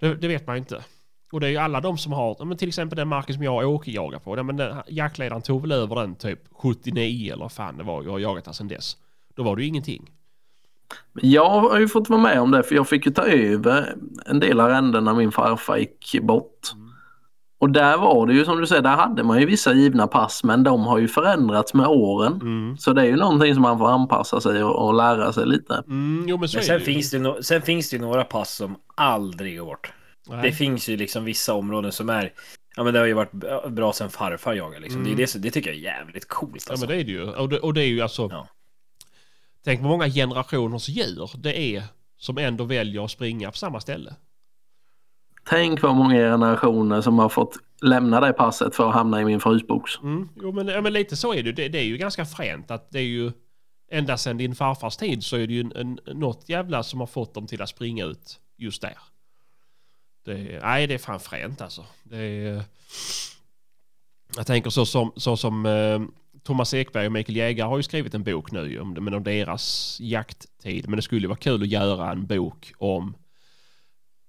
Det, 0.00 0.14
det 0.14 0.28
vet 0.28 0.46
man 0.46 0.56
inte. 0.56 0.84
Och 1.32 1.40
det 1.40 1.46
är 1.46 1.50
ju 1.50 1.56
alla 1.56 1.80
de 1.80 1.98
som 1.98 2.12
har, 2.12 2.36
ja, 2.38 2.44
men 2.44 2.56
till 2.56 2.68
exempel 2.68 2.96
den 2.96 3.08
marken 3.08 3.34
som 3.34 3.42
jag 3.44 3.64
och 3.64 3.70
Åke 3.74 3.90
jagar 3.90 4.18
på. 4.18 4.36
Ja, 4.36 4.42
men 4.42 4.56
den, 4.56 4.82
jaktledaren 4.88 5.42
tog 5.42 5.60
väl 5.62 5.72
över 5.72 5.96
den 5.96 6.14
typ 6.14 6.40
79 6.52 7.32
eller 7.32 7.48
fan 7.48 7.76
det 7.76 7.84
var. 7.84 8.02
Jag 8.02 8.10
har 8.10 8.18
jagat 8.18 8.44
där 8.44 8.52
sedan 8.52 8.68
dess. 8.68 8.96
Då 9.34 9.42
var 9.42 9.56
det 9.56 9.62
ju 9.62 9.68
ingenting. 9.68 10.10
Jag 11.22 11.48
har 11.60 11.78
ju 11.78 11.88
fått 11.88 12.08
vara 12.08 12.20
med 12.20 12.40
om 12.40 12.50
det 12.50 12.62
för 12.62 12.74
jag 12.74 12.88
fick 12.88 13.06
ju 13.06 13.12
ta 13.12 13.22
över 13.22 13.94
en 14.26 14.40
del 14.40 14.60
arrenden 14.60 15.04
när 15.04 15.14
min 15.14 15.32
farfar 15.32 15.76
gick 15.76 16.16
bort. 16.22 16.60
Och 17.58 17.70
där 17.70 17.96
var 17.98 18.26
det 18.26 18.34
ju 18.34 18.44
som 18.44 18.60
du 18.60 18.66
säger, 18.66 18.82
där 18.82 18.96
hade 18.96 19.22
man 19.22 19.40
ju 19.40 19.46
vissa 19.46 19.72
givna 19.72 20.06
pass 20.06 20.44
men 20.44 20.62
de 20.62 20.80
har 20.86 20.98
ju 20.98 21.08
förändrats 21.08 21.74
med 21.74 21.86
åren. 21.86 22.32
Mm. 22.32 22.76
Så 22.78 22.92
det 22.92 23.02
är 23.02 23.06
ju 23.06 23.16
någonting 23.16 23.54
som 23.54 23.62
man 23.62 23.78
får 23.78 23.90
anpassa 23.90 24.40
sig 24.40 24.64
och, 24.64 24.86
och 24.86 24.94
lära 24.94 25.32
sig 25.32 25.46
lite. 25.46 25.74
Mm, 25.86 26.24
jo 26.28 26.36
men 26.36 26.40
Men 26.40 26.48
sen 26.48 26.78
det 26.78 26.84
finns 26.84 27.10
det, 27.10 27.18
no 27.18 27.42
sen 27.42 27.62
finns 27.62 27.90
det 27.90 27.96
ju 27.96 28.02
några 28.02 28.24
pass 28.24 28.54
som 28.54 28.76
aldrig 28.94 29.58
går 29.58 29.66
bort. 29.66 29.92
Nej. 30.28 30.42
Det 30.42 30.52
finns 30.52 30.88
ju 30.88 30.96
liksom 30.96 31.24
vissa 31.24 31.54
områden 31.54 31.92
som 31.92 32.10
är... 32.10 32.32
Ja 32.76 32.84
men 32.84 32.92
det 32.94 32.98
har 33.00 33.06
ju 33.06 33.12
varit 33.12 33.32
bra 33.68 33.92
sen 33.92 34.10
farfar 34.10 34.54
jagade 34.54 34.80
liksom. 34.80 35.00
Det, 35.04 35.08
Mm. 35.10 35.16
det, 35.20 35.26
som- 35.26 35.40
det 35.40 35.50
tycker 35.50 35.70
jag 35.70 35.76
är 35.76 35.82
jävligt 35.82 36.28
coolt 36.28 36.64
Ja 36.66 36.72
alltså. 36.72 36.86
men 36.86 36.96
det 36.96 37.02
är 37.02 37.04
det 37.04 37.10
ju. 37.12 37.22
Och 37.30 37.48
det, 37.48 37.58
och 37.58 37.74
det 37.74 37.82
är 37.82 37.88
ju 37.88 38.00
alltså... 38.00 38.28
Ja. 38.32 38.46
Tänk 39.66 39.80
på 39.80 39.86
många 39.86 40.08
generationers 40.08 40.88
djur 40.88 41.30
det 41.36 41.60
är 41.60 41.84
som 42.16 42.38
ändå 42.38 42.64
väljer 42.64 43.04
att 43.04 43.10
springa 43.10 43.50
på 43.50 43.56
samma 43.56 43.80
ställe. 43.80 44.14
Tänk 45.44 45.82
vad 45.82 45.96
många 45.96 46.14
generationer 46.14 47.00
som 47.00 47.18
har 47.18 47.28
fått 47.28 47.56
lämna 47.82 48.20
det 48.20 48.32
passet 48.32 48.74
för 48.74 48.88
att 48.88 48.94
hamna 48.94 49.20
i 49.20 49.24
min 49.24 49.40
frysbox. 49.40 49.98
Mm. 49.98 50.28
Jo 50.36 50.52
men, 50.52 50.68
ja, 50.68 50.80
men 50.80 50.92
lite 50.92 51.16
så 51.16 51.34
är 51.34 51.42
det. 51.42 51.52
det. 51.52 51.68
Det 51.68 51.78
är 51.78 51.84
ju 51.84 51.96
ganska 51.96 52.24
fränt 52.24 52.70
att 52.70 52.90
det 52.90 52.98
är 52.98 53.02
ju... 53.02 53.32
Ända 53.90 54.16
sedan 54.16 54.36
din 54.36 54.54
farfars 54.54 54.96
tid 54.96 55.24
så 55.24 55.36
är 55.36 55.46
det 55.46 55.54
ju 55.54 55.60
en, 55.60 55.72
en, 55.76 56.00
något 56.18 56.48
jävla 56.48 56.82
som 56.82 57.00
har 57.00 57.06
fått 57.06 57.34
dem 57.34 57.46
till 57.46 57.62
att 57.62 57.68
springa 57.68 58.04
ut 58.04 58.40
just 58.56 58.82
där. 58.82 58.98
Det, 60.24 60.60
nej 60.62 60.86
det 60.86 60.94
är 60.94 60.98
fan 60.98 61.20
fränt 61.20 61.60
alltså. 61.60 61.84
Det 62.02 62.16
är, 62.16 62.62
jag 64.36 64.46
tänker 64.46 64.70
så 64.70 64.86
som, 64.86 65.12
så 65.16 65.36
som 65.36 65.66
eh, 65.66 66.00
Thomas 66.46 66.74
Ekberg 66.74 67.06
och 67.06 67.12
Mikael 67.12 67.36
Jägare 67.36 67.68
har 67.68 67.76
ju 67.76 67.82
skrivit 67.82 68.14
en 68.14 68.22
bok 68.22 68.52
nu 68.52 68.80
om, 68.80 68.92
men 68.92 69.14
om 69.14 69.24
deras 69.24 69.96
jakttid. 70.00 70.88
Men 70.88 70.96
det 70.96 71.02
skulle 71.02 71.28
vara 71.28 71.38
kul 71.38 71.62
att 71.62 71.68
göra 71.68 72.12
en 72.12 72.26
bok 72.26 72.72
om 72.78 73.14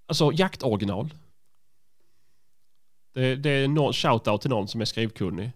alltså 0.07 0.31
jaktoriginal. 0.33 1.13
Det, 3.13 3.35
det 3.35 3.49
är 3.49 3.67
någon 3.67 3.93
shoutout 3.93 4.41
till 4.41 4.49
någon 4.49 4.67
som 4.67 4.81
är 4.81 4.85
skrivkunnig. 4.85 5.51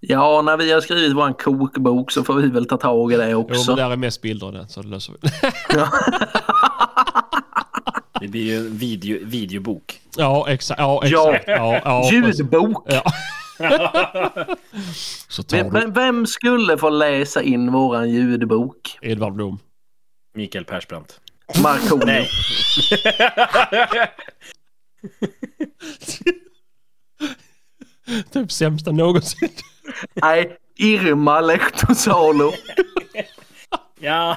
Ja, 0.00 0.42
när 0.42 0.56
vi 0.56 0.72
har 0.72 0.80
skrivit 0.80 1.16
vår 1.16 1.32
kokbok 1.38 2.10
så 2.10 2.24
får 2.24 2.34
vi 2.34 2.48
väl 2.48 2.68
ta 2.68 2.76
tag 2.76 3.12
i 3.12 3.16
det 3.16 3.30
Jo, 3.30 3.40
också. 3.40 3.70
men 3.70 3.76
där 3.76 3.90
är 3.90 3.96
mest 3.96 4.22
bilder 4.22 4.52
den 4.52 4.68
så 4.68 4.82
det 4.82 4.88
löser 4.88 5.14
vi. 5.22 5.28
Det 8.20 8.28
blir 8.28 8.42
ju 8.44 8.56
en 8.56 8.76
video, 8.76 9.18
videobok. 9.26 10.00
ja, 10.16 10.48
exakt. 10.48 10.80
Ja, 10.80 11.00
exakt. 11.04 11.44
Ja, 11.46 11.80
ja, 11.84 12.08
precis. 12.10 12.38
Ljudbok! 12.40 12.84
Ja. 12.86 13.02
så 15.28 15.42
tar 15.42 15.56
Vem, 15.56 15.70
du 15.70 15.90
vem 16.00 16.26
skulle 16.26 16.78
få 16.78 16.90
läsa 16.90 17.42
in 17.42 17.72
våran 17.72 18.10
ljudbok? 18.10 18.98
Edvard 19.02 19.32
Blom. 19.32 19.58
Mikael 20.34 20.64
Persbrandt. 20.64 21.20
Markoolio. 21.62 22.06
Nej. 22.06 22.28
Typ 28.32 28.52
sämsta 28.52 28.92
någonsin. 28.92 29.48
Nej, 30.14 30.56
Irma 30.76 31.40
Lehtosalo. 31.40 32.52
ja. 34.00 34.36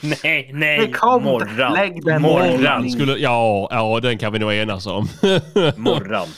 Nej, 0.00 0.50
nej. 0.54 0.78
Det 0.78 0.92
kom. 0.92 1.22
Morran. 1.22 1.72
Lägg 1.72 2.04
den 2.04 2.22
Morran. 2.22 2.90
Skulle, 2.90 3.16
ja, 3.16 3.68
ja, 3.70 4.00
den 4.00 4.18
kan 4.18 4.32
vi 4.32 4.38
nog 4.38 4.52
enas 4.52 4.86
om. 4.86 5.08
Morran. 5.76 6.28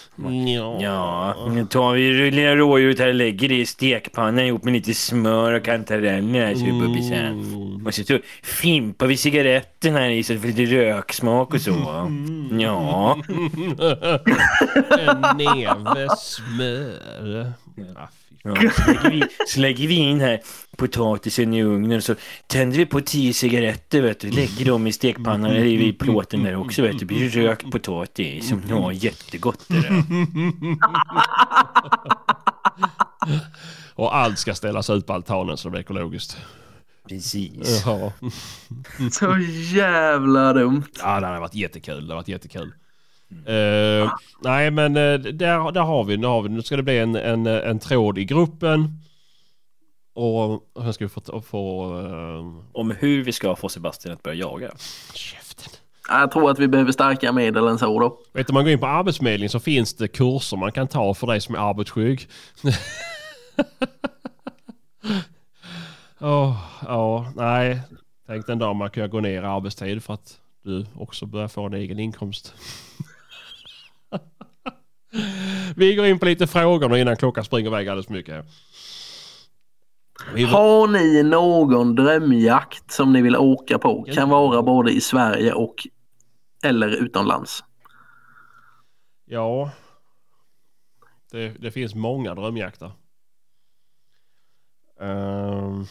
ja. 0.46 0.78
Ja, 0.80 1.48
nu 1.50 1.66
tar 1.66 1.92
vi 1.92 2.30
lilla 2.30 2.56
rådjuret 2.56 2.98
här 2.98 3.08
och 3.08 3.14
lägger 3.14 3.48
det 3.48 3.58
i 3.58 3.66
stekpannan 3.66 4.44
ihop 4.44 4.64
med 4.64 4.72
lite 4.72 4.94
smör 4.94 5.52
och 5.52 5.64
kantareller 5.64 6.40
här 6.40 6.54
det. 6.54 7.16
Mm. 7.16 7.86
Och 7.86 7.94
så 7.94 8.04
så 8.04 8.18
fimpar 8.42 9.06
vi 9.06 9.16
cigaretten 9.16 9.94
här 9.94 10.10
i 10.10 10.22
så 10.22 10.32
det 10.32 10.38
får 10.38 10.48
lite 10.48 10.64
röksmak 10.64 11.54
och 11.54 11.60
så. 11.60 11.70
Ja. 12.60 13.16
en 14.98 15.36
neve 15.36 16.08
smör. 16.18 17.52
Fy 17.76 17.82
ja. 18.42 18.54
Så, 18.70 18.92
lägger 18.92 19.10
vi, 19.10 19.22
så 19.46 19.60
lägger 19.60 19.88
vi 19.88 19.94
in 19.94 20.20
här 20.20 20.40
potatisen 20.76 21.54
i 21.54 21.62
ugnen 21.62 22.02
så 22.02 22.14
tänder 22.46 22.76
vi 22.78 22.86
på 22.86 23.00
tio 23.00 23.32
cigaretter 23.34 24.02
vet 24.02 24.20
du. 24.20 24.30
Lägger 24.30 24.64
dem 24.64 24.86
i 24.86 24.92
stekpannan 24.92 25.50
eller 25.50 25.66
i 25.66 25.92
plåten 25.92 26.42
där 26.42 26.56
också 26.56 26.82
vet 26.82 26.92
du. 26.92 26.98
Det 26.98 27.04
blir 27.04 27.28
rökt 27.28 27.70
potatis. 27.70 28.52
Ja, 28.68 28.92
jättegott 28.92 29.70
är 29.70 29.82
det. 29.82 30.04
Och 33.94 34.16
allt 34.16 34.38
ska 34.38 34.54
ställas 34.54 34.90
ut 34.90 35.06
på 35.06 35.12
altanen 35.12 35.56
så 35.56 35.68
det 35.68 35.70
blir 35.70 35.80
ekologiskt. 35.80 36.36
Precis. 37.08 37.82
Ja, 37.86 38.12
Så 39.12 39.36
jävla 39.74 40.52
dumt. 40.52 40.84
ja 40.98 41.20
det 41.20 41.26
hade 41.26 41.40
varit 41.40 41.54
jättekul. 41.54 41.94
Det 41.94 42.00
hade 42.02 42.14
varit 42.14 42.28
jättekul. 42.28 42.72
Eh, 43.46 44.12
nej 44.42 44.70
men 44.70 44.96
eh, 44.96 45.18
där, 45.18 45.72
där 45.72 45.80
har 45.80 46.04
vi, 46.04 46.16
nu 46.16 46.26
har 46.26 46.42
vi, 46.42 46.48
nu 46.48 46.62
ska 46.62 46.76
det 46.76 46.82
bli 46.82 46.98
en, 46.98 47.16
en, 47.16 47.46
en 47.46 47.78
tråd 47.78 48.18
i 48.18 48.24
gruppen. 48.24 49.00
Och 50.14 50.62
sen 50.82 50.92
ska 50.92 51.04
vi 51.04 51.08
få, 51.08 51.40
få 51.40 51.94
uh, 51.98 52.62
Om 52.72 52.90
hur 52.90 53.24
vi 53.24 53.32
ska 53.32 53.56
få 53.56 53.68
Sebastian 53.68 54.14
att 54.14 54.22
börja 54.22 54.36
jaga. 54.36 54.70
käften. 55.14 55.72
Jag 56.08 56.30
tror 56.30 56.50
att 56.50 56.58
vi 56.58 56.68
behöver 56.68 56.92
starkare 56.92 57.32
medel 57.32 57.68
än 57.68 57.78
så 57.78 58.00
då. 58.00 58.18
Vet 58.32 58.46
du, 58.46 58.50
om 58.50 58.54
man 58.54 58.64
går 58.64 58.72
in 58.72 58.78
på 58.78 58.86
Arbetsförmedlingen 58.86 59.50
så 59.50 59.60
finns 59.60 59.94
det 59.94 60.08
kurser 60.08 60.56
man 60.56 60.72
kan 60.72 60.88
ta 60.88 61.14
för 61.14 61.26
dig 61.26 61.40
som 61.40 61.54
är 61.54 61.58
arbetsskygg. 61.58 62.28
Åh, 66.20 66.56
ja, 66.82 67.32
nej. 67.36 67.80
Tänk 68.26 68.46
den 68.46 68.58
dag 68.58 68.76
man 68.76 68.90
kan 68.90 69.10
gå 69.10 69.20
ner 69.20 69.42
i 69.42 69.46
arbetstid 69.46 70.02
för 70.02 70.14
att 70.14 70.38
du 70.64 70.86
också 70.94 71.26
börjar 71.26 71.48
få 71.48 71.66
en 71.66 71.74
egen 71.74 71.98
inkomst. 71.98 72.54
Vi 75.76 75.94
går 75.94 76.06
in 76.06 76.18
på 76.18 76.26
lite 76.26 76.46
frågor 76.46 76.88
nu 76.88 77.00
innan 77.00 77.16
klockan 77.16 77.44
springer 77.44 77.70
iväg 77.70 77.88
alldeles 77.88 78.06
för 78.06 78.14
mycket. 78.14 78.44
Vi, 80.34 80.44
Har 80.44 80.86
ni 80.86 81.22
någon 81.22 81.94
drömjakt 81.94 82.90
som 82.90 83.12
ni 83.12 83.22
vill 83.22 83.36
åka 83.36 83.78
på? 83.78 84.02
Kan 84.02 84.28
vara 84.28 84.62
både 84.62 84.92
i 84.92 85.00
Sverige 85.00 85.52
och 85.52 85.86
eller 86.62 86.88
utomlands. 86.88 87.64
ja. 89.24 89.70
Det, 91.30 91.48
det 91.48 91.70
finns 91.70 91.94
många 91.94 92.34
drömjakter. 92.34 92.92
Ehm. 95.00 95.86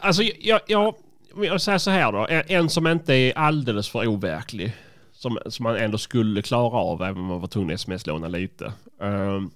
Alltså 0.00 0.22
jag, 0.22 0.60
jag, 0.66 0.94
jag 1.36 1.60
säger 1.60 1.78
så 1.78 1.90
här 1.90 2.12
då. 2.12 2.26
En, 2.48 2.70
som 2.70 2.86
inte 2.86 3.14
är 3.14 3.38
alldeles 3.38 3.88
för 3.88 4.06
overklig. 4.06 4.76
Som, 5.12 5.38
som 5.46 5.62
man 5.62 5.76
ändå 5.76 5.98
skulle 5.98 6.42
klara 6.42 6.76
av 6.78 7.02
även 7.02 7.16
om 7.16 7.24
man 7.24 7.40
var 7.40 7.48
tvungen 7.48 7.74
att 7.74 7.80
sms-låna 7.80 8.28
lite. 8.28 8.72
Ehm, 9.00 9.50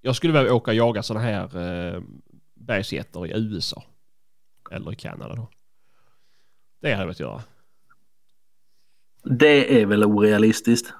jag 0.00 0.16
skulle 0.16 0.32
vilja 0.32 0.54
åka 0.54 0.70
och 0.70 0.74
jaga 0.74 1.02
sådana 1.02 1.24
här 1.26 1.56
uh, 1.56 2.02
bergsgetter 2.54 3.26
i 3.26 3.30
USA. 3.34 3.82
Eller 4.70 4.92
i 4.92 4.96
Kanada 4.96 5.34
då. 5.34 5.48
Det 6.82 6.88
hade 6.90 7.00
jag 7.02 7.06
velat 7.06 7.20
göra. 7.20 7.42
Det 9.24 9.80
är 9.82 9.86
väl 9.86 10.04
orealistiskt? 10.04 10.92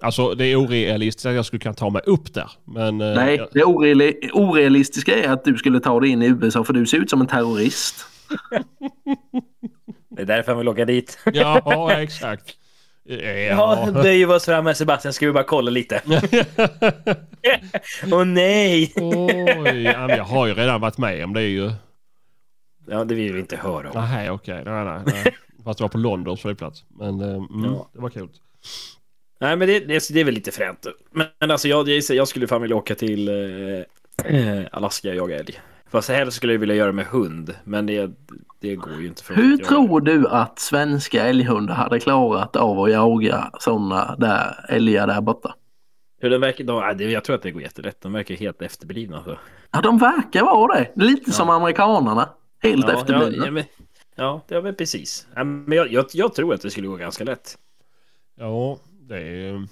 Alltså 0.00 0.34
det 0.34 0.44
är 0.44 0.56
orealistiskt 0.56 1.26
att 1.26 1.34
jag 1.34 1.46
skulle 1.46 1.60
kunna 1.60 1.74
ta 1.74 1.90
mig 1.90 2.02
upp 2.06 2.34
där. 2.34 2.50
Men, 2.64 3.00
eh, 3.00 3.14
Nej, 3.14 3.36
jag- 3.36 3.48
det 3.52 3.64
oreali- 3.64 4.30
orealistiska 4.32 5.24
är 5.24 5.28
att 5.28 5.44
du 5.44 5.56
skulle 5.56 5.80
ta 5.80 6.00
dig 6.00 6.10
in 6.10 6.22
i 6.22 6.26
USA 6.26 6.64
för 6.64 6.72
du 6.72 6.86
ser 6.86 6.98
ut 6.98 7.10
som 7.10 7.20
en 7.20 7.26
terrorist. 7.26 8.06
Det 10.08 10.22
är 10.22 10.26
därför 10.26 10.52
han 10.52 10.58
vill 10.58 10.68
åka 10.68 10.84
dit. 10.84 11.18
Ja, 11.32 11.92
exakt. 11.92 12.56
Ja, 13.04 13.16
Ja. 13.16 13.90
böjer 13.92 14.26
vi 14.26 14.32
oss 14.34 14.44
fram 14.44 14.64
med 14.64 14.76
Sebastian. 14.76 15.12
Ska 15.12 15.26
vi 15.26 15.32
bara 15.32 15.44
kolla 15.44 15.70
lite? 15.70 16.02
Åh 18.12 18.24
nej! 18.24 18.92
Oj, 18.96 19.82
jag 19.82 20.24
har 20.24 20.46
ju 20.46 20.54
redan 20.54 20.80
varit 20.80 20.98
med 20.98 21.24
om 21.24 21.32
det 21.32 21.40
är 21.40 21.48
ju... 21.48 21.70
Ja, 22.86 23.04
det 23.04 23.14
vill 23.14 23.32
vi 23.32 23.40
inte 23.40 23.56
höra 23.56 23.90
om. 23.90 24.04
Nej, 24.10 24.30
okej. 24.30 24.62
Nej, 24.64 24.84
nej, 24.84 25.00
nej. 25.06 25.34
Fast 25.64 25.78
det 25.78 25.84
var 25.84 25.88
på 25.88 25.98
Londons 25.98 26.40
flygplats. 26.40 26.84
Men 26.88 27.20
eh, 27.20 27.26
mm, 27.28 27.64
Ja. 27.64 27.90
det 27.92 28.00
var 28.00 28.10
kul. 28.10 28.28
Nej, 29.40 29.56
men 29.56 29.68
det, 29.68 29.80
det, 29.80 30.08
det 30.12 30.20
är 30.20 30.24
väl 30.24 30.34
lite 30.34 30.50
fränt. 30.52 30.86
Men, 31.10 31.26
men 31.40 31.50
alltså, 31.50 31.68
jag, 31.68 31.88
jag, 31.88 32.02
jag 32.10 32.28
skulle 32.28 32.46
fan 32.46 32.62
vilja 32.62 32.76
åka 32.76 32.94
till 32.94 33.28
eh, 33.28 34.34
eh, 34.36 34.62
Alaska 34.72 35.08
och 35.08 35.14
jaga 35.14 35.38
älg. 35.38 35.60
Fast 35.92 36.08
helst 36.08 36.36
skulle 36.36 36.52
jag 36.52 36.60
vilja 36.60 36.74
göra 36.74 36.92
med 36.92 37.06
hund, 37.06 37.54
men 37.64 37.86
det, 37.86 38.10
det 38.60 38.76
går 38.76 39.00
ju 39.00 39.06
inte. 39.06 39.24
För 39.24 39.34
Hur 39.34 39.56
tror 39.56 40.00
du 40.00 40.28
att 40.28 40.58
svenska 40.58 41.24
älghundar 41.24 41.74
hade 41.74 42.00
klarat 42.00 42.56
av 42.56 42.80
att 42.80 42.90
jaga 42.90 43.50
sådana 43.60 44.16
där 44.18 44.64
älgar 44.68 45.06
där 45.06 45.20
borta? 45.20 45.54
Hur 46.20 46.30
den 46.30 46.40
verkar, 46.40 46.64
de, 46.64 47.10
jag 47.10 47.24
tror 47.24 47.36
att 47.36 47.42
det 47.42 47.50
går 47.50 47.62
jättelätt. 47.62 48.00
De 48.00 48.12
verkar 48.12 48.34
helt 48.34 48.62
efterblivna. 48.62 49.16
Alltså. 49.16 49.38
Ja, 49.70 49.80
de 49.80 49.98
verkar 49.98 50.42
vara 50.44 50.74
det. 50.74 50.92
Lite 50.94 51.32
som 51.32 51.50
amerikanarna. 51.50 52.28
Helt 52.62 52.88
Ja, 52.88 52.94
efterblivna. 52.94 53.46
ja, 53.46 53.50
men, 53.50 53.64
ja, 54.16 54.40
det 54.48 54.60
var 54.60 54.72
precis. 54.72 55.26
Ja, 55.34 55.44
men 55.44 55.78
jag, 55.78 55.92
jag, 55.92 56.06
jag 56.12 56.34
tror 56.34 56.54
att 56.54 56.62
det 56.62 56.70
skulle 56.70 56.88
gå 56.88 56.96
ganska 56.96 57.24
lätt. 57.24 57.58
Ja, 58.38 58.78
det 59.08 59.16
är... 59.16 59.68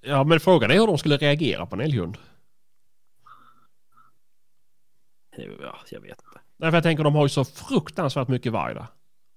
Ja, 0.00 0.24
men 0.24 0.40
frågan 0.40 0.70
är 0.70 0.74
hur 0.74 0.86
de 0.86 0.98
skulle 0.98 1.16
reagera 1.16 1.66
på 1.66 1.74
en 1.74 1.80
älghund. 1.80 2.16
Ja, 5.36 5.78
jag 5.90 6.00
vet 6.00 6.10
inte. 6.10 6.40
Nej, 6.56 6.70
för 6.70 6.76
jag 6.76 6.82
tänker 6.82 7.04
de 7.04 7.14
har 7.14 7.22
ju 7.24 7.28
så 7.28 7.44
fruktansvärt 7.44 8.28
mycket 8.28 8.52
varg 8.52 8.74
där. 8.74 8.86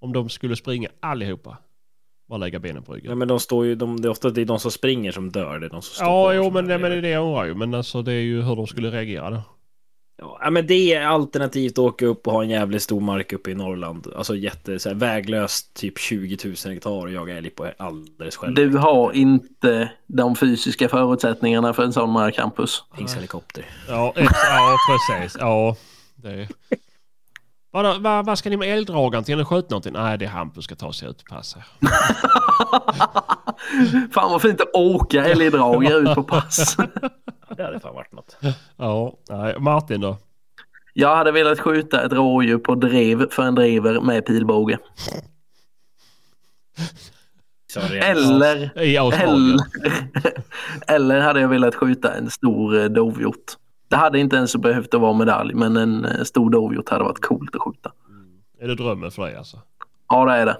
Om 0.01 0.13
de 0.13 0.29
skulle 0.29 0.55
springa 0.55 0.89
allihopa. 0.99 1.57
Bara 2.29 2.37
lägga 2.37 2.59
benen 2.59 2.83
på 2.83 2.93
ryggen. 2.93 3.09
Ja, 3.09 3.15
men 3.15 3.27
de 3.27 3.39
står 3.39 3.65
ju, 3.65 3.75
de, 3.75 4.01
det 4.01 4.07
är 4.07 4.09
ofta 4.09 4.29
det 4.29 4.41
är 4.41 4.45
de 4.45 4.59
som 4.59 4.71
springer 4.71 5.11
som 5.11 5.31
dör. 5.31 5.59
Det 5.59 5.65
är 5.65 5.69
de 5.69 5.81
som 5.81 5.95
står 5.95 6.07
Ja, 6.07 6.33
jo, 6.33 6.51
men, 6.51 6.67
det- 6.67 6.77
men 6.77 6.91
det 6.91 6.97
är 6.97 7.01
det 7.01 7.09
jag 7.09 7.25
undrar 7.27 7.45
ju. 7.45 7.53
Men 7.53 7.73
alltså 7.73 8.01
det 8.01 8.13
är 8.13 8.21
ju 8.21 8.41
hur 8.41 8.55
de 8.55 8.67
skulle 8.67 8.91
reagera 8.91 9.29
då. 9.29 9.41
Ja, 10.17 10.49
men 10.51 10.67
det 10.67 10.93
är 10.93 11.05
alternativt 11.07 11.71
att 11.71 11.77
åka 11.79 12.05
upp 12.05 12.27
och 12.27 12.33
ha 12.33 12.43
en 12.43 12.49
jävligt 12.49 12.81
stor 12.81 13.01
mark 13.01 13.33
uppe 13.33 13.51
i 13.51 13.55
Norrland. 13.55 14.07
Alltså 14.15 14.35
jätte, 14.35 14.79
så 14.79 14.89
här, 14.89 14.95
väglöst, 14.95 15.73
typ 15.73 15.99
20 15.99 16.37
000 16.45 16.55
hektar 16.73 16.89
och 16.91 17.11
jaga 17.11 17.37
älg 17.37 17.49
på 17.49 17.71
alldeles 17.77 18.35
själv. 18.37 18.53
Du 18.55 18.77
har 18.77 19.11
inte 19.13 19.91
de 20.07 20.35
fysiska 20.35 20.89
förutsättningarna 20.89 21.73
för 21.73 21.83
en 21.83 21.93
sån 21.93 22.09
markcampus. 22.09 22.83
Finns 22.97 23.15
helikopter. 23.15 23.65
Ja, 23.87 24.13
ex- 24.15 24.31
ja 24.49 24.77
precis. 24.89 25.37
Ja, 25.39 25.75
det 26.15 26.29
är... 26.29 26.47
Vad, 27.71 28.01
vad, 28.01 28.25
vad 28.25 28.37
ska 28.37 28.49
ni 28.49 28.57
med 28.57 28.73
älgdragaren 28.73 29.23
till? 29.23 29.33
Eller 29.33 29.45
skjuta 29.45 29.67
någonting? 29.69 29.93
Nej, 29.93 30.17
det 30.17 30.25
är 30.25 30.29
Hampus 30.29 30.63
ska 30.65 30.75
ta 30.75 30.93
sig 30.93 31.09
ut 31.09 31.21
och 31.21 31.27
passa. 31.27 31.59
Fan 34.11 34.31
vad 34.31 34.41
fint 34.41 34.61
att 34.61 34.69
åka 34.73 35.25
älgdragare 35.25 35.93
ut 35.93 36.15
på 36.15 36.23
pass. 36.23 36.77
Det 37.57 37.63
hade 37.63 37.79
fan 37.79 37.95
varit 37.95 38.11
något. 38.11 38.37
Ja, 38.77 39.13
nej. 39.29 39.59
Martin 39.59 40.01
då? 40.01 40.17
Jag 40.93 41.15
hade 41.15 41.31
velat 41.31 41.59
skjuta 41.59 42.05
ett 42.05 42.11
rådjur 42.13 42.57
på 42.57 42.75
drev 42.75 43.29
för 43.29 43.43
en 43.43 43.55
driver 43.55 44.01
med 44.01 44.25
pilbåge. 44.25 44.79
Eller, 48.03 48.69
eller, 49.13 49.57
eller 50.87 51.19
hade 51.19 51.41
jag 51.41 51.47
velat 51.47 51.75
skjuta 51.75 52.13
en 52.15 52.29
stor 52.29 52.77
eh, 52.79 52.85
dovhjort. 52.85 53.53
Det 53.87 53.95
hade 53.95 54.19
inte 54.19 54.35
ens 54.35 54.55
behövt 54.55 54.93
att 54.93 55.01
vara 55.01 55.13
medalj, 55.13 55.53
men 55.53 55.77
en 55.77 56.05
eh, 56.05 56.23
stor 56.23 56.49
dovhjort 56.49 56.89
hade 56.89 57.03
varit 57.03 57.21
coolt 57.25 57.55
att 57.55 57.61
skjuta. 57.61 57.91
Är 58.59 58.67
det 58.67 58.75
drömmen 58.75 59.11
för 59.11 59.21
dig 59.21 59.35
alltså? 59.35 59.61
Ja, 60.09 60.25
det 60.25 60.31
är 60.31 60.45
det. 60.45 60.57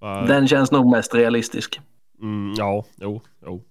Va- 0.00 0.22
Den 0.26 0.48
känns 0.48 0.70
nog 0.70 0.90
mest 0.90 1.14
realistisk. 1.14 1.80
Mm, 2.20 2.54
ja, 2.56 2.84
jo, 2.96 3.20
jo. 3.46 3.64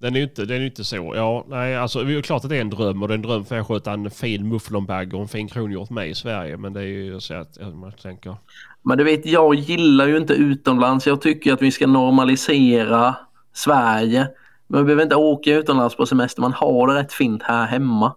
Den 0.00 0.14
är 0.14 0.18
ju 0.18 0.24
inte, 0.24 0.44
den 0.44 0.56
är 0.56 0.60
ju 0.60 0.66
inte 0.66 0.84
så. 0.84 1.12
Ja, 1.16 1.44
nej, 1.48 1.76
alltså 1.76 2.02
det 2.02 2.12
är 2.12 2.14
ju 2.14 2.22
klart 2.22 2.44
att 2.44 2.50
det 2.50 2.56
är 2.56 2.60
en 2.60 2.70
dröm 2.70 3.02
och 3.02 3.08
det 3.08 3.14
är 3.14 3.18
en 3.18 3.22
dröm 3.22 3.44
för 3.44 3.58
att 3.58 3.66
skjuta 3.66 3.92
en 3.92 4.10
fin 4.10 4.48
mufflonbagge 4.48 5.16
och 5.16 5.22
en 5.22 5.28
fin 5.28 5.48
kronhjort 5.48 5.90
med 5.90 6.08
i 6.08 6.14
Sverige. 6.14 6.56
Men 6.56 6.72
det 6.72 6.80
är 6.80 6.84
ju 6.84 7.20
så 7.20 7.34
att 7.34 7.58
man 7.74 7.92
tänker. 7.92 8.36
Men 8.82 8.98
du 8.98 9.04
vet, 9.04 9.26
jag 9.26 9.54
gillar 9.54 10.06
ju 10.06 10.16
inte 10.16 10.34
utomlands. 10.34 11.06
Jag 11.06 11.20
tycker 11.20 11.52
att 11.52 11.62
vi 11.62 11.70
ska 11.70 11.86
normalisera 11.86 13.16
Sverige. 13.52 14.28
Man 14.66 14.84
behöver 14.84 15.02
inte 15.02 15.16
åka 15.16 15.54
utomlands 15.54 15.96
på 15.96 16.06
semester. 16.06 16.40
Man 16.42 16.52
har 16.52 16.86
det 16.86 16.94
rätt 16.94 17.12
fint 17.12 17.42
här 17.42 17.66
hemma. 17.66 18.16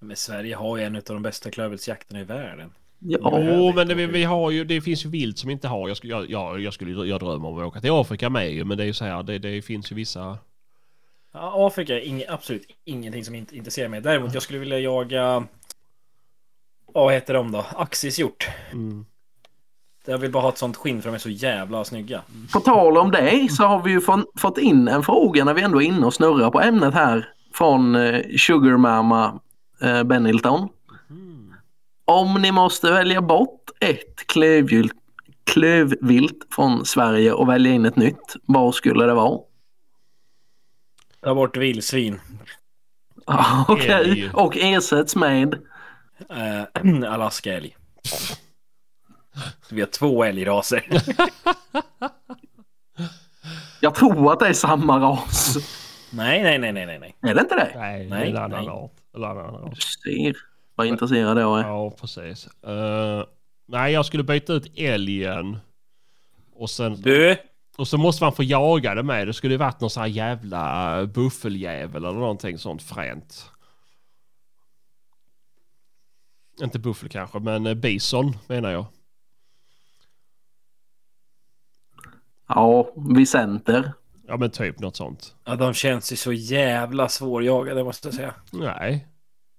Men 0.00 0.16
Sverige 0.16 0.54
har 0.54 0.76
ju 0.76 0.82
en 0.82 0.96
av 0.96 1.02
de 1.04 1.22
bästa 1.22 1.50
klövviltsjakterna 1.50 2.20
i 2.20 2.24
världen. 2.24 2.70
Ja, 3.00 3.40
Jo, 3.40 3.72
men 3.76 3.88
det, 3.88 3.94
vi, 3.94 4.06
vi 4.06 4.24
har 4.24 4.50
ju, 4.50 4.64
det 4.64 4.80
finns 4.80 5.04
ju 5.04 5.08
vilt 5.10 5.38
som 5.38 5.50
inte 5.50 5.68
har. 5.68 5.88
Jag, 5.88 5.96
skulle- 5.96 6.12
jag, 6.12 6.30
jag, 6.30 6.60
jag 6.60 6.72
skulle 6.74 7.06
jag 7.06 7.20
drömmer 7.20 7.48
om 7.48 7.58
att 7.58 7.64
åka 7.66 7.80
till 7.80 7.90
Afrika 7.92 8.30
med 8.30 8.52
ju, 8.52 8.64
men 8.64 8.76
det 8.78 8.84
är 8.84 8.86
ju 8.86 8.92
så 8.94 9.04
här, 9.04 9.22
det, 9.22 9.38
det 9.38 9.62
finns 9.62 9.92
ju 9.92 9.96
vissa... 9.96 10.38
Ja, 11.32 11.66
Afrika 11.66 11.94
är 11.94 12.00
ing, 12.00 12.22
absolut 12.28 12.66
ingenting 12.84 13.24
som 13.24 13.34
inte 13.34 13.56
intresserar 13.56 13.88
mig. 13.88 14.00
Däremot 14.00 14.34
jag 14.34 14.42
skulle 14.42 14.58
vilja 14.58 14.78
jaga... 14.78 15.22
Ja, 16.94 17.04
vad 17.04 17.12
heter 17.14 17.34
de 17.34 17.52
då? 17.52 17.64
Axishjort. 17.76 18.48
Mm. 18.72 19.06
Jag 20.06 20.18
vill 20.18 20.32
bara 20.32 20.42
ha 20.42 20.48
ett 20.48 20.58
sånt 20.58 20.76
skinn 20.76 21.02
för 21.02 21.08
de 21.10 21.14
är 21.14 21.18
så 21.18 21.30
jävla 21.30 21.84
snygga. 21.84 22.22
På 22.52 22.60
tal 22.60 22.98
om 22.98 23.10
det 23.10 23.48
så 23.52 23.64
har 23.64 23.82
vi 23.82 23.90
ju 23.90 24.00
fått, 24.00 24.40
fått 24.40 24.58
in 24.58 24.88
en 24.88 25.02
fråga 25.02 25.44
när 25.44 25.54
vi 25.54 25.62
ändå 25.62 25.82
är 25.82 25.86
inne 25.86 26.06
och 26.06 26.14
snurrar 26.14 26.50
på 26.50 26.60
ämnet 26.60 26.94
här 26.94 27.28
från 27.54 27.96
eh, 27.96 28.20
Sugar 28.38 28.76
Mama 28.76 29.40
eh, 29.82 30.02
Benilton. 30.02 30.68
Om 32.10 32.34
ni 32.42 32.52
måste 32.52 32.90
välja 32.90 33.22
bort 33.22 33.70
ett 33.80 34.26
klövvilt, 34.26 34.92
klövvilt 35.44 36.46
från 36.54 36.84
Sverige 36.84 37.32
och 37.32 37.48
välja 37.48 37.72
in 37.72 37.84
ett 37.86 37.96
nytt, 37.96 38.36
vad 38.46 38.74
skulle 38.74 39.06
det 39.06 39.14
vara? 39.14 39.38
Ta 41.20 41.34
bort 41.34 41.56
vildsvin. 41.56 42.20
Okej, 43.68 43.90
Älg. 43.90 44.30
och 44.34 44.56
ersätts 44.56 45.16
med? 45.16 45.54
Eh, 46.30 46.62
Alaska-älg. 47.12 47.76
Vi 49.70 49.80
har 49.80 49.88
två 49.88 50.24
älgraser. 50.24 50.86
Jag 53.80 53.94
tror 53.94 54.32
att 54.32 54.38
det 54.40 54.48
är 54.48 54.52
samma 54.52 54.98
ras. 54.98 55.56
nej, 56.12 56.42
nej, 56.42 56.58
nej, 56.58 56.72
nej, 56.72 56.86
nej, 56.86 56.98
nej. 56.98 57.16
Är 57.30 57.34
det 57.34 57.40
inte 57.40 57.54
det? 57.54 57.72
Nej, 57.74 57.98
det 57.98 58.04
är 58.04 58.10
Nej, 58.18 58.30
en 58.30 58.36
annan 58.36 58.64
nej. 58.64 59.74
Ser 60.04 60.36
vad 60.78 60.86
intresserad 60.86 61.38
jag 61.38 61.60
är. 61.60 61.64
Ja, 61.64 61.90
precis. 61.90 62.46
Eh, 62.62 63.24
nej, 63.66 63.92
jag 63.92 64.06
skulle 64.06 64.22
byta 64.22 64.52
ut 64.52 64.72
älgen. 64.78 65.58
Och 66.54 66.70
sen... 66.70 67.00
Du! 67.00 67.36
Och 67.78 67.88
så 67.88 67.98
måste 67.98 68.24
man 68.24 68.32
få 68.32 68.42
jaga 68.42 68.94
det 68.94 69.02
med. 69.02 69.26
Det 69.26 69.32
skulle 69.32 69.54
ju 69.54 69.58
varit 69.58 69.80
någon 69.80 69.90
sån 69.90 70.00
här 70.00 70.08
jävla 70.08 71.06
buffeljävel 71.06 72.04
eller 72.04 72.18
någonting 72.18 72.58
sånt 72.58 72.82
fränt. 72.82 73.50
Inte 76.60 76.78
buffel 76.78 77.08
kanske, 77.08 77.38
men 77.38 77.66
eh, 77.66 77.74
bison 77.74 78.36
menar 78.46 78.70
jag. 78.70 78.86
Ja, 82.48 82.92
Vicenter. 83.16 83.92
Ja 84.26 84.36
men 84.36 84.50
typ 84.50 84.80
något 84.80 84.96
sånt. 84.96 85.34
Ja, 85.44 85.56
de 85.56 85.74
känns 85.74 86.12
ju 86.12 86.16
så 86.16 86.32
jävla 86.32 87.08
svårjagade 87.08 87.84
måste 87.84 88.08
jag 88.08 88.14
säga. 88.14 88.34
Nej. 88.52 89.06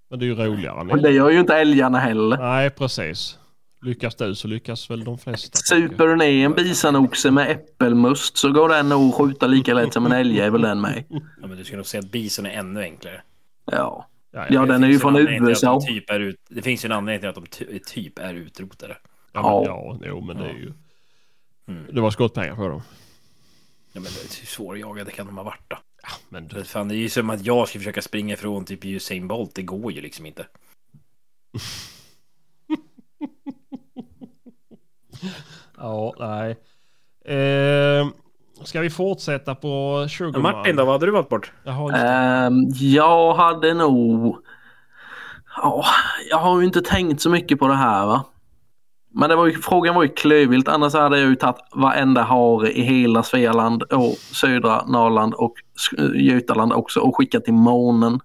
Men 0.10 0.20
det 0.20 0.26
är 0.26 0.28
ju 0.28 0.36
roligare. 0.36 0.84
Men 0.84 1.02
det 1.02 1.12
gör 1.12 1.30
ju 1.30 1.40
inte 1.40 1.56
älgarna 1.56 2.00
heller. 2.00 2.38
Nej, 2.38 2.70
precis. 2.70 3.38
Lyckas 3.82 4.16
du 4.16 4.36
så 4.36 4.48
lyckas 4.48 4.90
väl 4.90 5.04
de 5.04 5.18
flesta. 5.18 5.58
Super 5.58 6.08
du 6.08 6.16
ner 6.16 6.46
en 6.46 6.54
bisanoxe 6.54 7.32
med 7.32 7.52
äppelmust 7.52 8.38
så 8.38 8.52
går 8.52 8.70
den 8.70 8.90
nog 8.90 9.10
att 9.10 9.16
skjuta 9.16 9.48
lika 9.48 9.74
lätt 9.74 9.94
som 9.94 10.06
en 10.06 10.12
älgjävel 10.12 10.62
den 10.62 10.82
med. 10.82 11.04
Ja, 11.10 11.48
men 11.48 11.58
du 11.58 11.64
skulle 11.64 11.78
nog 11.78 11.86
säga 11.86 12.02
att 12.02 12.12
bison 12.12 12.46
är 12.46 12.50
ännu 12.50 12.82
enklare. 12.82 13.22
Ja. 13.66 14.08
Ja, 14.32 14.46
Ja, 14.50 14.66
den 14.66 14.84
är 14.84 14.88
ju 14.88 15.00
från 15.00 15.18
USA. 15.18 15.80
de 15.80 15.86
Typ 15.86 16.10
är 16.10 16.20
ut... 16.20 16.36
Det 16.50 16.62
finns 16.62 16.86
ju 16.86 16.88
en 16.88 16.92
anledning 16.92 17.20
till 17.20 17.30
att 17.30 17.36
de 17.36 17.46
ty- 17.46 17.80
typ 17.80 18.20
är 18.20 18.34
utrotade. 18.34 18.98
Ja, 19.34 19.42
men, 19.42 19.64
ja, 19.64 20.00
jo, 20.06 20.22
men 20.22 20.38
det 20.38 20.44
är 20.50 20.54
ju... 20.54 20.74
Mm. 21.68 21.86
Det 21.96 22.02
var 22.02 22.12
skottpengar 22.12 22.56
på 22.56 22.68
dem. 22.68 22.82
Ja, 23.94 24.02
men 24.02 24.04
det 24.04 24.10
är 24.36 24.40
hur 24.40 24.46
svårjagade 24.48 25.12
kan 25.12 25.26
de 25.26 25.38
ha 25.38 25.44
varit 25.44 25.64
då? 25.68 25.78
Men 26.30 26.48
Det, 26.48 26.64
fan, 26.64 26.88
det 26.88 26.96
är 26.96 26.98
ju 26.98 27.10
som 27.10 27.30
att 27.30 27.46
jag 27.46 27.68
ska 27.68 27.80
försöka 27.80 28.02
springa 28.02 28.34
ifrån 28.34 28.66
typ 28.66 28.86
Usain 28.86 29.28
Bolt. 29.28 29.56
Det 29.56 29.62
går 29.62 29.92
ju 29.92 30.02
liksom 30.02 30.26
inte. 30.26 30.46
Ja, 35.78 36.14
nej. 36.20 36.52
Eh, 37.38 38.08
ska 38.64 38.82
vi 38.82 38.90
fortsätta 38.90 39.56
på 39.56 39.98
Men 40.00 40.10
Sugarman? 40.10 40.42
Martin 40.42 40.76
då, 40.76 40.86
vad 40.86 40.94
hade 40.94 41.06
du 41.06 41.12
valt 41.12 41.30
bort? 41.30 41.52
Jaha. 41.64 41.98
Ehm, 41.98 42.54
jag 42.74 43.34
hade 43.34 43.74
nog... 43.74 44.38
Ja, 45.58 45.86
jag 46.30 46.38
har 46.38 46.60
ju 46.60 46.66
inte 46.66 46.82
tänkt 46.82 47.22
så 47.22 47.30
mycket 47.30 47.60
på 47.60 47.68
det 47.68 47.76
här 47.76 48.06
va. 48.06 48.26
Men 49.12 49.30
det 49.30 49.36
var 49.36 49.48
ju, 49.48 49.54
frågan 49.54 49.96
var 49.96 50.04
ju 50.04 50.10
klövvilt. 50.10 50.68
Annars 50.68 50.94
hade 50.94 51.20
jag 51.20 51.30
ju 51.30 51.36
tagit 51.36 51.62
varenda 51.72 52.22
hare 52.22 52.72
i 52.72 52.82
hela 52.82 53.24
Svealand 53.24 53.84
och 53.84 54.16
södra 54.18 54.86
Norrland 54.86 55.34
och 55.34 55.54
eh, 55.98 56.26
Götaland 56.26 56.74
också 56.74 57.00
och 57.00 57.18
skickat 57.18 57.46
till 57.46 57.54
månen. 57.54 58.20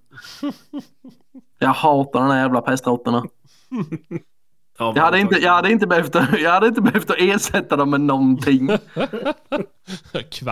Jag 1.58 1.68
hatar 1.68 2.20
de 2.20 2.30
här 2.30 2.40
jävla 2.40 2.60
pestråttorna. 2.60 3.24
Ja, 4.78 4.92
Jag 4.96 5.02
hade, 5.02 5.18
inte, 5.18 5.36
jag, 5.36 5.52
hade 5.52 5.70
inte 5.70 5.86
behövt, 5.86 6.14
jag 6.38 6.50
hade 6.50 6.66
inte 6.66 6.80
behövt 6.80 7.10
att 7.10 7.16
ersätta 7.18 7.76
dem 7.76 7.90
med 7.90 8.00
någonting. 8.00 8.70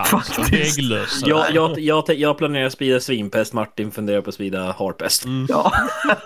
Faktiskt. 0.05 0.77
ägglössa. 0.79 1.29
Jag, 1.29 1.51
jag, 1.51 1.79
jag, 1.79 2.03
jag 2.09 2.37
planerar 2.37 2.65
att 2.65 2.73
sprida 2.73 2.99
svinpest, 2.99 3.53
Martin 3.53 3.91
funderar 3.91 4.21
på 4.21 4.29
att 4.29 4.35
sprida 4.35 4.71
harpest. 4.71 5.23
Ja. 5.47 5.71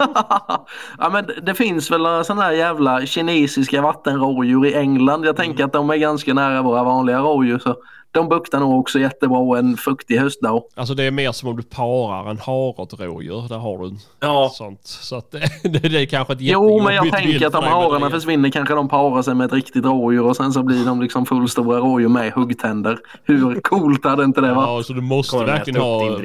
ja 0.98 1.10
men 1.10 1.30
det 1.42 1.56
finns 1.56 1.92
väl 1.92 2.26
sådana 2.26 2.42
här 2.42 2.52
jävla 2.52 3.06
kinesiska 3.06 3.82
vattenrådjur 3.82 4.66
i 4.66 4.74
England. 4.74 5.26
Jag 5.26 5.36
tänker 5.36 5.64
att 5.64 5.74
de 5.74 5.90
är 5.90 5.96
ganska 5.96 6.34
nära 6.34 6.62
våra 6.62 6.84
vanliga 6.84 7.20
rådjur. 7.20 7.60
Så 7.60 7.76
de 8.12 8.30
buktar 8.30 8.60
nog 8.60 8.80
också 8.80 9.00
jättebra 9.00 9.60
en 9.60 9.78
fuktig 9.78 10.18
höstdag. 10.18 10.64
Alltså 10.76 10.94
det 10.94 11.04
är 11.04 11.12
mer 11.12 11.32
som 11.32 11.50
om 11.50 11.58
du 11.58 11.64
parar 11.64 12.30
en 12.30 12.38
hare 12.38 12.74
och 12.78 12.94
ett 12.94 13.00
rådjur. 13.00 13.48
Där 13.50 13.58
har 13.58 13.78
du 13.78 13.96
Ja, 14.20 14.52
sånt. 14.54 14.80
Så 14.84 15.16
att 15.16 15.32
det, 15.64 15.90
det 15.90 16.02
är 16.02 16.06
kanske 16.06 16.34
ett 16.34 16.40
Jo 16.42 16.84
men 16.84 16.96
jag 16.96 17.12
tänker 17.12 17.48
att 17.48 17.56
om 17.56 17.64
för 17.64 17.70
hararna 17.70 18.10
försvinner 18.10 18.50
kanske 18.50 18.74
de 18.74 18.90
parar 18.90 19.22
sig 19.22 19.36
med 19.36 19.46
ett 19.46 19.54
riktigt 19.54 19.86
rådjur 19.86 20.26
och 20.26 20.36
sen 20.36 20.54
så 20.54 20.64
blir 20.64 20.86
de 20.86 21.02
liksom 21.02 21.26
fullstora 21.26 21.80
rådjur 21.80 22.10
med 22.10 22.32
huggtänder. 22.32 23.00
Hur 23.24 23.62
coolt 23.62 24.06
hade 24.06 24.24
inte 24.24 24.42
det 24.42 24.54
varit? 24.54 24.68
Ja, 24.68 24.84
så 24.84 24.94
du 24.94 25.02
måste 25.02 25.32
kommer 25.32 25.46
verkligen 25.46 25.82
ha... 25.82 26.18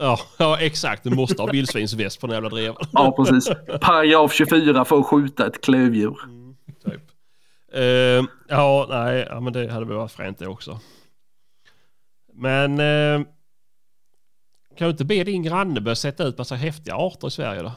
Ja, 0.00 0.18
ja, 0.38 0.58
exakt. 0.60 1.04
Du 1.04 1.10
måste 1.10 1.42
ha 1.42 1.50
vildsvinsväst 1.50 2.20
på 2.20 2.26
den 2.26 2.34
jävla 2.34 2.48
dreven. 2.48 2.76
Ja 2.92 3.12
precis. 3.16 3.50
Paragraf 3.80 4.32
24 4.32 4.84
får 4.84 5.02
skjuta 5.02 5.46
ett 5.46 5.64
klövdjur. 5.64 6.16
Typ. 6.84 7.02
Eh, 7.74 7.82
ja, 8.48 8.86
nej, 8.90 9.26
ja, 9.30 9.40
men 9.40 9.52
det 9.52 9.72
hade 9.72 9.86
väl 9.86 9.96
varit 9.96 10.12
fränt 10.12 10.38
det 10.38 10.46
också. 10.46 10.78
Men 12.40 12.80
uh, 12.80 13.26
kan 14.76 14.86
du 14.86 14.90
inte 14.90 15.04
be 15.04 15.24
din 15.24 15.42
granne 15.42 15.80
börja 15.80 15.96
sätta 15.96 16.24
ut 16.24 16.38
massa 16.38 16.54
häftiga 16.54 16.94
arter 16.94 17.28
i 17.28 17.30
Sverige 17.30 17.62
då? 17.62 17.72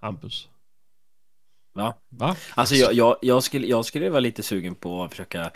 Hampus? 0.00 0.48
Va? 1.74 1.94
Va? 2.08 2.36
Alltså 2.54 2.74
jag, 2.74 2.92
jag, 2.92 3.16
jag, 3.22 3.42
skulle, 3.42 3.66
jag 3.66 3.84
skulle 3.84 4.10
vara 4.10 4.20
lite 4.20 4.42
sugen 4.42 4.74
på 4.74 5.04
att 5.04 5.10
försöka... 5.10 5.50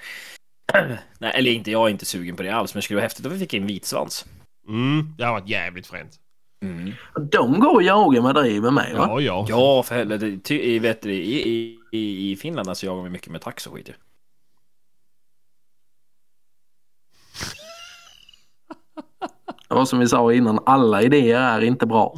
Nej, 1.18 1.32
eller 1.34 1.50
inte, 1.50 1.70
jag 1.70 1.86
är 1.86 1.90
inte 1.90 2.04
sugen 2.04 2.36
på 2.36 2.42
det 2.42 2.50
alls, 2.50 2.74
men 2.74 2.78
det 2.78 2.82
skulle 2.82 2.96
vara 2.96 3.04
häftigt 3.04 3.26
om 3.26 3.32
vi 3.32 3.38
fick 3.38 3.54
in 3.54 3.66
vitsvans. 3.66 4.26
Mm, 4.68 5.14
det 5.18 5.24
har 5.24 5.32
varit 5.32 5.48
jävligt 5.48 5.86
fränt. 5.86 6.20
Mm. 6.62 6.92
De 7.30 7.60
går 7.60 7.74
och 7.74 7.82
jagar 7.82 8.22
med 8.22 8.34
driver 8.34 8.70
med 8.70 8.96
va? 8.96 9.06
Ja, 9.08 9.20
ja. 9.20 9.46
Ja, 9.48 9.82
för 9.82 9.94
helvete. 9.94 10.78
Vet 10.78 11.06
i, 11.06 11.10
i, 11.10 11.78
i, 11.92 12.32
I 12.32 12.36
Finland 12.36 12.68
alltså 12.68 12.86
jagar 12.86 13.02
vi 13.02 13.10
mycket 13.10 13.28
med 13.28 13.40
tax 13.40 13.66
och 13.66 13.74
skit 13.74 13.88
ju. 13.88 13.92
Det 19.68 19.74
var 19.74 19.84
som 19.84 19.98
vi 19.98 20.08
sa 20.08 20.32
innan, 20.32 20.58
alla 20.66 21.02
idéer 21.02 21.40
är 21.40 21.60
inte 21.64 21.86
bra. 21.86 22.14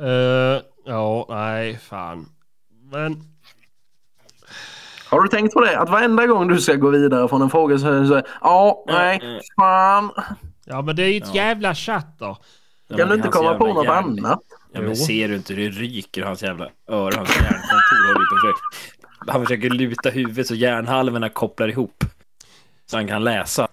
Eh, 0.00 0.62
ja, 0.84 1.26
nej, 1.28 1.78
fan. 1.78 2.28
Men 2.92 3.22
Har 5.10 5.20
du 5.20 5.28
tänkt 5.28 5.54
på 5.54 5.60
det? 5.60 5.78
Att 5.78 5.90
varenda 5.90 6.26
gång 6.26 6.48
du 6.48 6.60
ska 6.60 6.74
gå 6.74 6.90
vidare 6.90 7.28
från 7.28 7.42
en 7.42 7.50
fråga 7.50 7.78
så 7.78 7.86
är 7.88 8.00
det 8.00 8.06
så 8.06 8.22
ja, 8.40 8.84
nej, 8.86 9.20
Mm. 9.22 9.40
fan. 9.60 10.10
Ja 10.64 10.82
men 10.82 10.96
det 10.96 11.02
är 11.02 11.08
ju 11.08 11.16
ett 11.16 11.28
Ja. 11.34 11.34
jävla 11.34 11.74
chatter. 11.74 12.36
Ja, 12.88 12.96
Kan 12.96 12.98
men 12.98 13.08
du 13.08 13.14
inte 13.14 13.28
komma 13.28 13.54
på 13.54 13.66
jävla 13.66 13.74
något 13.74 13.86
järn- 13.86 14.26
annat? 14.26 14.40
Ja, 14.72 14.80
men 14.80 14.96
ser 14.96 15.28
du 15.28 15.36
inte 15.36 15.54
hur 15.54 15.70
det 15.70 15.76
ryker 15.78 16.22
hans 16.22 16.42
jävla 16.42 16.64
öron? 16.88 17.12
Hans 17.16 17.36
hjärnkontor 17.36 18.06
håller 18.14 18.26
på 18.26 18.36
försöker. 18.36 19.32
Han 19.32 19.40
försöker 19.46 19.70
luta 19.70 20.10
huvudet 20.10 20.46
så 20.46 20.54
hjärnhalvorna 20.54 21.28
kopplar 21.28 21.68
ihop. 21.68 22.04
Så 22.86 22.96
han 22.96 23.08
kan 23.08 23.24
läsa. 23.24 23.68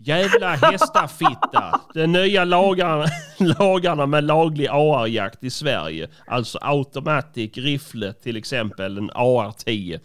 Jävla 0.00 0.54
hästafitta. 0.56 1.80
De 1.94 2.06
nya 2.06 2.44
lagarna, 2.44 3.06
lagarna 3.58 4.06
med 4.06 4.24
laglig 4.24 4.68
AR-jakt 4.70 5.44
i 5.44 5.50
Sverige. 5.50 6.08
Alltså 6.26 6.58
automatic 6.62 7.56
rifle 7.56 8.12
till 8.12 8.36
exempel, 8.36 8.98
en 8.98 9.10
AR-10. 9.10 10.00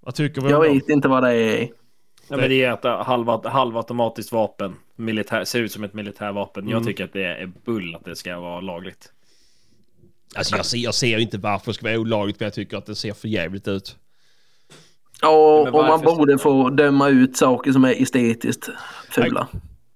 Vad 0.00 0.14
tycker 0.14 0.40
vi 0.40 0.50
Jag 0.50 0.60
vet 0.60 0.88
inte 0.88 1.08
vad 1.08 1.22
det 1.22 1.34
är. 1.34 1.68
Ja, 2.28 2.36
men 2.36 2.48
det 2.48 2.64
är 2.64 2.72
ett 2.72 3.06
halv, 3.06 3.46
halvautomatiskt 3.46 4.32
vapen. 4.32 4.76
Militär, 4.96 5.44
ser 5.44 5.60
ut 5.60 5.72
som 5.72 5.84
ett 5.84 5.94
militärvapen. 5.94 6.68
Jag 6.68 6.84
tycker 6.84 7.04
att 7.04 7.12
det 7.12 7.24
är 7.24 7.52
bull 7.64 7.94
att 7.94 8.04
det 8.04 8.16
ska 8.16 8.40
vara 8.40 8.60
lagligt. 8.60 9.12
Alltså 10.36 10.56
jag 10.56 10.66
ser, 10.66 10.78
jag 10.78 10.94
ser 10.94 11.18
inte 11.18 11.38
varför 11.38 11.66
det 11.66 11.74
ska 11.74 11.86
vara 11.86 11.98
olagligt 11.98 12.40
men 12.40 12.46
jag 12.46 12.54
tycker 12.54 12.76
att 12.76 12.86
det 12.86 12.94
ser 12.94 13.12
för 13.12 13.28
jävligt 13.28 13.68
ut. 13.68 13.96
Ja, 15.22 15.70
och 15.72 15.84
man 15.84 16.00
borde 16.00 16.38
få 16.38 16.70
döma 16.70 17.08
ut 17.08 17.36
saker 17.36 17.72
som 17.72 17.84
är 17.84 18.02
estetiskt 18.02 18.68
fula. 19.10 19.48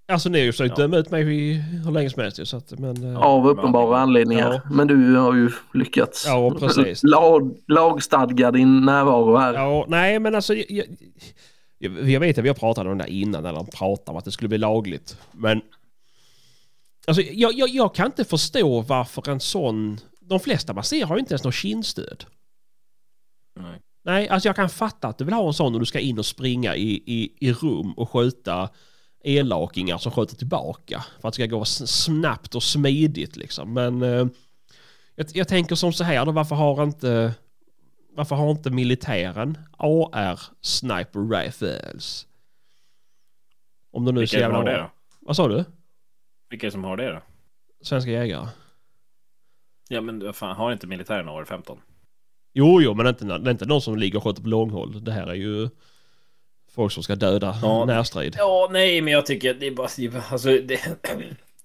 Alltså 0.09 0.29
ni 0.29 0.39
har 0.39 0.45
ju 0.45 0.53
försökt 0.53 0.79
Ja. 0.79 0.83
döma 0.85 0.97
ut 0.97 1.11
mig 1.11 1.23
hur 1.25 1.93
länge 1.93 2.11
som 2.11 2.23
helst 2.23 2.39
ju, 2.39 2.45
så 2.45 2.57
att, 2.57 2.79
men... 2.79 3.13
eh, 3.15 3.19
Av 3.23 3.49
uppenbara 3.49 3.99
anledningar. 3.99 4.53
Ja. 4.65 4.71
Men 4.75 4.87
du 4.87 5.17
har 5.17 5.35
ju 5.35 5.51
lyckats 5.75 6.27
Ja, 6.27 6.51
precis. 6.61 7.01
lag, 7.03 7.57
lagstadga 7.69 8.51
din 8.51 8.81
närvaro 8.85 9.37
här. 9.37 9.55
Ja, 9.55 9.85
nej 9.89 10.19
men 10.19 10.35
alltså... 10.35 10.55
Jag, 10.55 10.67
jag, 10.69 10.87
jag 11.79 12.11
jag 12.11 12.21
vet 12.21 12.39
att 12.39 12.45
vi 12.45 12.49
har 12.49 12.55
pratat 12.55 12.87
om 12.87 12.99
det 12.99 13.05
där 13.05 13.11
innan 13.11 13.43
när 13.43 13.53
de 13.53 13.67
pratade 13.67 14.11
om 14.11 14.17
att 14.17 14.25
det 14.25 14.31
skulle 14.31 14.49
bli 14.49 14.59
lagligt. 14.59 15.19
Men... 15.33 15.61
Alltså 17.07 17.23
jag, 17.23 17.53
jag, 17.53 17.69
jag 17.69 17.95
kan 17.95 18.07
inte 18.07 18.25
förstå 18.25 18.81
varför 18.81 19.31
en 19.31 19.41
sån... 19.41 20.01
De 20.21 20.41
flesta 20.41 20.73
man 20.73 20.85
ser 20.85 21.07
har 21.07 21.17
ju 21.17 21.21
inte 21.21 21.33
ens 21.35 21.45
något 21.45 21.55
kindstöd. 21.55 22.25
Nej. 23.61 23.81
Nej, 24.07 24.29
alltså 24.29 24.49
jag 24.49 24.57
kan 24.57 24.69
fatta 24.69 25.09
att 25.09 25.19
du 25.19 25.25
vill 25.25 25.35
ha 25.35 25.47
en 25.47 25.55
sån 25.55 25.73
när 25.73 25.79
du 25.81 25.87
ska 25.87 26.01
in 26.01 26.19
och 26.19 26.27
springa 26.27 26.77
i, 26.77 27.03
i, 27.07 27.33
i 27.49 27.53
rum 27.53 27.93
och 27.93 28.11
skjuta 28.11 28.69
elakingar 29.25 29.99
som 29.99 30.13
skjuter 30.13 30.37
tillbaka. 30.37 31.05
För 31.21 31.29
att 31.29 31.35
det 31.35 31.43
ska 31.43 31.57
gå 31.57 31.65
snabbt 31.65 32.55
och 32.55 32.63
smidigt 32.63 33.37
liksom. 33.37 33.75
Men 33.75 34.03
eh, 34.03 34.27
jag, 35.15 35.27
jag 35.33 35.49
tänker 35.49 35.75
som 35.75 35.93
så 35.93 36.05
här 36.05 36.25
då, 36.27 36.33
varför 36.33 36.55
har 36.55 36.83
inte 36.83 37.35
varför 38.17 38.37
har 38.37 38.51
inte 38.51 38.71
militären 38.71 39.59
AR 39.79 40.41
Sniper 40.61 41.37
Rifles? 41.37 42.27
Om 43.91 44.05
de 44.05 44.15
nu 44.15 44.21
Vilka 44.21 44.37
är 44.37 44.41
det 44.41 44.47
som 44.47 44.55
jävla 44.55 44.73
har 44.73 44.79
det 44.79 44.83
då? 44.83 44.91
Vad 45.21 45.37
sa 45.37 45.49
du? 45.49 45.65
Vilka 46.51 46.67
är 46.67 46.69
det 46.69 46.73
som 46.73 46.85
har 46.85 46.97
det 46.97 47.13
då? 47.13 47.23
Svenska 47.83 48.11
jägare? 48.11 48.49
Ja 49.89 50.01
men 50.01 50.25
vad 50.25 50.37
fan, 50.37 50.57
har 50.57 50.73
inte 50.73 50.87
militären 50.87 51.29
AR-15? 51.29 51.79
Jo, 52.59 52.81
jo, 52.83 52.95
men 52.95 53.05
det 53.05 53.11
är, 53.11 53.13
inte, 53.13 53.39
det 53.39 53.51
är 53.51 53.53
inte 53.53 53.67
någon 53.67 53.83
som 53.83 53.97
ligger 53.97 54.17
och 54.17 54.25
skjuter 54.25 54.43
på 54.43 54.49
långhåll. 54.49 55.05
Det 55.05 55.13
här 55.13 55.27
är 55.27 55.35
ju 55.35 55.69
folk 56.75 56.93
som 56.93 57.03
ska 57.03 57.15
döda 57.15 57.59
Ja. 57.63 57.85
närstrid. 57.85 58.35
Ja, 58.39 58.69
nej, 58.73 59.01
men 59.01 59.13
jag 59.13 59.27
tycker 59.27 59.55
det 59.55 59.67
är 59.67 59.71
bara... 59.71 59.89
Alltså, 60.31 60.49
det, 60.49 60.81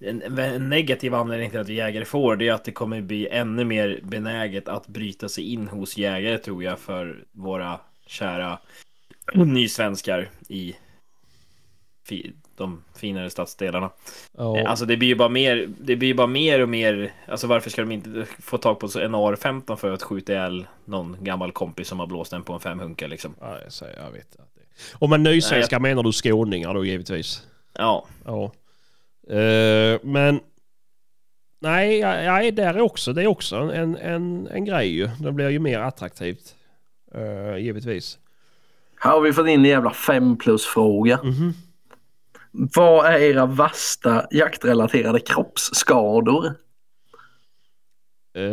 en, 0.00 0.38
en 0.38 0.68
negativ 0.68 1.14
anledning 1.14 1.50
till 1.50 1.60
att 1.60 1.68
vi 1.68 1.74
jägare 1.74 2.04
får 2.04 2.36
det 2.36 2.48
är 2.48 2.52
att 2.52 2.64
det 2.64 2.72
kommer 2.72 3.00
bli 3.00 3.28
ännu 3.28 3.64
mer 3.64 4.00
benäget 4.02 4.68
att 4.68 4.86
bryta 4.86 5.28
sig 5.28 5.52
in 5.52 5.68
hos 5.68 5.96
jägare 5.96 6.38
tror 6.38 6.64
jag 6.64 6.78
för 6.78 7.24
våra 7.32 7.80
kära 8.06 8.58
nysvenskar 9.34 10.30
i 10.48 10.74
de 12.56 12.84
finare 12.96 13.30
stadsdelarna. 13.30 13.90
Ja. 14.38 14.68
Alltså 14.68 14.84
det 14.86 14.96
blir 14.96 15.08
ju 15.08 15.14
bara 15.14 15.28
mer, 15.28 15.68
det 15.80 15.96
blir 15.96 16.14
bara 16.14 16.26
mer 16.26 16.60
och 16.60 16.68
mer, 16.68 17.12
alltså 17.28 17.46
varför 17.46 17.70
ska 17.70 17.82
de 17.82 17.92
inte 17.92 18.26
få 18.38 18.58
tag 18.58 18.80
på 18.80 18.86
en 18.86 19.14
AR-15 19.14 19.76
för 19.76 19.92
att 19.92 20.02
skjuta 20.02 20.32
ihjäl 20.32 20.66
någon 20.84 21.16
gammal 21.20 21.52
kompis 21.52 21.88
som 21.88 22.00
har 22.00 22.06
blåst 22.06 22.32
en 22.32 22.42
på 22.42 22.52
en 22.52 22.60
femhunka 22.60 23.06
liksom? 23.06 23.34
Ja, 23.40 23.58
jag, 23.80 23.90
jag 23.96 24.10
vet 24.10 24.36
att 24.36 24.54
det... 24.54 24.60
Om 24.98 25.10
man 25.10 25.22
nysvenskar 25.22 25.80
menar 25.80 26.02
du 26.02 26.12
skåningar 26.12 26.74
då 26.74 26.84
givetvis. 26.84 27.42
Ja, 27.78 28.06
Ja. 28.24 28.52
Eh, 29.36 30.00
men... 30.02 30.40
Nej, 31.60 31.98
jag, 31.98 32.24
jag 32.24 32.46
är 32.46 32.52
där 32.52 32.80
också. 32.80 33.12
Det 33.12 33.22
är 33.22 33.26
också 33.26 33.56
en, 33.56 33.96
en, 33.96 34.48
en 34.50 34.64
grej 34.64 34.88
ju. 34.88 35.08
Det 35.20 35.32
blir 35.32 35.48
ju 35.48 35.58
mer 35.58 35.80
attraktivt. 35.80 36.54
Uh, 37.14 37.58
givetvis. 37.58 38.18
Här 39.00 39.10
har 39.10 39.20
vi 39.20 39.32
fått 39.32 39.48
in 39.48 39.60
en 39.60 39.64
jävla 39.64 39.92
fem 39.92 40.36
plus 40.36 40.64
fråga. 40.66 41.20
Mhm. 41.22 41.54
Vad 42.52 43.06
är 43.06 43.18
era 43.18 43.46
värsta 43.46 44.26
jaktrelaterade 44.30 45.20
kroppsskador? 45.20 46.54
Uh, 48.38 48.44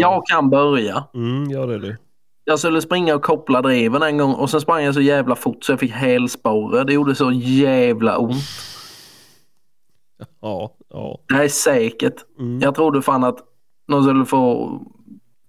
Jag 0.00 0.26
kan 0.26 0.50
börja. 0.50 1.04
Mm, 1.14 1.50
gör 1.50 1.66
det 1.66 1.78
du. 1.78 1.96
Jag 2.44 2.58
skulle 2.58 2.82
springa 2.82 3.14
och 3.14 3.22
koppla 3.22 3.62
dreven 3.62 4.02
en 4.02 4.18
gång 4.18 4.34
och 4.34 4.50
sen 4.50 4.60
sprang 4.60 4.84
jag 4.84 4.94
så 4.94 5.00
jävla 5.00 5.36
fort 5.36 5.64
så 5.64 5.72
jag 5.72 5.80
fick 5.80 5.90
hälsporre. 5.92 6.84
Det 6.84 6.92
gjorde 6.92 7.14
så 7.14 7.32
jävla 7.32 8.18
ont. 8.18 8.34
Ja, 10.40 10.74
ja. 10.88 11.18
Det 11.28 11.34
här 11.34 11.44
är 11.44 11.48
säkert. 11.48 12.14
Mm. 12.38 12.60
Jag 12.60 12.74
trodde 12.74 13.02
fan 13.02 13.24
att 13.24 13.38
de 13.88 14.02
skulle 14.04 14.24
få 14.24 14.70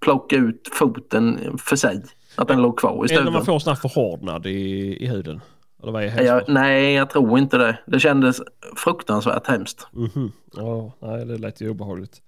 plocka 0.02 0.36
ut 0.36 0.70
foten 0.74 1.58
för 1.58 1.76
sig. 1.76 2.04
Att 2.36 2.48
den 2.48 2.62
låg 2.62 2.80
kvar 2.80 2.94
i 2.94 2.98
Eller 2.98 3.08
stuven. 3.08 3.34
man 3.34 3.46
får 3.46 3.60
sån 3.60 3.72
här 3.72 3.76
förhårdnad 3.90 4.46
i, 4.46 4.98
i 5.04 5.08
huden. 5.08 5.42
Eller 5.84 5.92
vad 5.92 6.04
är 6.04 6.22
Jag, 6.22 6.44
nej, 6.48 6.94
jag 6.94 7.10
tror 7.10 7.40
inte 7.40 7.58
det. 7.58 7.78
Det 7.86 8.00
kändes 8.00 8.42
fruktansvärt 8.76 9.48
hemskt. 9.48 9.88
Mhm. 9.92 10.32
Ja, 10.56 10.92
nej 11.00 11.26
det 11.26 11.38
lät 11.38 11.62
ju 11.62 11.70
obehagligt. 11.70 12.22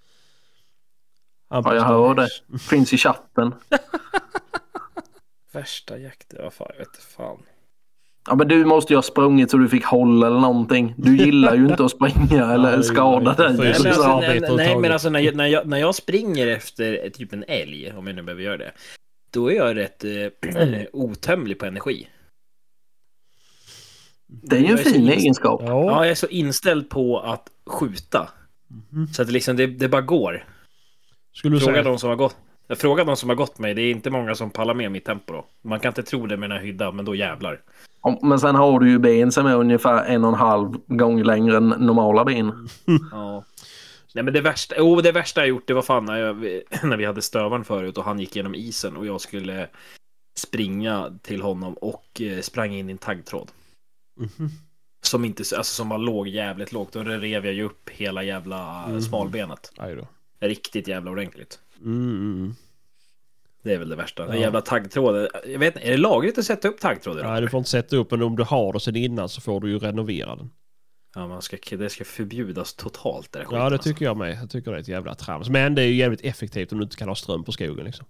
Ja, 1.49 1.76
jag 1.76 1.84
hör 1.84 2.16
det. 2.16 2.30
Finns 2.60 2.93
i 2.93 2.97
chatten. 2.97 3.56
värsta 5.56 5.97
jakten, 5.97 6.39
vad 6.43 6.53
fan, 6.53 6.68
jag 6.70 6.80
vet 6.80 6.88
inte 6.88 7.06
fan. 7.18 7.38
Ja, 8.28 8.36
men 8.36 8.47
du 8.47 8.66
måste 8.66 8.93
ju 8.93 8.97
ha 8.97 9.01
sprungit 9.01 9.51
så 9.51 9.58
du 9.58 9.70
fick 9.70 9.86
håll 9.86 10.24
eller 10.24 10.39
någonting. 10.39 10.93
Du 10.97 11.18
gillar 11.18 11.56
ju 11.56 11.68
inte 11.68 11.86
att 11.86 11.91
springa 11.91 12.53
eller 12.53 12.82
skada 12.82 13.34
dig. 13.34 13.53
Nej, 13.58 13.68
men 13.68 13.78
alltså, 13.78 14.20
nej, 14.20 14.41
nej, 14.58 14.78
men 14.78 14.91
alltså 14.91 15.10
när 15.10 15.20
jag, 15.20 15.36
när, 15.36 15.47
jag, 15.47 15.68
när 15.68 15.78
jag 15.78 15.95
springer 15.95 16.47
efter 16.47 17.10
typ 17.10 17.34
en 17.34 17.43
älg, 17.47 17.93
om 17.97 18.08
jag 18.08 18.16
nu 18.16 18.22
behöver 18.22 18.43
göra 18.43 18.58
det, 18.58 18.72
då 19.32 19.51
är 19.51 19.56
jag 19.56 19.78
rätt 19.78 20.03
eh, 20.03 20.82
otömlig 20.93 21.60
på 21.60 21.66
energi. 21.66 22.08
Det 24.28 24.55
är 24.55 24.59
ju 24.59 24.67
en 24.67 24.78
fin 24.78 25.01
inst- 25.09 25.11
egenskap. 25.17 25.61
Ja, 25.63 25.67
Ja. 25.67 26.03
jag 26.03 26.11
är 26.11 26.15
så 26.15 26.28
inställd 26.28 26.89
på 26.89 27.19
att 27.19 27.49
skjuta. 27.65 28.30
Mhm. 28.91 29.07
Så 29.07 29.21
att 29.21 29.28
det, 29.28 29.34
liksom, 29.34 29.55
det, 29.57 29.67
det 29.67 29.89
bara 29.89 30.01
går. 30.01 30.43
Skulle 31.34 31.55
du 31.55 31.59
Fråga 31.59 31.73
säga? 31.73 31.84
de 31.84 31.99
som 31.99 32.09
har 32.09 32.15
gått. 32.17 32.36
Jag 32.67 32.78
frågar 32.78 33.05
de 33.05 33.15
som 33.15 33.30
har 33.30 33.36
gått 33.36 33.59
mig, 33.59 33.73
det 33.73 33.82
är 33.82 33.91
inte 33.91 34.09
många 34.09 34.36
som 34.36 34.49
pallar 34.49 34.73
med 34.73 34.91
mitt 34.91 35.05
tempo 35.05 35.34
då. 35.34 35.45
Man 35.61 35.80
kan 35.80 35.89
inte 35.89 36.03
tro 36.03 36.26
det 36.28 36.38
med 36.38 36.49
den 36.49 36.57
här 36.57 36.65
hyddan, 36.65 36.95
men 36.95 37.05
då 37.05 37.15
jävlar. 37.15 37.61
Ja, 38.03 38.19
Men 38.21 38.39
sen 38.39 38.55
har 38.55 38.80
du 38.80 38.89
ju 38.89 38.99
ben 38.99 39.32
som 39.32 39.45
är 39.45 39.55
ungefär 39.55 40.05
en 40.05 40.23
och 40.23 40.30
en 40.30 40.36
halv 40.39 40.73
gång 40.88 41.23
längre 41.23 41.57
än 41.57 41.67
normala 41.69 42.26
ben. 42.26 42.67
Ja. 43.11 43.43
Nej 44.13 44.23
men 44.23 44.34
det 44.34 44.41
värsta, 44.41 44.76
oh, 44.80 45.01
det 45.01 45.11
värsta 45.11 45.41
jag 45.41 45.47
gjort 45.47 45.67
det 45.67 45.73
var 45.73 45.82
fan 45.82 46.05
när, 46.05 46.17
jag, 46.17 46.36
när 46.84 46.97
vi 46.97 47.05
hade 47.05 47.21
stövaren 47.21 47.63
förut 47.63 47.97
och 47.97 48.03
han 48.03 48.19
gick 48.19 48.36
genom 48.36 48.55
isen 48.55 48.97
och 48.97 49.05
jag 49.05 49.21
skulle 49.21 49.67
springa 50.38 51.19
till 51.21 51.41
honom 51.41 51.73
och 51.73 52.21
eh, 52.21 52.39
sprang 52.41 52.73
in 52.73 52.89
i 52.89 52.91
en 52.91 52.97
taggtråd. 52.97 53.51
Mhm. 54.16 54.49
Som 55.01 55.26
inte, 55.26 55.41
alltså 55.57 55.63
som 55.76 55.89
var 55.89 55.97
låg 55.97 56.28
jävligt 56.28 56.72
lågt 56.72 56.93
då 56.93 57.03
rev 57.03 57.45
jag 57.45 57.53
ju 57.53 57.63
upp 57.63 57.89
hela 57.89 58.24
jävla 58.24 58.88
Mhm. 58.88 59.01
smalbenet. 59.01 59.72
Aj 59.78 59.95
då. 59.95 60.07
Riktigt 60.39 60.88
jävla 60.88 61.11
ordentligt. 61.11 61.59
Mm, 61.82 62.09
mm. 62.09 62.55
Det 63.63 63.74
är 63.74 63.78
väl 63.78 63.89
det 63.89 63.95
värsta. 63.95 64.26
Den 64.26 64.36
Ja. 64.36 64.41
jävla 64.41 64.61
taggtråden. 64.61 65.28
Jag 65.47 65.59
vet 65.59 65.76
inte, 65.76 65.88
är 65.88 65.91
det 65.91 65.97
lagligt 65.97 66.38
att 66.38 66.45
sätta 66.45 66.68
upp 66.68 66.80
taggtråd 66.80 67.18
idag? 67.20 67.32
Nej, 67.32 67.41
du 67.41 67.49
får 67.49 67.57
inte 67.57 67.70
sätta 67.70 67.95
upp 67.95 68.11
men 68.11 68.22
om 68.22 68.36
du 68.36 68.43
har 68.43 68.74
det 68.74 68.80
sen 68.80 68.95
innan 68.95 69.30
så 69.30 69.41
får 69.41 69.61
du 69.61 69.70
ju 69.70 69.80
renovera 69.80 70.36
den. 70.36 70.49
Ja, 71.16 71.28
man 71.28 71.41
ska, 71.41 71.57
det 71.78 71.89
ska 71.89 72.05
förbjudas 72.05 72.74
totalt. 72.74 73.32
Det 73.32 73.45
Ja, 73.51 73.57
det 73.57 73.63
alltså. 73.63 73.89
tycker 73.89 74.05
jag 74.05 74.18
med. 74.18 74.38
Jag 74.41 74.49
tycker 74.49 74.72
det 74.72 74.78
är 74.78 74.82
ett 74.82 74.88
jävla 74.88 75.16
trams. 75.16 75.49
Men 75.49 75.76
det 75.76 75.82
är 75.82 75.86
ju 75.88 75.95
jävligt 75.95 76.22
effektivt 76.22 76.72
om 76.72 76.78
du 76.78 76.84
inte 76.84 76.95
kan 76.97 77.07
ha 77.07 77.16
ström 77.16 77.43
på 77.43 77.51
skogen 77.51 77.86
liksom. 77.86 78.05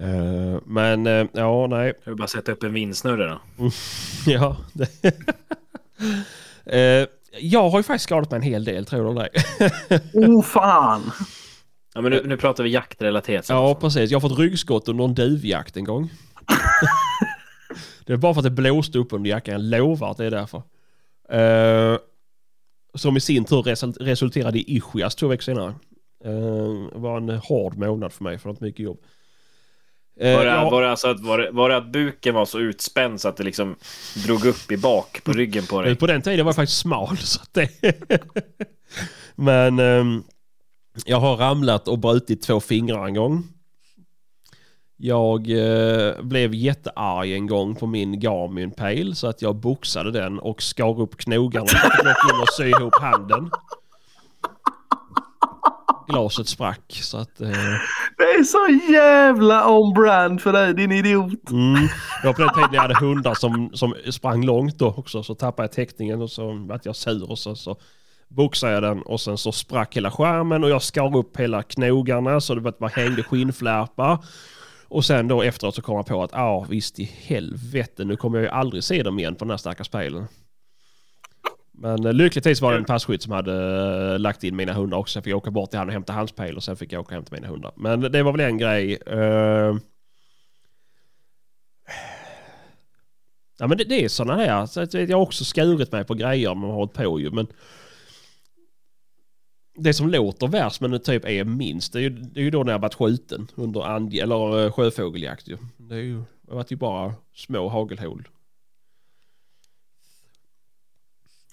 Eh, 0.00 0.60
men 0.66 1.06
eh, 1.06 1.26
ja, 1.32 1.66
nej. 1.66 1.92
Jag 2.04 2.10
vill 2.12 2.18
bara 2.18 2.28
sätta 2.28 2.52
upp 2.52 2.62
en 2.62 2.72
vindsnurra 2.72 3.26
då. 3.26 3.70
Ja. 4.26 4.56
det- 4.72 4.90
Eh, 6.66 7.06
jag 7.40 7.70
har 7.70 7.78
ju 7.78 7.82
faktiskt 7.82 8.04
skadat 8.04 8.30
mig 8.30 8.36
en 8.36 8.42
hel 8.42 8.64
del, 8.64 8.86
tror 8.86 9.04
du 9.04 9.10
eller 9.10 9.22
ej? 9.34 10.00
Oh 10.14 10.42
fan! 10.44 11.10
Ja, 11.94 12.00
men 12.00 12.12
nu, 12.12 12.22
nu 12.24 12.36
pratar 12.36 12.64
vi 12.64 12.70
jaktrelaterat. 12.70 13.48
Ja, 13.48 13.74
precis. 13.74 14.10
Jag 14.10 14.20
har 14.20 14.28
fått 14.28 14.38
ryggskott 14.38 14.88
under 14.88 15.04
en 15.04 15.14
duvjakt 15.14 15.76
en 15.76 15.84
gång. 15.84 16.10
det 18.06 18.12
är 18.12 18.16
bara 18.16 18.34
för 18.34 18.40
att 18.40 18.44
det 18.44 18.50
blåste 18.50 18.98
upp 18.98 19.12
under 19.12 19.30
jackan. 19.30 19.52
Jag 19.52 19.80
lovar 19.80 20.10
att 20.10 20.16
det 20.16 20.24
är 20.26 20.30
därför. 20.30 20.62
Som 22.94 23.16
i 23.16 23.20
sin 23.20 23.44
tur 23.44 23.62
result- 23.62 23.96
resulterade 24.00 24.58
i 24.58 24.76
ischias 24.76 25.14
två 25.14 25.26
veckor 25.28 25.42
senare. 25.42 25.74
Eh, 26.24 26.88
det 26.92 26.98
var 26.98 27.16
en 27.16 27.28
hård 27.28 27.76
månad 27.78 28.12
för 28.12 28.24
mig, 28.24 28.38
för 28.38 28.42
det 28.42 28.48
var 28.48 28.52
inte 28.52 28.64
mycket 28.64 28.84
jobb. 28.84 28.98
Eh, 30.20 30.36
Var 30.36 30.44
det, 30.44 30.50
ja, 30.50 30.70
var, 30.70 30.82
det 30.82 30.90
alltså 30.90 31.08
att, 31.08 31.20
var, 31.20 31.38
det, 31.38 31.50
var 31.50 31.68
det 31.68 31.76
att 31.76 31.92
buken 31.92 32.34
var 32.34 32.44
så 32.44 32.58
utspänd 32.58 33.20
så 33.20 33.28
att 33.28 33.36
det 33.36 33.44
liksom 33.44 33.76
drog 34.26 34.44
upp 34.44 34.70
i 34.72 34.76
bak 34.76 35.20
på 35.24 35.32
ryggen 35.32 35.66
på 35.66 35.82
dig? 35.82 35.96
På 35.96 36.06
den 36.06 36.22
tiden 36.22 36.44
var 36.44 36.48
jag 36.50 36.56
faktiskt 36.56 36.78
smal. 36.80 37.16
Så 37.18 37.42
att 37.42 37.54
det... 37.54 37.70
Men 39.34 39.78
ehm, 39.78 40.22
jag 41.06 41.20
har 41.20 41.36
ramlat 41.36 41.88
och 41.88 41.98
brutit 41.98 42.42
två 42.42 42.60
fingrar 42.60 43.06
en 43.06 43.14
gång. 43.14 43.42
Jag 44.96 45.50
eh, 45.50 46.22
blev 46.22 46.54
jättearg 46.54 47.32
en 47.32 47.46
gång 47.46 47.74
på 47.74 47.86
min 47.86 48.20
Garmin 48.20 48.70
Pale 48.70 49.14
så 49.14 49.26
att 49.26 49.42
jag 49.42 49.56
boxade 49.56 50.10
den 50.10 50.38
och 50.38 50.62
skar 50.62 51.00
upp 51.00 51.16
knogarna. 51.16 51.66
Jag 51.72 51.92
fick 51.92 52.34
in 52.34 52.40
och 52.42 52.48
sy 52.56 52.64
ihop 52.68 52.94
handen. 53.00 53.50
Glaset 56.08 56.48
sprack 56.48 56.92
så 57.02 57.16
att... 57.18 57.40
Eh, 57.40 57.48
Det 58.18 58.24
är 58.24 58.44
så 58.44 58.92
jävla 58.92 59.68
on-brand 59.68 60.40
för 60.40 60.52
dig 60.52 60.74
din 60.74 60.92
idiot. 60.92 61.50
Mm. 61.50 61.88
Var 62.24 62.32
på 62.32 62.40
den 62.40 62.54
tiden 62.54 62.68
jag 62.72 62.82
hade 62.82 62.98
hundar 63.00 63.34
som, 63.34 63.70
som 63.74 63.94
sprang 64.10 64.44
långt 64.44 64.78
då 64.78 64.86
också. 64.86 65.22
Så 65.22 65.34
tappade 65.34 65.64
jag 65.64 65.72
täckningen 65.72 66.22
och 66.22 66.30
så 66.30 66.52
vart 66.52 66.86
jag 66.86 66.96
sur 66.96 67.30
och 67.30 67.38
så, 67.38 67.56
så 67.56 67.76
boxade 68.28 68.72
jag 68.72 68.82
den 68.82 69.02
och 69.02 69.20
sen 69.20 69.38
så 69.38 69.52
sprack 69.52 69.96
hela 69.96 70.10
skärmen 70.10 70.64
och 70.64 70.70
jag 70.70 70.82
skar 70.82 71.16
upp 71.16 71.36
hela 71.36 71.62
knogarna 71.62 72.40
så 72.40 72.54
det 72.54 72.60
bara 72.60 72.88
hängde 72.88 73.22
skinnflärpar. 73.22 74.18
Och 74.88 75.04
sen 75.04 75.28
då 75.28 75.42
efteråt 75.42 75.74
så 75.74 75.82
kom 75.82 75.96
jag 75.96 76.06
på 76.06 76.22
att 76.22 76.32
ja 76.32 76.40
ah, 76.42 76.66
visst 76.68 76.98
i 76.98 77.10
helvete 77.26 78.04
nu 78.04 78.16
kommer 78.16 78.38
jag 78.38 78.44
ju 78.44 78.50
aldrig 78.50 78.84
se 78.84 79.02
dem 79.02 79.18
igen 79.18 79.34
på 79.34 79.44
den 79.44 79.50
här 79.50 79.56
stackars 79.58 79.88
pejlen. 79.88 80.26
Men 81.76 82.06
eh, 82.06 82.12
lyckligtvis 82.12 82.60
var 82.60 82.72
det 82.72 82.78
en 82.78 82.84
passkytt 82.84 83.22
som 83.22 83.32
hade 83.32 83.52
eh, 84.12 84.18
lagt 84.18 84.44
in 84.44 84.56
mina 84.56 84.72
hundar 84.72 84.98
också. 84.98 85.16
Jag 85.18 85.24
fick 85.24 85.34
åka 85.34 85.50
bort 85.50 85.70
till 85.70 85.78
han 85.78 85.88
och 85.88 85.92
hämta 85.92 86.12
hans 86.12 86.32
pejl 86.32 86.56
och 86.56 86.64
sen 86.64 86.76
fick 86.76 86.92
jag 86.92 87.00
åka 87.00 87.08
och 87.08 87.12
hämta 87.14 87.34
mina 87.34 87.48
hundar. 87.48 87.72
Men 87.76 88.00
det 88.00 88.22
var 88.22 88.32
väl 88.32 88.40
en 88.40 88.58
grej. 88.58 88.98
eh, 89.06 89.76
Ja 93.58 93.66
men 93.66 93.78
det, 93.78 93.84
det 93.84 94.04
är 94.04 94.08
sådana 94.08 94.34
här. 94.44 94.66
Så 94.66 94.98
jag 94.98 95.16
har 95.16 95.22
också 95.22 95.44
skurit 95.44 95.92
mig 95.92 96.04
på 96.04 96.14
grejer 96.14 96.54
man 96.54 96.70
har 96.70 96.76
hållit 96.76 96.92
på 96.92 97.20
ju. 97.20 97.30
Men 97.30 97.46
det 99.76 99.94
som 99.94 100.08
låter 100.08 100.46
värst 100.46 100.80
men 100.80 100.90
det 100.90 100.98
typ 100.98 101.24
är 101.24 101.44
minst. 101.44 101.92
Det 101.92 101.98
är 101.98 102.02
ju, 102.02 102.10
det 102.10 102.40
är 102.40 102.44
ju 102.44 102.50
då 102.50 102.62
när 102.62 102.72
jag 102.72 102.78
varit 102.78 102.94
skjuten 102.94 103.48
under 103.54 103.80
and, 103.82 104.14
eller 104.14 104.70
sjöfågeljakt 104.70 105.48
ju. 105.48 105.56
Det 105.76 105.94
är 105.94 106.00
ju, 106.00 106.22
det 106.42 106.54
varit 106.54 106.72
ju 106.72 106.76
bara 106.76 107.14
små 107.34 107.68
hagelhål. 107.68 108.28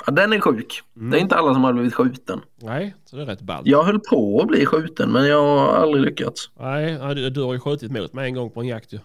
Ja, 0.05 0.11
den 0.11 0.33
är 0.33 0.39
sjuk. 0.39 0.81
Mm. 0.95 1.09
Det 1.11 1.17
är 1.17 1.21
inte 1.21 1.35
alla 1.35 1.53
som 1.53 1.63
har 1.63 1.73
blivit 1.73 1.93
skjuten. 1.93 2.41
Nej, 2.61 2.95
så 3.05 3.15
det 3.15 3.21
är 3.21 3.25
rätt 3.25 3.41
ballt. 3.41 3.67
Jag 3.67 3.83
höll 3.83 3.99
på 3.99 4.39
att 4.41 4.47
bli 4.47 4.65
skjuten 4.65 5.11
men 5.11 5.27
jag 5.27 5.41
har 5.57 5.67
aldrig 5.73 6.03
lyckats. 6.05 6.49
Nej, 6.59 7.15
du, 7.15 7.29
du 7.29 7.41
har 7.41 7.53
ju 7.53 7.59
skjutit 7.59 7.91
mot 7.91 8.13
mig 8.13 8.25
en 8.27 8.35
gång 8.35 8.49
på 8.49 8.59
en 8.61 8.67
jakt 8.67 8.93
ju. 8.93 8.99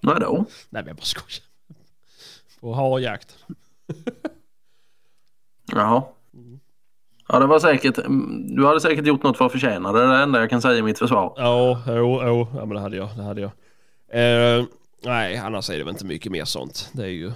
Nej 0.00 0.16
då. 0.20 0.36
Nej 0.70 0.82
men 0.82 0.86
jag 0.86 0.96
bara 0.96 1.02
skojar. 1.02 1.44
På 2.60 2.72
harjakt. 2.74 3.36
Jaha. 5.72 6.02
Ja 7.28 7.38
det 7.38 7.46
var 7.46 7.58
säkert. 7.58 7.98
mm, 7.98 8.56
Du 8.56 8.66
hade 8.66 8.80
säkert 8.80 9.06
gjort 9.06 9.22
något 9.22 9.38
för 9.38 9.46
att 9.46 9.52
förtjäna 9.52 9.92
det. 9.92 9.98
Det 9.98 10.04
är 10.04 10.08
det 10.16 10.22
enda 10.22 10.40
jag 10.40 10.50
kan 10.50 10.62
säga 10.62 10.78
i 10.78 10.82
mitt 10.82 10.98
försvar. 10.98 11.34
Ja, 11.36 11.82
jo, 11.86 12.20
jo. 12.24 12.46
Ja 12.54 12.64
men 12.66 12.68
det 12.74 12.80
hade 12.80 12.96
jag. 12.96 13.08
Det 13.16 13.22
hade 13.22 13.40
jag. 13.40 13.50
Eh, 14.58 14.64
nej, 15.04 15.36
annars 15.36 15.70
är 15.70 15.78
det 15.78 15.84
väl 15.84 15.92
inte 15.92 16.04
mycket 16.06 16.32
mer 16.32 16.44
sånt. 16.44 16.90
Det 16.92 17.02
är 17.02 17.08
ju 17.08 17.32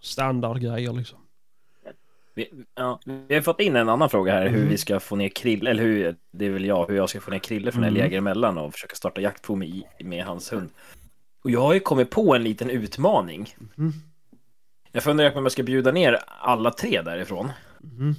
standardgrejer 0.00 0.92
liksom. 0.92 1.18
Vi, 2.34 2.48
ja, 2.74 3.00
vi 3.28 3.34
har 3.34 3.42
fått 3.42 3.60
in 3.60 3.76
en 3.76 3.88
annan 3.88 4.10
fråga 4.10 4.32
här, 4.32 4.48
hur 4.48 4.56
Mm. 4.56 4.68
vi 4.68 4.78
ska 4.78 5.00
få 5.00 5.16
ner 5.16 5.28
Krille, 5.28 5.70
eller 5.70 5.82
hur, 5.82 6.16
det 6.30 6.46
är 6.46 6.50
väl 6.50 6.64
jag, 6.64 6.86
hur 6.88 6.96
jag 6.96 7.08
ska 7.08 7.20
få 7.20 7.30
ner 7.30 7.38
Krille 7.38 7.72
från 7.72 7.82
Mm. 7.84 7.94
älgjägare 7.94 8.18
emellan 8.18 8.58
och 8.58 8.72
försöka 8.72 8.94
starta 8.96 9.20
jaktprov 9.20 9.58
med, 9.58 9.82
med 10.00 10.24
hans 10.24 10.52
hund. 10.52 10.70
Och 11.44 11.50
jag 11.50 11.60
har 11.60 11.74
ju 11.74 11.80
kommit 11.80 12.10
på 12.10 12.34
en 12.34 12.42
liten 12.44 12.70
utmaning. 12.70 13.54
Mm. 13.78 13.92
Jag 14.92 15.02
funderar 15.02 15.30
på 15.30 15.38
om 15.38 15.44
jag 15.44 15.52
ska 15.52 15.62
bjuda 15.62 15.92
ner 15.92 16.18
alla 16.26 16.70
tre 16.70 17.02
därifrån. 17.02 17.52
Mhm. 17.80 18.14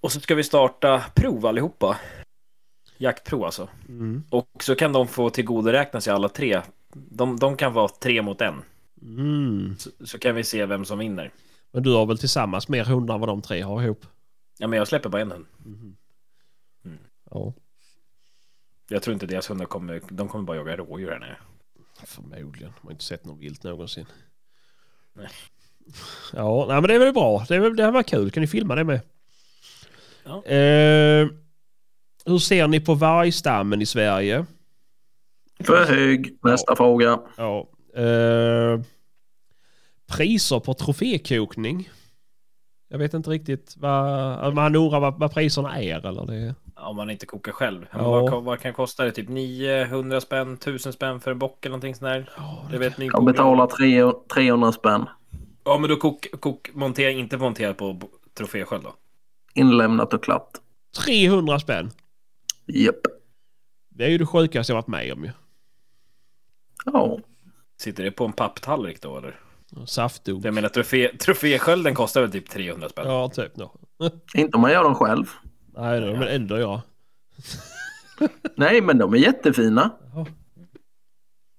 Och 0.00 0.12
så 0.12 0.20
ska 0.20 0.34
vi 0.34 0.44
starta 0.44 1.04
prov 1.14 1.46
allihopa. 1.46 1.98
Jaktprov 2.96 3.44
alltså. 3.44 3.68
Mm. 3.88 4.22
Och 4.30 4.48
så 4.60 4.74
kan 4.74 4.92
de 4.92 5.06
få 5.08 5.30
tillgodoräkna 5.30 6.00
sig 6.00 6.12
alla 6.12 6.28
tre. 6.28 6.60
De, 6.94 7.36
de 7.38 7.56
kan 7.56 7.72
vara 7.72 7.88
tre 7.88 8.22
mot 8.22 8.40
en. 8.40 8.62
Mm. 9.02 9.76
Så, 9.78 9.90
så 10.06 10.18
kan 10.18 10.34
vi 10.34 10.44
se 10.44 10.66
vem 10.66 10.84
som 10.84 10.98
vinner. 10.98 11.32
Men 11.72 11.82
du 11.82 11.90
har 11.94 12.06
väl 12.06 12.18
tillsammans 12.18 12.68
mer 12.68 12.84
hundar 12.84 13.14
än 13.14 13.20
vad 13.20 13.28
de 13.28 13.42
tre 13.42 13.60
har 13.60 13.82
ihop? 13.82 14.06
Ja, 14.58 14.66
men 14.68 14.76
jag 14.78 14.88
släpper 14.88 15.08
bara 15.08 15.22
en 15.22 15.30
hund. 15.32 15.46
Ja, 17.30 17.52
Jag 18.88 19.02
tror 19.02 19.14
inte 19.14 19.26
deras 19.26 19.50
hundar 19.50 19.66
kommer, 19.66 20.00
de 20.10 20.28
kommer 20.28 20.44
bara 20.44 20.56
jaga 20.56 20.76
rådjur 20.76 21.10
här 21.10 21.18
nere. 21.18 21.36
förmodligen. 22.06 22.68
Man 22.68 22.82
har 22.82 22.90
inte 22.90 23.04
sett 23.04 23.24
något 23.24 23.38
vilt 23.38 23.62
någonsin. 23.64 24.06
Nej. 25.12 25.28
Ja, 26.32 26.64
nej, 26.68 26.74
men 26.80 26.88
det 26.88 26.94
är 26.94 26.98
väl 26.98 27.12
bra. 27.14 27.44
Det, 27.48 27.54
är 27.54 27.60
väl, 27.60 27.76
det 27.76 27.82
här 27.84 27.90
var 27.92 28.02
kul. 28.02 28.30
Kan 28.30 28.40
ni 28.40 28.46
filma 28.46 28.74
det 28.74 28.84
med? 28.84 29.00
Ja. 30.24 30.44
Eh, 30.44 31.28
hur 32.24 32.38
ser 32.38 32.68
ni 32.68 32.80
på 32.80 32.94
vargstammen 32.94 33.82
i 33.82 33.86
Sverige? 33.86 34.46
För 35.60 35.84
hög. 35.84 36.38
Nästa 36.42 36.76
fråga. 36.76 37.20
Ja. 37.36 37.68
Eh, 37.94 38.80
priser 40.06 40.60
på 40.60 40.74
trofékokning? 40.74 41.88
Jag 42.88 42.98
vet 42.98 43.14
inte 43.14 43.30
riktigt 43.30 43.74
vad... 43.78 44.54
Man 44.54 44.76
undrar 44.76 45.00
vad, 45.00 45.18
vad 45.18 45.34
priserna 45.34 45.82
är 45.82 46.06
eller 46.06 46.26
det... 46.26 46.54
Om 46.76 46.96
man 46.96 47.10
inte 47.10 47.26
kokar 47.26 47.52
själv. 47.52 47.86
Ja. 47.92 48.20
Vad, 48.30 48.44
vad 48.44 48.60
kan 48.60 48.72
kosta 48.74 49.04
det? 49.04 49.12
Typ 49.12 49.28
900 49.28 50.20
spänn, 50.20 50.52
1000 50.54 50.92
spänn 50.92 51.20
för 51.20 51.30
en 51.30 51.38
bock 51.38 51.64
eller 51.66 51.70
någonting 51.70 51.94
sånt 51.94 52.02
där? 52.10 52.30
Ja, 52.36 52.68
Det 52.70 52.78
vet 52.78 52.98
ni. 52.98 53.06
Jag 53.12 53.24
betalar 53.24 53.66
tre- 53.66 54.12
300 54.34 54.72
spänn. 54.72 55.04
Ja, 55.64 55.78
men 55.78 55.90
då 55.90 55.96
kok, 55.96 56.26
kok 56.40 56.70
montera, 56.74 57.10
inte 57.10 57.36
montera 57.36 57.74
på 57.74 57.92
bo- 57.92 58.08
trofésköld 58.34 58.82
då. 58.82 58.94
Inlämnat 59.54 60.14
och 60.14 60.22
klart. 60.24 60.50
300 61.04 61.58
spänn. 61.60 61.90
Japp. 62.66 63.00
Det 63.88 64.04
är 64.04 64.08
ju 64.08 64.18
det 64.18 64.26
sjukaste 64.26 64.72
jag 64.72 64.76
varit 64.76 64.86
med 64.86 65.12
om 65.12 65.24
ju. 65.24 65.30
Ja. 66.84 67.18
Sitter 67.80 68.04
det 68.04 68.10
på 68.10 68.24
en 68.24 68.32
papptallrik 68.32 69.02
då 69.02 69.18
eller? 69.18 69.40
Saftdunk. 69.86 70.44
Jag 70.44 70.54
menar 70.54 70.68
trofé, 70.68 71.16
troféskölden 71.18 71.94
kostar 71.94 72.20
väl 72.20 72.32
typ 72.32 72.50
300 72.50 72.88
spänn? 72.88 73.06
Ja, 73.08 73.28
typ. 73.28 73.56
No. 73.56 73.70
Inte 74.34 74.56
om 74.56 74.60
man 74.60 74.72
gör 74.72 74.84
dem 74.84 74.94
själv. 74.94 75.24
Nej, 75.76 76.00
det 76.00 76.06
är 76.06 76.22
ändå 76.22 76.58
jag. 76.58 76.80
Nej, 78.56 78.80
men 78.80 78.98
de 78.98 79.14
är 79.14 79.18
jättefina. 79.18 79.90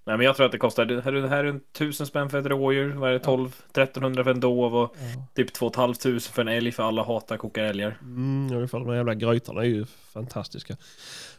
Nej 0.10 0.18
men 0.18 0.26
jag 0.26 0.36
tror 0.36 0.46
att 0.46 0.52
det 0.52 0.58
kostar, 0.58 0.86
det 0.86 1.02
här, 1.02 1.14
är- 1.14 1.22
det 1.22 1.28
här 1.28 1.44
är 1.44 1.50
en 1.50 1.62
tusen 1.78 2.08
spänn 2.08 2.30
för 2.30 2.38
ett 2.40 2.46
rådjur, 2.46 2.94
vad 2.94 3.10
är 3.10 3.14
det, 3.14 3.20
12 3.20 3.48
1300 3.48 4.24
för 4.24 4.32
en 4.32 4.40
dov 4.40 4.76
och 4.76 4.96
typ 5.36 5.54
2 5.54 5.72
500 5.76 6.20
för 6.20 6.42
en 6.42 6.48
älg 6.48 6.72
för 6.72 6.84
alla 6.84 7.04
hatar 7.04 7.38
kokar 7.38 7.64
älgar. 7.64 7.98
Mm, 8.02 8.54
ungefär 8.56 8.80
de 8.80 8.88
här 8.90 8.96
jävla 8.96 9.14
grytorna 9.14 9.62
är 9.62 9.66
ju 9.66 9.86
fantastiska. 10.14 10.78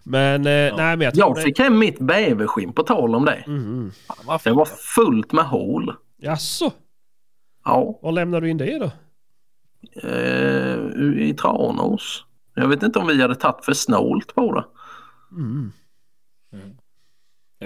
Men, 0.03 0.41
eh, 0.41 0.77
nej 0.77 0.97
men 0.97 1.01
jag 1.01 1.15
tror 1.15 1.29
Jag 1.29 1.37
det... 1.37 1.43
fick 1.43 1.59
hem 1.59 1.79
mitt 1.79 1.99
bäverskinn 1.99 2.73
på 2.73 2.83
tal 2.83 3.15
om 3.15 3.25
det. 3.25 3.45
Mm. 3.47 3.91
Fan, 4.27 4.39
Det 4.45 4.51
var 4.53 4.65
fullt 4.65 5.33
med 5.33 5.45
hål. 5.45 5.95
Jaså? 6.17 6.73
Ja, 7.65 7.99
Var 8.03 8.13
lämnar 8.13 8.41
du 8.41 8.51
in 8.51 8.59
det 8.59 8.79
då? 8.79 8.91
eh, 10.09 10.79
i 11.29 11.35
Tranås. 11.41 12.25
Jag 12.55 12.69
vet 12.69 12.83
inte 12.83 12.99
om 12.99 13.07
vi 13.07 13.23
hade 13.23 13.35
tagit 13.35 13.65
för 13.65 13.73
snålt 13.73 14.35
på 14.35 14.55
det. 14.55 14.65
Mm. 15.37 15.73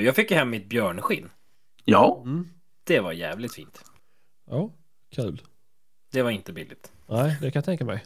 Jag 0.03 0.17
fick 0.17 0.31
ju 0.31 0.37
hem 0.37 0.51
mitt 0.51 0.69
björnskinn. 0.69 1.31
Ja, 1.85 2.23
Mm. 2.25 2.49
Det 2.85 3.01
var 3.01 3.13
jävligt 3.13 3.55
fint. 3.55 3.85
Ja, 4.51 4.71
kul. 5.15 5.43
Det 6.13 6.23
var 6.23 6.31
inte 6.31 6.53
billigt. 6.53 6.93
Nej, 7.07 7.37
det 7.41 7.51
kan 7.51 7.61
jag 7.61 7.65
tänka 7.65 7.85
mig. 7.85 8.05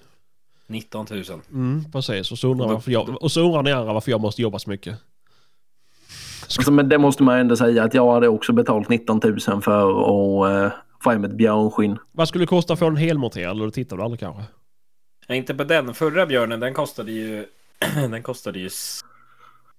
19 0.67 1.07
000. 1.11 1.25
Mm, 1.51 1.93
precis. 1.93 2.33
Och 2.33 2.39
så, 2.39 2.49
undrar 2.49 2.69
varför 2.69 2.91
jag, 2.91 3.23
och 3.23 3.33
så 3.33 3.41
undrar 3.41 3.63
ni 3.63 3.73
andra 3.73 3.93
varför 3.93 4.11
jag 4.11 4.21
måste 4.21 4.43
jobba 4.43 4.59
så 4.59 4.71
mycket. 4.71 4.99
alltså, 6.43 6.73
men 6.73 6.89
det 6.89 6.99
måste 6.99 7.23
man 7.23 7.39
ändå 7.39 7.57
säga 7.57 7.85
att 7.85 7.95
jag 7.95 8.13
hade 8.13 8.29
också 8.29 8.53
betalt 8.53 8.89
19 8.89 9.21
000 9.25 9.41
för 9.63 9.91
att 9.91 10.73
eh, 10.73 10.79
få 11.03 11.11
hem 11.11 11.25
ett 11.25 11.33
björnskinn. 11.37 11.99
Vad 12.13 12.29
skulle 12.29 12.43
det 12.43 12.49
kosta 12.49 12.77
få 12.77 12.87
en 12.87 12.97
helmonterad? 12.97 13.57
Eller 13.57 13.67
det 13.67 13.73
tittar 13.73 13.97
du 13.97 14.03
aldrig 14.03 14.21
kanske? 14.21 14.43
Ja, 15.27 15.35
inte 15.35 15.55
på 15.55 15.65
den. 15.65 15.95
Förra 15.95 16.27
björnen, 16.27 16.61
den 16.61 16.75
kostade 16.75 17.13
ju... 17.13 17.47
den 17.95 18.23
kostade 18.23 18.59
ju 18.59 18.71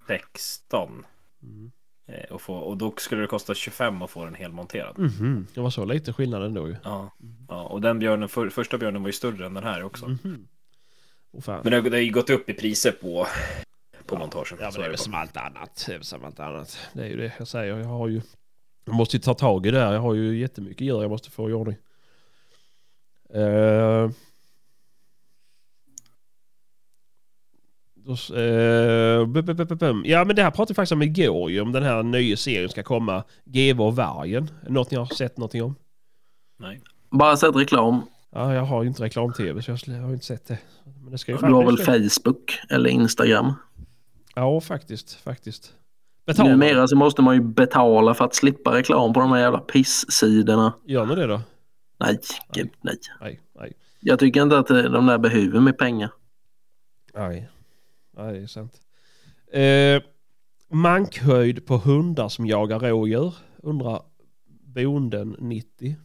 16. 0.07 1.05
Mm. 1.43 1.71
Eh, 2.09 2.31
och, 2.33 2.41
få, 2.41 2.55
och 2.55 2.77
då 2.77 2.93
skulle 2.97 3.21
det 3.21 3.27
kosta 3.27 3.53
25 3.55 4.01
att 4.01 4.09
få 4.09 4.25
den 4.25 4.35
helmonterad. 4.35 4.97
Mhm, 4.97 5.47
det 5.53 5.61
var 5.61 5.69
så 5.69 5.85
lite 5.85 6.13
skillnad 6.13 6.43
ändå 6.43 6.67
ju. 6.67 6.75
Ja. 6.83 7.11
ja, 7.49 7.63
och 7.63 7.81
den 7.81 7.99
björnen, 7.99 8.29
för, 8.29 8.49
första 8.49 8.77
björnen 8.77 9.01
var 9.03 9.09
ju 9.09 9.13
större 9.13 9.45
än 9.45 9.53
den 9.53 9.63
här 9.63 9.83
också. 9.83 10.07
Mhm. 10.07 10.47
Oh, 11.31 11.41
fan. 11.41 11.59
Men 11.63 11.71
det, 11.71 11.77
har- 11.77 11.83
det 11.89 11.97
har 11.97 12.01
ju 12.01 12.11
gått 12.11 12.29
upp 12.29 12.49
i 12.49 12.53
priser 12.53 12.91
på, 12.91 13.27
på 14.05 14.17
montagen. 14.17 14.57
Ja, 14.61 14.69
men 14.71 14.81
det 14.81 14.85
är 14.85 14.89
väl 14.89 14.97
som 14.97 15.13
allt 15.13 15.37
annat. 15.37 15.83
Det 15.87 15.93
är 15.95 16.01
som 16.01 16.25
allt 16.25 16.39
annat. 16.39 16.77
Det 16.93 17.01
är 17.03 17.07
ju 17.07 17.17
det 17.17 17.33
jag 17.37 17.47
säger. 17.47 17.77
Jag 17.77 17.85
har 17.85 18.07
ju... 18.07 18.21
Jag 18.85 18.95
måste 18.95 19.17
ju 19.17 19.21
ta 19.21 19.33
tag 19.33 19.65
i 19.65 19.71
det 19.71 19.79
här. 19.79 19.93
Jag 19.93 19.99
har 19.99 20.13
ju 20.13 20.37
jättemycket 20.39 20.81
djur 20.81 21.01
jag 21.01 21.09
måste 21.11 21.31
få 21.31 21.49
i 21.49 21.53
ordning. 21.53 21.75
Uh... 23.35 24.11
Då, 28.09 28.13
s- 28.13 28.29
eh. 28.31 30.09
Ja 30.11 30.25
men 30.25 30.35
det 30.35 30.43
här 30.43 30.51
pratade 30.51 30.67
vi 30.71 30.75
faktiskt 30.75 30.91
om 30.91 31.01
igår 31.01 31.51
ju. 31.51 31.61
Om 31.61 31.71
den 31.71 31.83
här 31.83 32.03
nya 32.03 32.37
serien 32.37 32.69
ska 32.69 32.83
komma. 32.83 33.23
GV 33.45 33.81
och 33.81 33.95
vargen. 33.95 34.49
Något 34.67 34.91
ni 34.91 34.97
har 34.97 35.05
sett 35.05 35.37
någonting 35.37 35.63
om? 35.63 35.75
Nej. 36.59 36.81
Bara 37.11 37.37
sett 37.37 37.55
reklam. 37.55 38.01
Ja, 38.31 38.53
jag 38.53 38.61
har 38.61 38.83
ju 38.83 38.87
inte 38.89 39.03
reklam-tv 39.03 39.61
så 39.61 39.71
jag 39.71 39.93
har 40.01 40.07
ju 40.07 40.13
inte 40.13 40.25
sett 40.25 40.47
det. 40.47 40.57
Men 41.03 41.11
det 41.11 41.17
ska 41.17 41.31
ju 41.31 41.37
Du 41.37 41.53
har 41.53 41.65
väl 41.65 41.77
Facebook 41.77 42.59
eller 42.69 42.89
Instagram? 42.89 43.53
Ja, 44.35 44.61
faktiskt. 44.61 45.13
Faktiskt. 45.13 45.73
Betala. 46.25 46.49
Numera 46.49 46.87
så 46.87 46.95
måste 46.95 47.21
man 47.21 47.35
ju 47.35 47.41
betala 47.41 48.13
för 48.13 48.25
att 48.25 48.35
slippa 48.35 48.73
reklam 48.73 49.13
på 49.13 49.19
de 49.19 49.31
här 49.31 49.39
jävla 49.39 49.59
piss-sidorna. 49.59 50.73
Gör 50.85 51.05
ni 51.05 51.15
det 51.15 51.27
då? 51.27 51.41
Nej, 51.99 52.19
gud 52.53 52.69
nej. 52.81 52.95
Nej, 53.21 53.39
nej. 53.59 53.73
Jag 53.99 54.19
tycker 54.19 54.41
inte 54.41 54.57
att 54.57 54.69
eh, 54.69 54.77
de 54.77 55.05
där 55.05 55.17
behöver 55.17 55.59
med 55.59 55.77
pengar. 55.77 56.09
Nej, 57.13 57.49
nej 58.19 58.33
det 58.33 58.43
är 58.43 58.47
sant. 58.47 58.73
Eh, 59.53 60.01
mankhöjd 60.77 61.65
på 61.65 61.77
hundar 61.77 62.29
som 62.29 62.45
jagar 62.47 62.79
rådjur. 62.79 63.33
Undrar 63.63 64.01
bonden 64.75 65.35
90. 65.39 65.95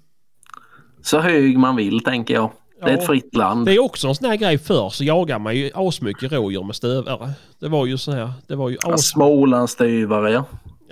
Så 1.03 1.21
hög 1.21 1.59
man 1.59 1.77
vill 1.77 2.05
tänker 2.05 2.35
jag. 2.35 2.51
Det 2.81 2.91
är 2.91 2.93
Ja. 2.95 2.99
ett 2.99 3.07
fritt 3.07 3.35
land. 3.37 3.67
Det 3.67 3.73
är 3.75 3.79
också 3.79 4.09
en 4.09 4.15
sån 4.15 4.29
här 4.29 4.37
grej 4.37 4.59
förr 4.59 4.91
så 4.91 5.05
jagar 5.05 5.39
man 5.39 5.57
ju 5.57 5.71
asmycket 5.75 6.33
rådjur 6.33 6.63
med 6.63 6.77
stövare. 6.77 7.31
Det 7.61 7.69
var 7.69 7.87
ju 7.87 7.99
så 7.99 8.13
här. 8.13 8.33
Det 8.47 8.55
var 8.57 8.69
ju 8.71 8.77
Ja, 8.83 8.93
as... 8.95 9.07
Smålandsstövare 9.09 10.31
ja. 10.33 10.45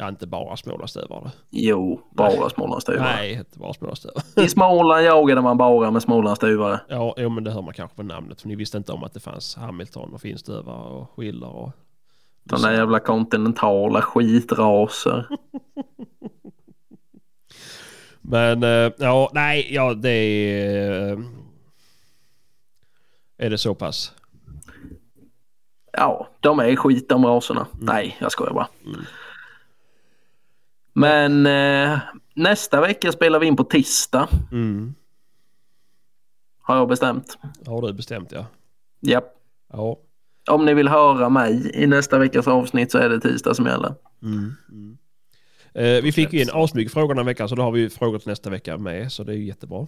Ja, 0.03 0.09
inte 0.09 0.27
bara 0.27 0.57
smålandsstövare. 0.57 1.31
Jo, 1.51 2.01
bara 2.11 2.51
smålandsstövare. 2.51 3.15
Nej, 3.17 3.33
inte 3.33 3.59
bara 3.59 3.73
smålandsstövare. 3.73 4.23
I 4.37 4.49
Småland 4.49 5.05
jagade 5.05 5.43
man 5.43 5.57
bara 5.57 5.91
med 5.91 6.03
smålandsstövare. 6.03 6.81
Ja, 6.89 7.15
jo, 7.17 7.29
men 7.29 7.45
det 7.45 7.51
hör 7.51 7.63
man 7.63 7.75
kanske 7.75 7.97
på 7.97 8.03
namnet. 8.03 8.41
För 8.41 8.49
ni 8.49 8.57
visste 8.57 8.77
inte 8.79 8.93
om 8.93 9.05
att 9.05 9.15
det 9.15 9.21
fanns 9.21 9.57
Hamilton 9.57 10.15
och 10.15 10.21
finstövare 10.21 10.89
och 10.89 11.11
Schiller 11.17 11.57
och... 11.57 11.71
De 12.45 12.63
där 12.63 12.73
jävla 12.73 13.01
kontinentala 13.01 14.03
skitraser. 14.03 15.27
Men 18.21 18.63
eh, 18.63 18.93
ja, 18.99 19.31
nej, 19.33 19.75
ja 19.75 19.95
det 19.95 20.11
är... 20.11 21.25
Är 23.39 23.51
det 23.51 23.59
så 23.59 23.75
pass? 23.75 24.13
Ja, 25.93 26.29
de 26.41 26.59
är 26.61 26.77
skit 26.77 27.09
de 27.09 27.27
raserna. 27.27 27.67
Nej, 27.81 28.17
jag 28.21 28.33
skojar 28.33 28.53
bara. 28.55 28.69
Men 30.93 31.47
eh, 31.47 31.99
nästa 32.35 32.81
vecka 32.81 33.13
spelar 33.13 33.39
vi 33.39 33.47
in 33.47 33.57
på 33.57 33.65
tisdag. 33.65 34.29
Mm. 34.53 34.95
Har 36.63 36.77
jag 36.77 36.89
bestämt. 36.89 37.39
Har 37.67 37.83
du 37.83 37.93
bestämt 37.93 38.33
ja. 38.33 38.47
Japp. 39.01 39.25
Ja. 39.73 39.97
Om 40.51 40.65
ni 40.65 40.75
vill 40.75 40.89
höra 40.89 41.29
mig 41.29 41.71
i 41.75 41.87
nästa 41.87 42.19
veckas 42.19 42.49
avsnitt 42.49 42.93
så 42.93 42.99
är 42.99 43.09
det 43.09 43.21
tisdag 43.21 43.55
som 43.55 43.67
gäller. 43.67 43.95
Mm. 44.23 44.55
Mm. 44.71 44.99
Eh, 45.75 46.03
vi 46.03 46.13
fick 46.13 46.33
ju 46.33 46.43
in 46.43 46.49
asmycket 46.53 46.93
frågor 46.93 47.09
den 47.09 47.19
här 47.19 47.25
veckan 47.25 47.49
så 47.49 47.55
då 47.55 47.63
har 47.63 47.71
vi 47.73 47.91
frågor 47.91 48.19
till 48.19 48.29
nästa 48.29 48.51
vecka 48.51 48.79
med. 48.79 49.13
Så 49.13 49.25
det 49.25 49.33
är 49.33 49.37
ju 49.37 49.45
jättebra. 49.45 49.87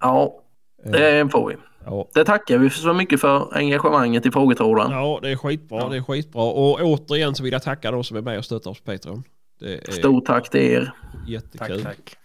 Ja, 0.00 0.40
Eh, 0.84 0.90
det 0.90 1.28
får 1.32 1.48
vi. 1.48 1.56
ja. 1.84 2.08
Det 2.14 2.24
tackar 2.24 2.58
vi 2.58 2.70
så 2.70 2.92
mycket 2.92 3.20
för 3.20 3.56
engagemanget 3.56 4.26
i 4.26 4.30
frågetråden. 4.30 4.90
ja, 4.90 5.18
det 5.22 5.30
är 5.30 5.36
skitbra. 5.36 5.88
Det 5.88 5.96
är 5.96 6.02
skitbra. 6.02 6.42
Och 6.42 6.80
återigen 6.80 7.34
så 7.34 7.42
vill 7.42 7.52
jag 7.52 7.62
tacka 7.62 7.90
de 7.90 8.04
som 8.04 8.16
är 8.16 8.22
med 8.22 8.38
och 8.38 8.44
stöttar 8.44 8.70
oss 8.70 8.80
på 8.80 8.92
Patreon. 8.92 9.22
Det 9.58 9.88
är 9.88 9.92
Stort 9.92 10.24
tack 10.26 10.50
till 10.50 10.60
er. 10.60 10.84
Tack, 10.84 11.28
jättekul. 11.28 11.82
tack. 11.82 12.16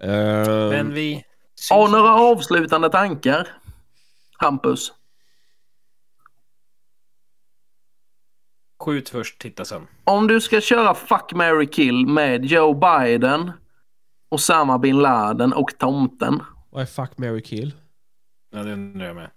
Eh, 0.00 0.68
Men 0.70 0.94
vi... 0.94 1.24
Har 1.70 1.88
några 1.88 2.14
avslutande 2.14 2.90
tankar? 2.90 3.48
Hampus? 4.38 4.92
Skjut 8.84 9.08
först, 9.08 9.38
titta 9.38 9.64
sen. 9.64 9.86
Om 10.04 10.26
du 10.26 10.40
ska 10.40 10.60
köra 10.60 10.94
Fuck, 10.94 11.32
Mary 11.32 11.66
kill 11.66 12.06
med 12.06 12.44
Joe 12.44 12.74
Biden, 12.74 13.52
Osama 14.28 14.78
bin 14.78 14.98
Laden 14.98 15.52
och 15.52 15.78
tomten. 15.78 16.42
Vad 16.70 16.82
är 16.82 16.86
fuck, 16.86 17.18
marry, 17.18 17.42
kill? 17.42 17.74
Ja, 18.50 18.62
det 18.62 18.72
undrar 18.72 19.06
jag 19.06 19.16
med. 19.16 19.30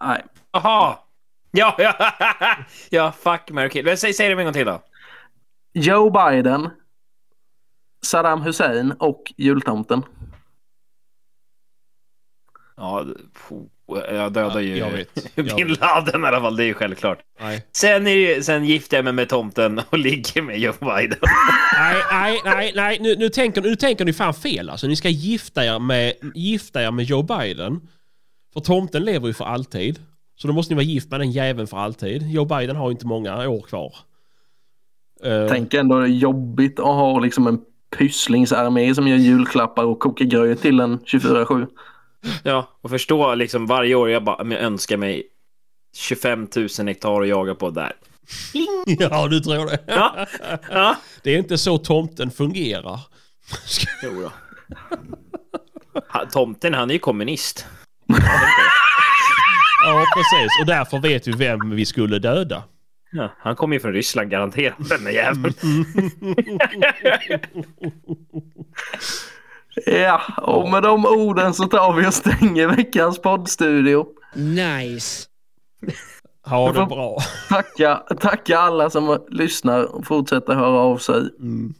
Nej. 0.00 0.24
Aha! 0.50 1.08
Ja, 1.50 1.74
ja, 1.78 1.94
ja, 2.90 3.12
fuck, 3.12 3.50
Mary 3.50 3.70
kill. 3.70 3.98
Säg, 3.98 4.12
säg 4.12 4.28
det 4.28 4.40
en 4.40 4.44
gång 4.44 4.52
till 4.52 4.66
då. 4.66 4.82
Joe 5.74 6.10
Biden, 6.10 6.70
Saddam 8.06 8.42
Hussein 8.42 8.92
och 8.92 9.32
jultomten. 9.36 10.02
Ja, 12.76 13.06
jag 14.10 14.32
dödar 14.32 14.60
ju 14.60 14.76
Ja, 14.76 14.86
jag 14.86 14.90
vet. 14.90 15.34
Bin. 15.56 15.68
Laden 15.80 16.24
i 16.24 16.26
alla 16.26 16.40
fall, 16.40 16.56
det 16.56 16.64
är 16.64 16.66
ju 16.66 16.74
självklart. 16.74 17.18
Nej. 17.40 17.66
Sen, 17.72 18.06
är 18.06 18.40
sen 18.40 18.64
gifter 18.64 18.96
jag 18.96 19.04
mig 19.04 19.12
med 19.12 19.28
tomten 19.28 19.80
och 19.90 19.98
ligger 19.98 20.42
med 20.42 20.58
Joe 20.58 20.72
Biden. 20.80 21.18
Nej, 21.78 22.02
nej, 22.12 22.40
nej, 22.44 22.72
nej. 22.74 22.98
Nu, 23.00 23.16
nu, 23.16 23.28
tänker, 23.28 23.62
nu 23.62 23.76
tänker 23.76 24.04
ni 24.04 24.12
fan 24.12 24.34
fel 24.34 24.70
alltså. 24.70 24.86
Ni 24.86 24.96
ska 24.96 25.08
gifta 25.08 25.64
er 25.64 25.78
med, 25.78 26.14
gifta 26.34 26.82
er 26.82 26.90
med 26.90 27.04
Joe 27.04 27.22
Biden. 27.22 27.80
För 28.52 28.60
tomten 28.60 29.04
lever 29.04 29.26
ju 29.26 29.34
för 29.34 29.44
alltid. 29.44 30.00
Så 30.36 30.46
då 30.48 30.54
måste 30.54 30.74
ni 30.74 30.76
vara 30.76 30.84
gift 30.84 31.10
med 31.10 31.20
den 31.20 31.30
jäveln 31.30 31.66
för 31.66 31.76
alltid. 31.76 32.30
Joe 32.30 32.44
Biden 32.44 32.76
har 32.76 32.88
ju 32.88 32.92
inte 32.92 33.06
många 33.06 33.48
år 33.48 33.60
kvar. 33.60 33.94
Eh, 35.24 35.46
Tänk 35.48 35.74
ändå 35.74 35.98
det 35.98 36.04
är 36.04 36.08
jobbigt 36.08 36.78
att 36.78 36.84
ha 36.86 37.18
liksom 37.18 37.46
en 37.46 37.58
pysslingsarmé 37.98 38.94
som 38.94 39.08
gör 39.08 39.16
julklappar 39.16 39.84
och 39.84 39.98
kokar 39.98 40.24
gröt 40.24 40.62
till 40.62 40.80
en 40.80 40.98
24-7. 40.98 41.66
Ja, 42.42 42.68
och 42.80 42.90
förstå 42.90 43.34
liksom 43.34 43.66
varje 43.66 43.94
år 43.94 44.10
jag 44.10 44.24
bara 44.24 44.44
jag 44.54 44.60
önskar 44.62 44.96
mig 44.96 45.22
25 45.96 46.48
000 46.56 46.68
hektar 46.88 47.20
att 47.22 47.28
jaga 47.28 47.54
på 47.54 47.70
där. 47.70 47.92
ja, 48.98 49.28
du 49.28 49.40
tror 49.40 49.66
det. 49.66 49.78
Ja, 49.86 50.26
ja. 50.72 50.96
Det 51.22 51.34
är 51.34 51.38
inte 51.38 51.58
så 51.58 51.78
tomten 51.78 52.30
fungerar. 52.30 53.00
Jo 54.04 54.10
då. 54.22 54.32
Ha- 56.08 56.26
Tomten, 56.32 56.74
han 56.74 56.90
är 56.90 56.94
ju 56.94 56.98
kommunist. 57.00 57.66
Ja, 59.86 60.04
precis. 60.16 60.50
Och 60.60 60.66
därför 60.66 60.98
vet 60.98 61.28
vi 61.28 61.32
vem 61.32 61.70
vi 61.70 61.86
skulle 61.86 62.18
döda. 62.18 62.62
Ja, 63.16 63.30
han 63.38 63.56
kommer 63.56 63.76
ju 63.76 63.80
från 63.80 63.92
Ryssland 63.92 64.30
garanterat 64.30 64.88
den 64.88 65.04
där 65.04 65.10
jäveln. 65.10 65.54
Ja, 69.86 70.22
och 70.42 70.70
med 70.70 70.82
de 70.82 71.06
orden 71.06 71.54
så 71.54 71.64
tar 71.64 71.92
vi 71.92 72.06
och 72.06 72.14
stänger 72.14 72.66
veckans 72.76 73.22
poddstudio. 73.22 74.06
Nice. 74.34 75.26
Ha 76.46 76.72
det 76.72 76.86
bra. 76.86 77.18
Tacka, 77.48 77.96
tacka 78.20 78.58
alla 78.58 78.90
som 78.90 79.18
lyssnar 79.28 79.84
och 79.84 80.06
fortsätter 80.06 80.54
höra 80.54 80.78
av 80.78 80.98
sig. 80.98 81.16
Mm. 81.40 81.74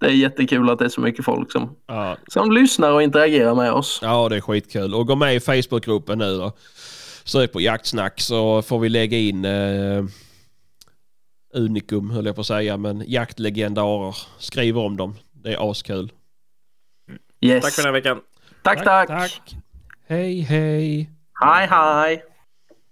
Det 0.00 0.06
är 0.06 0.10
jättekul 0.10 0.70
att 0.70 0.78
det 0.78 0.84
är 0.84 0.88
så 0.88 1.00
mycket 1.00 1.24
folk 1.24 1.52
som, 1.52 1.76
Ja. 1.86 2.16
som 2.28 2.52
lyssnar 2.52 2.92
och 2.92 3.02
interagerar 3.02 3.54
med 3.54 3.72
oss. 3.72 3.98
ja, 4.02 4.28
det 4.28 4.36
är 4.36 4.40
skitkul. 4.40 4.94
Och 4.94 5.06
gå 5.06 5.16
med 5.16 5.36
i 5.36 5.40
Facebookgruppen 5.40 6.18
nu 6.18 6.36
då. 6.38 6.52
Sök 7.24 7.52
på 7.52 7.60
jaktsnack 7.60 8.20
så 8.20 8.62
får 8.62 8.78
vi 8.78 8.88
lägga 8.88 9.18
in 9.18 9.44
eh, 9.44 10.04
Unikum 11.54 12.10
höll 12.10 12.26
jag 12.26 12.34
på 12.34 12.40
att 12.40 12.46
säga, 12.46 12.76
men 12.76 13.04
jaktlegendarer. 13.06 14.16
Skriv 14.38 14.78
om 14.78 14.96
dem. 14.96 15.14
Det 15.32 15.54
är 15.54 15.70
askul. 15.70 16.12
Yes. 17.40 17.64
Tack 17.64 17.72
för 17.72 17.82
den 17.82 17.94
här 17.94 18.00
veckan. 18.00 18.20
tack, 18.62 18.84
tack. 18.84 19.08
tack. 19.08 19.56
Hej, 20.06 20.40
hej. 20.40 21.10
Hej, 21.40 21.66
hej. 21.66 22.33